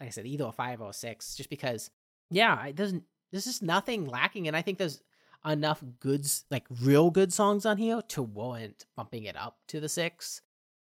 like 0.00 0.08
i 0.08 0.10
said 0.10 0.26
either 0.26 0.44
a 0.44 0.52
five 0.52 0.80
or 0.80 0.90
a 0.90 0.94
six 0.94 1.34
just 1.34 1.50
because 1.50 1.90
yeah 2.30 2.56
I, 2.60 2.72
there's 2.72 2.94
there's 3.30 3.44
just 3.44 3.62
nothing 3.62 4.06
lacking. 4.06 4.48
And 4.48 4.56
i 4.56 4.62
think 4.62 4.78
there's 4.78 5.00
enough 5.44 5.82
goods 6.00 6.44
like 6.50 6.64
real 6.80 7.10
good 7.10 7.32
songs 7.32 7.66
on 7.66 7.76
here 7.76 8.00
to 8.08 8.22
warrant 8.22 8.86
bumping 8.96 9.24
it 9.24 9.36
up 9.36 9.58
to 9.68 9.80
the 9.80 9.88
six. 9.88 10.40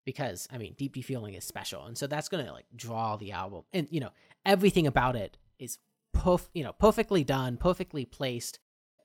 Because 0.05 0.47
i 0.51 0.59
mean 0.59 0.75
deep 0.77 0.95
deep 0.95 1.05
feeling 1.05 1.35
is 1.35 1.45
special. 1.45 1.85
And 1.85 1.97
so 1.97 2.07
that's 2.07 2.29
gonna 2.29 2.53
like 2.53 2.67
draw 2.77 3.17
the 3.17 3.33
album. 3.33 3.65
And 3.73 3.89
you 3.91 4.01
know 4.01 4.11
everything 4.45 4.87
about 4.87 5.17
it 5.17 5.37
is 5.59 5.79
perf- 6.15 6.49
you 6.55 6.65
know, 6.65 6.73
perfectly 6.73 7.25
done, 7.25 7.57
perfectly 7.57 8.05
placed. 8.05 8.59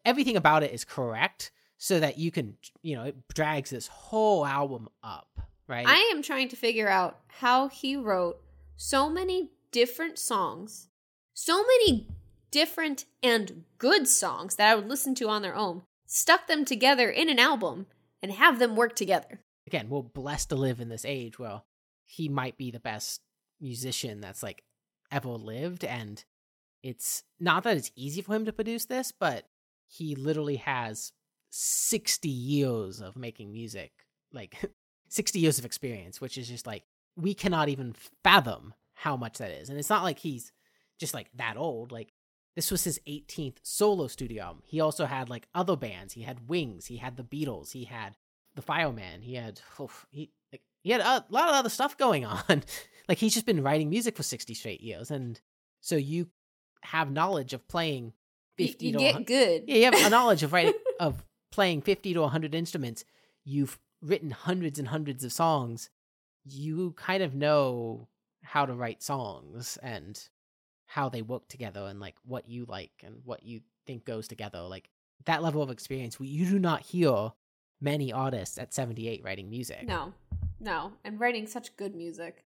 Everything 0.06 0.38
about 0.38 0.64
it 0.64 0.72
is 0.72 0.86
correct 0.86 1.52
so 1.78 2.00
that 2.00 2.18
you 2.18 2.32
can, 2.32 2.58
you 2.82 2.96
know, 2.96 3.04
it 3.04 3.28
drags 3.34 3.70
this 3.70 3.88
whole 3.88 4.46
album 4.46 4.90
up, 5.04 5.40
right? 5.68 5.88
I 5.88 6.12
am 6.14 6.22
trying 6.22 6.50
to 6.50 6.56
figure 6.56 6.90
out 6.90 7.20
how 7.28 7.70
he 7.70 7.96
wrote 7.96 8.42
so 8.76 9.10
many 9.10 9.52
different 9.72 10.20
songs, 10.20 10.90
so 11.34 11.64
many 11.64 12.08
different 12.52 13.06
and 13.24 13.64
good 13.78 14.08
songs 14.08 14.56
that 14.56 14.70
I 14.70 14.76
would 14.76 14.88
listen 14.88 15.16
to 15.16 15.30
on 15.30 15.42
their 15.42 15.56
own, 15.56 15.84
stuck 16.06 16.48
them 16.48 16.66
together 16.66 17.10
in 17.10 17.30
an 17.30 17.40
album, 17.40 17.86
and 18.22 18.32
have 18.32 18.60
them 18.60 18.76
work 18.76 18.96
together. 18.96 19.40
Again, 19.68 19.90
we're 19.90 20.02
blessed 20.02 20.50
to 20.50 20.56
live 20.56 20.80
in 20.80 20.90
this 20.90 21.06
age 21.06 21.40
where 21.40 21.62
he 22.04 22.28
might 22.28 22.58
be 22.58 22.72
the 22.72 22.80
best 22.80 23.22
musician 23.62 24.20
that's 24.20 24.42
like 24.42 24.64
ever 25.12 25.30
lived 25.30 25.84
and 25.84 26.24
it's 26.82 27.24
not 27.40 27.64
that 27.64 27.78
it's 27.78 27.92
easy 27.96 28.22
for 28.22 28.36
him 28.36 28.46
to 28.46 28.54
produce 28.54 28.86
this, 28.86 29.12
but 29.12 29.46
he 29.90 30.16
literally 30.16 30.58
has 30.58 31.12
60 31.50 32.30
years 32.30 33.02
of 33.02 33.18
making 33.18 33.52
music, 33.52 33.92
like 34.32 34.56
60 35.10 35.40
years 35.40 35.60
of 35.60 35.66
experience, 35.66 36.22
which 36.22 36.38
is 36.38 36.48
just 36.48 36.68
like 36.68 36.84
we 37.16 37.34
cannot 37.34 37.70
even 37.70 37.96
fathom 38.24 38.74
how 38.94 39.18
much 39.18 39.40
that 39.40 39.52
is. 39.52 39.70
And 39.70 39.78
it's 39.78 39.90
not 39.90 40.04
like 40.04 40.20
he's 40.20 40.52
just 41.00 41.14
like 41.14 41.30
that 41.36 41.58
old. 41.58 41.92
Like 41.92 42.14
this 42.56 42.72
was 42.72 42.84
his 42.84 43.00
18th 43.08 43.58
solo 43.64 44.08
studio 44.08 44.44
album. 44.44 44.64
He 44.66 44.80
also 44.80 45.06
had 45.06 45.30
like 45.30 45.48
other 45.56 45.76
bands. 45.76 46.14
He 46.14 46.22
had 46.22 46.50
Wings. 46.50 46.86
He 46.86 46.98
had 46.98 47.18
the 47.18 47.24
Beatles. 47.24 47.72
He 47.72 47.86
had 47.86 48.16
the 48.56 48.62
Fireman. 48.62 49.22
He 49.22 49.36
had 49.36 49.62
he 50.12 50.32
like, 50.52 50.62
he 50.82 50.92
had 50.92 51.02
a 51.02 51.26
lot 51.30 51.50
of 51.50 51.56
other 51.56 51.70
stuff 51.70 51.98
going 51.98 52.26
on. 52.26 52.64
like 53.08 53.18
he's 53.18 53.34
just 53.34 53.46
been 53.46 53.64
writing 53.64 53.90
music 53.90 54.16
for 54.16 54.24
60 54.24 54.54
straight 54.54 54.82
years, 54.82 55.10
and 55.10 55.40
so 55.82 55.96
you 55.96 56.28
have 56.82 57.12
knowledge 57.12 57.54
of 57.54 57.68
playing 57.68 58.14
You, 58.60 58.68
50 58.68 58.86
you 58.86 58.92
to 58.94 58.98
get 58.98 59.14
100 59.14 59.28
good. 59.28 59.64
yeah, 59.68 59.76
you 59.76 59.86
have 59.86 60.06
a 60.06 60.10
knowledge 60.16 60.44
of 60.44 60.54
writing 60.54 60.74
of 61.00 61.24
playing 61.52 61.82
50 61.82 62.14
to 62.14 62.22
100 62.22 62.54
instruments. 62.54 63.06
You've 63.44 63.80
written 64.02 64.32
hundreds 64.32 64.80
and 64.80 64.88
hundreds 64.88 65.24
of 65.24 65.32
songs. 65.32 65.90
You 66.46 66.94
kind 66.98 67.24
of 67.24 67.36
know 67.36 68.08
how 68.44 68.66
to 68.66 68.74
write 68.74 69.04
songs 69.04 69.78
and 69.84 70.22
how 70.86 71.10
they 71.10 71.22
work 71.22 71.48
together 71.48 71.86
and 71.88 72.00
like 72.00 72.16
what 72.26 72.48
you 72.50 72.66
like 72.66 72.92
and 73.04 73.22
what 73.24 73.44
you 73.44 73.62
think 73.86 74.06
goes 74.06 74.28
together. 74.28 74.62
Like 74.62 74.90
that 75.26 75.44
level 75.44 75.62
of 75.62 75.70
experience, 75.70 76.18
you 76.20 76.46
do 76.46 76.60
not 76.60 76.82
hear 76.82 77.32
many 77.82 78.12
artists 78.12 78.58
at 78.58 78.74
78 78.74 79.24
writing 79.24 79.50
music. 79.50 79.88
No, 79.88 80.14
no, 80.60 80.94
and 81.04 81.20
writing 81.20 81.48
such 81.48 81.76
good 81.78 81.96
music. 81.96 82.44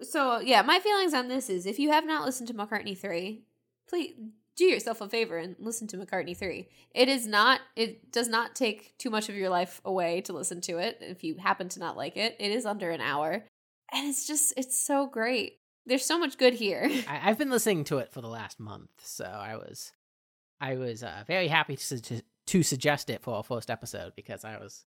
So 0.00 0.40
yeah, 0.40 0.62
my 0.62 0.78
feelings 0.80 1.14
on 1.14 1.28
this 1.28 1.50
is 1.50 1.66
if 1.66 1.78
you 1.78 1.90
have 1.90 2.06
not 2.06 2.24
listened 2.24 2.48
to 2.48 2.54
McCartney 2.54 2.96
three, 2.96 3.42
please 3.88 4.14
do 4.56 4.64
yourself 4.64 5.00
a 5.00 5.08
favor 5.08 5.38
and 5.38 5.56
listen 5.58 5.86
to 5.88 5.96
McCartney 5.96 6.36
three. 6.36 6.68
It 6.94 7.08
is 7.08 7.26
not. 7.26 7.60
It 7.76 8.12
does 8.12 8.28
not 8.28 8.54
take 8.54 8.96
too 8.98 9.10
much 9.10 9.28
of 9.28 9.34
your 9.34 9.48
life 9.48 9.80
away 9.84 10.20
to 10.22 10.32
listen 10.32 10.60
to 10.62 10.78
it. 10.78 10.98
If 11.00 11.24
you 11.24 11.36
happen 11.36 11.68
to 11.70 11.80
not 11.80 11.96
like 11.96 12.16
it, 12.16 12.36
it 12.38 12.50
is 12.50 12.66
under 12.66 12.90
an 12.90 13.00
hour, 13.00 13.44
and 13.92 14.08
it's 14.08 14.26
just 14.26 14.52
it's 14.56 14.78
so 14.78 15.06
great. 15.06 15.58
There's 15.86 16.04
so 16.04 16.18
much 16.18 16.38
good 16.38 16.54
here. 16.54 16.88
I, 17.08 17.30
I've 17.30 17.38
been 17.38 17.50
listening 17.50 17.84
to 17.84 17.98
it 17.98 18.12
for 18.12 18.20
the 18.20 18.28
last 18.28 18.60
month, 18.60 18.90
so 19.02 19.24
I 19.24 19.56
was, 19.56 19.92
I 20.60 20.76
was 20.76 21.02
uh, 21.02 21.24
very 21.26 21.48
happy 21.48 21.76
to, 21.76 22.22
to 22.46 22.62
suggest 22.62 23.10
it 23.10 23.22
for 23.22 23.34
our 23.34 23.42
first 23.42 23.70
episode 23.70 24.12
because 24.14 24.44
I 24.44 24.58
was, 24.58 24.84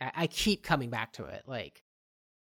I, 0.00 0.12
I 0.14 0.26
keep 0.28 0.62
coming 0.62 0.88
back 0.88 1.14
to 1.14 1.24
it. 1.24 1.42
Like, 1.46 1.82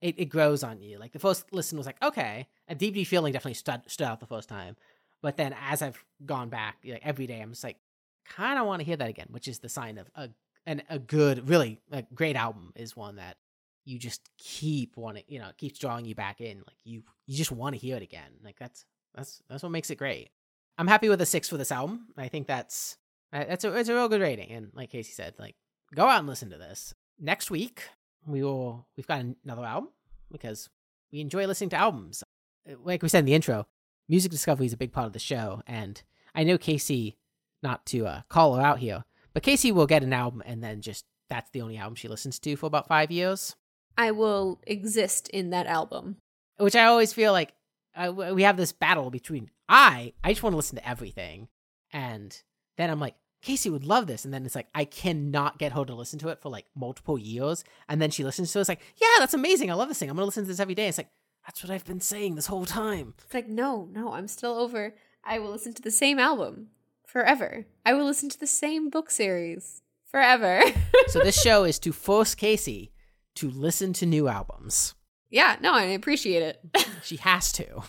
it, 0.01 0.15
it 0.17 0.25
grows 0.25 0.63
on 0.63 0.81
you. 0.81 0.97
Like 0.97 1.11
the 1.11 1.19
first 1.19 1.51
listen 1.51 1.77
was 1.77 1.87
like, 1.87 2.01
okay, 2.01 2.47
Deep 2.77 2.93
Deep 2.93 3.07
feeling 3.07 3.33
definitely 3.33 3.55
stood 3.55 3.81
stood 3.87 4.05
out 4.05 4.19
the 4.19 4.25
first 4.25 4.49
time, 4.49 4.75
but 5.21 5.37
then 5.37 5.55
as 5.69 5.81
I've 5.81 6.03
gone 6.25 6.49
back, 6.49 6.77
like 6.85 7.01
every 7.03 7.27
day, 7.27 7.41
I'm 7.41 7.51
just 7.51 7.63
like, 7.63 7.77
kind 8.25 8.59
of 8.59 8.65
want 8.65 8.79
to 8.79 8.85
hear 8.85 8.97
that 8.97 9.09
again, 9.09 9.27
which 9.29 9.47
is 9.47 9.59
the 9.59 9.69
sign 9.69 9.97
of 9.97 10.09
a 10.15 10.29
an, 10.65 10.83
a 10.89 10.99
good, 10.99 11.49
really 11.49 11.79
a 11.91 12.03
great 12.13 12.35
album 12.35 12.73
is 12.75 12.95
one 12.95 13.15
that 13.15 13.37
you 13.85 13.97
just 13.97 14.29
keep 14.37 14.97
wanting, 14.97 15.23
you 15.27 15.39
know, 15.39 15.49
keeps 15.57 15.79
drawing 15.79 16.05
you 16.05 16.13
back 16.13 16.41
in. 16.41 16.57
Like 16.57 16.77
you, 16.83 17.01
you 17.25 17.37
just 17.37 17.51
want 17.51 17.73
to 17.75 17.79
hear 17.79 17.95
it 17.95 18.03
again. 18.03 18.31
Like 18.43 18.57
that's 18.59 18.85
that's 19.15 19.41
that's 19.49 19.63
what 19.63 19.71
makes 19.71 19.89
it 19.89 19.95
great. 19.97 20.29
I'm 20.77 20.87
happy 20.87 21.09
with 21.09 21.21
a 21.21 21.25
six 21.25 21.49
for 21.49 21.57
this 21.57 21.71
album. 21.71 22.07
I 22.17 22.27
think 22.27 22.45
that's 22.47 22.97
uh, 23.33 23.45
that's 23.47 23.63
a 23.63 23.73
it's 23.75 23.89
a 23.89 23.95
real 23.95 24.09
good 24.09 24.21
rating. 24.21 24.51
And 24.51 24.71
like 24.73 24.91
Casey 24.91 25.11
said, 25.13 25.33
like 25.39 25.55
go 25.95 26.05
out 26.05 26.19
and 26.19 26.27
listen 26.27 26.51
to 26.51 26.57
this. 26.57 26.93
Next 27.19 27.49
week 27.49 27.83
we 28.27 28.43
will 28.43 28.87
we've 28.95 29.07
got 29.07 29.25
another 29.43 29.65
album 29.65 29.89
because 30.31 30.69
we 31.11 31.19
enjoy 31.21 31.47
listening 31.47 31.71
to 31.71 31.77
albums. 31.77 32.23
Uh, 32.69 32.75
Like 32.83 33.01
we 33.01 33.09
said 33.09 33.19
in 33.19 33.25
the 33.25 33.33
intro, 33.33 33.65
music 34.09 34.31
discovery 34.31 34.65
is 34.65 34.73
a 34.73 34.77
big 34.77 34.91
part 34.91 35.07
of 35.07 35.13
the 35.13 35.19
show, 35.19 35.61
and 35.67 36.01
I 36.35 36.43
know 36.43 36.57
Casey, 36.57 37.17
not 37.63 37.85
to 37.87 38.07
uh, 38.07 38.21
call 38.29 38.55
her 38.55 38.61
out 38.61 38.79
here, 38.79 39.05
but 39.33 39.43
Casey 39.43 39.71
will 39.71 39.85
get 39.87 40.03
an 40.03 40.13
album 40.13 40.41
and 40.45 40.63
then 40.63 40.81
just 40.81 41.05
that's 41.29 41.51
the 41.51 41.61
only 41.61 41.77
album 41.77 41.95
she 41.95 42.07
listens 42.07 42.39
to 42.39 42.55
for 42.55 42.65
about 42.65 42.87
five 42.87 43.11
years. 43.11 43.55
I 43.97 44.11
will 44.11 44.59
exist 44.65 45.29
in 45.29 45.51
that 45.51 45.67
album. 45.67 46.17
which 46.57 46.75
I 46.75 46.85
always 46.85 47.13
feel 47.13 47.31
like 47.31 47.53
uh, 47.95 48.11
we 48.11 48.43
have 48.43 48.57
this 48.57 48.71
battle 48.71 49.09
between 49.11 49.49
I 49.67 50.13
I 50.23 50.31
just 50.31 50.43
want 50.43 50.53
to 50.53 50.57
listen 50.57 50.77
to 50.77 50.89
everything, 50.89 51.47
and 51.91 52.41
then 52.77 52.89
I'm 52.89 52.99
like 52.99 53.15
Casey 53.41 53.69
would 53.69 53.85
love 53.85 54.07
this, 54.07 54.25
and 54.25 54.33
then 54.33 54.45
it's 54.45 54.55
like 54.55 54.67
I 54.73 54.85
cannot 54.85 55.59
get 55.59 55.71
her 55.73 55.85
to 55.85 55.95
listen 55.95 56.19
to 56.19 56.29
it 56.29 56.41
for 56.41 56.49
like 56.49 56.65
multiple 56.75 57.17
years, 57.17 57.63
and 57.87 58.01
then 58.01 58.11
she 58.11 58.23
listens 58.23 58.51
to 58.51 58.59
it, 58.59 58.61
it's 58.61 58.69
like 58.69 58.81
yeah, 59.01 59.07
that's 59.19 59.33
amazing, 59.33 59.69
I 59.69 59.75
love 59.75 59.87
this 59.89 59.99
thing, 59.99 60.09
I'm 60.09 60.15
gonna 60.15 60.25
listen 60.25 60.43
to 60.43 60.47
this 60.47 60.59
every 60.59 60.75
day. 60.75 60.87
It's 60.87 60.97
like 60.97 61.09
that's 61.49 61.63
what 61.63 61.71
I've 61.71 61.85
been 61.85 61.99
saying 61.99 62.35
this 62.35 62.45
whole 62.45 62.67
time. 62.67 63.15
It's 63.25 63.33
like, 63.33 63.47
no, 63.47 63.89
no, 63.91 64.13
I'm 64.13 64.27
still 64.27 64.53
over. 64.53 64.93
I 65.23 65.39
will 65.39 65.49
listen 65.49 65.73
to 65.73 65.81
the 65.81 65.89
same 65.89 66.19
album 66.19 66.67
forever. 67.07 67.65
I 67.83 67.95
will 67.95 68.05
listen 68.05 68.29
to 68.29 68.39
the 68.39 68.45
same 68.45 68.91
book 68.91 69.09
series 69.09 69.81
forever. 70.05 70.61
So 71.07 71.17
this 71.17 71.41
show 71.41 71.63
is 71.63 71.79
to 71.79 71.91
force 71.91 72.35
Casey 72.35 72.91
to 73.33 73.49
listen 73.49 73.93
to 73.93 74.05
new 74.05 74.27
albums. 74.27 74.93
yeah, 75.31 75.55
no, 75.59 75.73
I 75.73 75.85
appreciate 75.85 76.43
it. 76.43 76.61
She 77.01 77.15
has 77.15 77.51
to. 77.53 77.81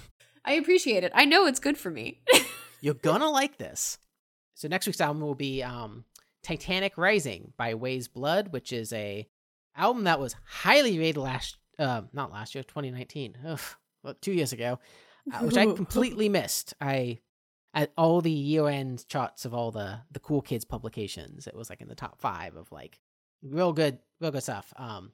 I 0.43 0.53
appreciate 0.55 1.05
it. 1.05 1.13
I 1.15 1.27
know 1.27 1.45
it's 1.45 1.61
good 1.61 1.77
for 1.77 1.91
me. 1.91 2.23
You're 2.81 2.95
gonna 2.95 3.29
like 3.29 3.59
this. 3.59 3.99
So 4.55 4.69
next 4.69 4.87
week's 4.87 5.03
album 5.03 5.21
will 5.21 5.35
be 5.35 5.63
um, 5.63 6.05
Titanic 6.43 6.97
Rising 6.97 7.53
by 7.59 7.75
Weyes 7.75 8.09
Blood, 8.09 8.55
which 8.55 8.73
is 8.73 8.91
a 8.95 9.29
album 9.77 10.05
that 10.05 10.19
was 10.21 10.35
highly 10.47 10.99
rated 10.99 11.19
last, 11.19 11.59
uh, 11.79 12.03
not 12.13 12.33
last 12.33 12.55
year, 12.55 12.65
2019, 12.65 13.37
Ugh, 13.47 13.61
well, 14.03 14.15
two 14.21 14.33
years 14.33 14.53
ago, 14.53 14.79
uh, 15.33 15.39
which 15.39 15.57
I 15.57 15.67
completely 15.67 16.29
missed. 16.41 16.75
I 16.81 17.21
at 17.73 17.93
all 17.97 18.21
the 18.21 18.31
year 18.31 18.67
end 18.67 19.07
charts 19.07 19.45
of 19.45 19.55
all 19.55 19.71
the 19.71 20.01
the 20.11 20.21
cool 20.21 20.43
kids 20.43 20.65
publications, 20.65 21.47
it 21.47 21.55
was 21.55 21.71
like 21.71 21.81
in 21.81 21.89
the 21.89 21.95
top 21.95 22.21
five 22.21 22.57
of 22.57 22.71
like 22.73 22.99
real 23.43 23.73
good, 23.73 23.99
real 24.21 24.31
good 24.31 24.43
stuff. 24.43 24.73
Um, 24.77 25.13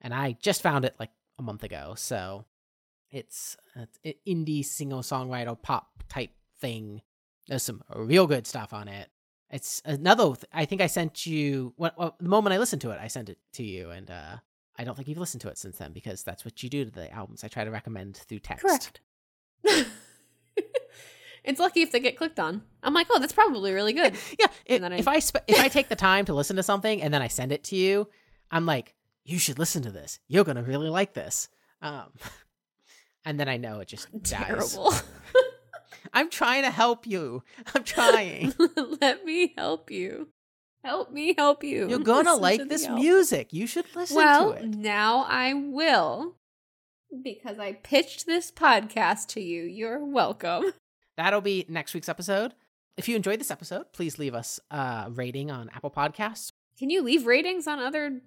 and 0.00 0.14
I 0.14 0.36
just 0.40 0.62
found 0.62 0.84
it 0.84 0.94
like 0.98 1.10
a 1.38 1.42
month 1.42 1.62
ago, 1.64 1.94
so 1.96 2.44
it's 3.10 3.56
it's 3.76 3.98
an 4.04 4.14
indie 4.26 4.64
singer 4.64 4.96
songwriter 4.96 5.60
pop 5.60 6.04
type 6.08 6.30
thing. 6.60 7.02
There's 7.48 7.62
some 7.62 7.82
real 7.94 8.26
good 8.26 8.46
stuff 8.46 8.72
on 8.72 8.88
it. 8.88 9.08
It's 9.50 9.82
another. 9.84 10.26
th- 10.26 10.44
I 10.52 10.64
think 10.64 10.80
I 10.80 10.86
sent 10.86 11.26
you. 11.26 11.74
Well, 11.76 11.90
well, 11.96 12.16
the 12.20 12.28
moment 12.28 12.54
I 12.54 12.58
listened 12.58 12.82
to 12.82 12.90
it, 12.92 13.00
I 13.00 13.08
sent 13.08 13.28
it 13.28 13.38
to 13.54 13.64
you, 13.64 13.90
and 13.90 14.08
uh, 14.08 14.36
I 14.80 14.84
don't 14.84 14.94
think 14.94 15.08
you've 15.08 15.18
listened 15.18 15.42
to 15.42 15.48
it 15.48 15.58
since 15.58 15.76
then 15.76 15.92
because 15.92 16.22
that's 16.22 16.42
what 16.42 16.62
you 16.62 16.70
do 16.70 16.86
to 16.86 16.90
the 16.90 17.12
albums. 17.12 17.44
I 17.44 17.48
try 17.48 17.64
to 17.64 17.70
recommend 17.70 18.16
through 18.16 18.38
text. 18.38 18.64
Correct. 18.64 19.00
it's 21.44 21.60
lucky 21.60 21.82
if 21.82 21.92
they 21.92 22.00
get 22.00 22.16
clicked 22.16 22.40
on. 22.40 22.62
I'm 22.82 22.94
like, 22.94 23.06
oh, 23.10 23.18
that's 23.18 23.34
probably 23.34 23.72
really 23.72 23.92
good. 23.92 24.14
Yeah, 24.38 24.46
if, 24.64 24.80
then 24.80 24.94
I- 24.94 24.96
if 24.98 25.06
I 25.06 25.18
sp- 25.20 25.44
if 25.46 25.60
I 25.60 25.68
take 25.68 25.90
the 25.90 25.96
time 25.96 26.24
to 26.24 26.32
listen 26.34 26.56
to 26.56 26.62
something 26.62 27.02
and 27.02 27.12
then 27.12 27.20
I 27.20 27.28
send 27.28 27.52
it 27.52 27.62
to 27.64 27.76
you, 27.76 28.08
I'm 28.50 28.64
like, 28.64 28.94
you 29.22 29.38
should 29.38 29.58
listen 29.58 29.82
to 29.82 29.90
this. 29.90 30.18
You're 30.28 30.44
gonna 30.44 30.62
really 30.62 30.88
like 30.88 31.12
this. 31.12 31.50
Um, 31.82 32.06
and 33.26 33.38
then 33.38 33.50
I 33.50 33.58
know 33.58 33.80
it 33.80 33.88
just 33.88 34.10
dies. 34.22 34.30
Terrible. 34.30 34.94
I'm 36.14 36.30
trying 36.30 36.62
to 36.62 36.70
help 36.70 37.06
you. 37.06 37.42
I'm 37.74 37.84
trying. 37.84 38.54
Let 39.02 39.26
me 39.26 39.52
help 39.58 39.90
you. 39.90 40.28
Help 40.84 41.12
me 41.12 41.34
help 41.36 41.62
you. 41.64 41.88
You're 41.88 41.98
gonna 42.00 42.30
Listen 42.30 42.36
to 42.36 42.42
like 42.42 42.58
the 42.60 42.64
this 42.66 42.84
album. 42.86 43.02
music. 43.02 43.52
You 43.52 43.66
should 43.66 43.84
listen 43.94 44.16
Well, 44.16 44.52
to 44.54 44.62
it. 44.62 44.66
now 44.76 45.24
I 45.28 45.52
will. 45.54 46.36
Because 47.22 47.58
I 47.58 47.72
pitched 47.72 48.26
this 48.26 48.50
podcast 48.52 49.26
to 49.28 49.40
you. 49.40 49.64
You're 49.64 50.04
welcome. 50.04 50.72
That'll 51.16 51.40
be 51.40 51.66
next 51.68 51.92
week's 51.92 52.08
episode. 52.08 52.54
If 52.96 53.08
you 53.08 53.16
enjoyed 53.16 53.40
this 53.40 53.50
episode, 53.50 53.92
please 53.92 54.18
leave 54.18 54.34
us 54.34 54.60
a 54.70 55.08
rating 55.10 55.50
on 55.50 55.70
Apple 55.74 55.90
Podcasts. 55.90 56.52
Can 56.78 56.88
you 56.88 57.02
leave 57.02 57.26
ratings 57.26 57.66
on 57.66 57.78
other 57.78 58.20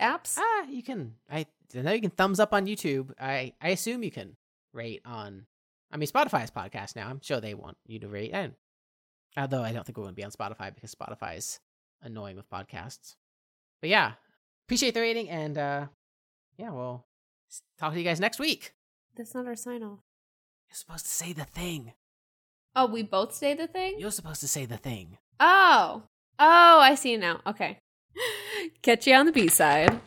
apps? 0.00 0.36
Ah, 0.38 0.64
you 0.68 0.82
can. 0.82 1.14
I, 1.30 1.46
I 1.74 1.80
know 1.80 1.92
you 1.92 2.00
can 2.00 2.10
thumbs 2.10 2.38
up 2.38 2.52
on 2.52 2.66
YouTube. 2.66 3.12
I 3.20 3.54
I 3.60 3.70
assume 3.70 4.02
you 4.02 4.10
can 4.10 4.36
rate 4.72 5.00
on. 5.04 5.46
I 5.90 5.96
mean, 5.96 6.08
Spotify's 6.08 6.50
podcast 6.50 6.94
now. 6.94 7.08
I'm 7.08 7.20
sure 7.22 7.40
they 7.40 7.54
want 7.54 7.78
you 7.86 7.98
to 8.00 8.08
rate. 8.08 8.30
And 8.32 8.52
although 9.36 9.62
I 9.62 9.72
don't 9.72 9.84
think 9.86 9.96
we're 9.96 10.04
going 10.04 10.14
to 10.14 10.20
be 10.20 10.24
on 10.24 10.30
Spotify 10.30 10.74
because 10.74 10.94
Spotify's 10.94 11.58
annoying 12.06 12.36
with 12.36 12.48
podcasts. 12.48 13.16
But 13.80 13.90
yeah, 13.90 14.12
appreciate 14.66 14.94
the 14.94 15.00
rating 15.00 15.28
and 15.28 15.58
uh 15.58 15.86
yeah, 16.56 16.70
we'll 16.70 17.04
talk 17.78 17.92
to 17.92 17.98
you 17.98 18.04
guys 18.04 18.20
next 18.20 18.38
week. 18.38 18.72
That's 19.16 19.34
not 19.34 19.46
our 19.46 19.56
sign 19.56 19.82
off. 19.82 20.00
You're 20.68 20.76
supposed 20.76 21.06
to 21.06 21.12
say 21.12 21.32
the 21.32 21.44
thing. 21.44 21.92
Oh, 22.74 22.86
we 22.86 23.02
both 23.02 23.34
say 23.34 23.54
the 23.54 23.66
thing? 23.66 23.96
You're 23.98 24.10
supposed 24.10 24.40
to 24.40 24.48
say 24.48 24.66
the 24.66 24.76
thing. 24.76 25.18
Oh. 25.40 26.02
Oh, 26.38 26.80
I 26.80 26.94
see 26.94 27.16
now. 27.16 27.40
Okay. 27.46 27.78
Catch 28.82 29.06
you 29.06 29.14
on 29.14 29.26
the 29.26 29.32
B 29.32 29.48
side. 29.48 29.98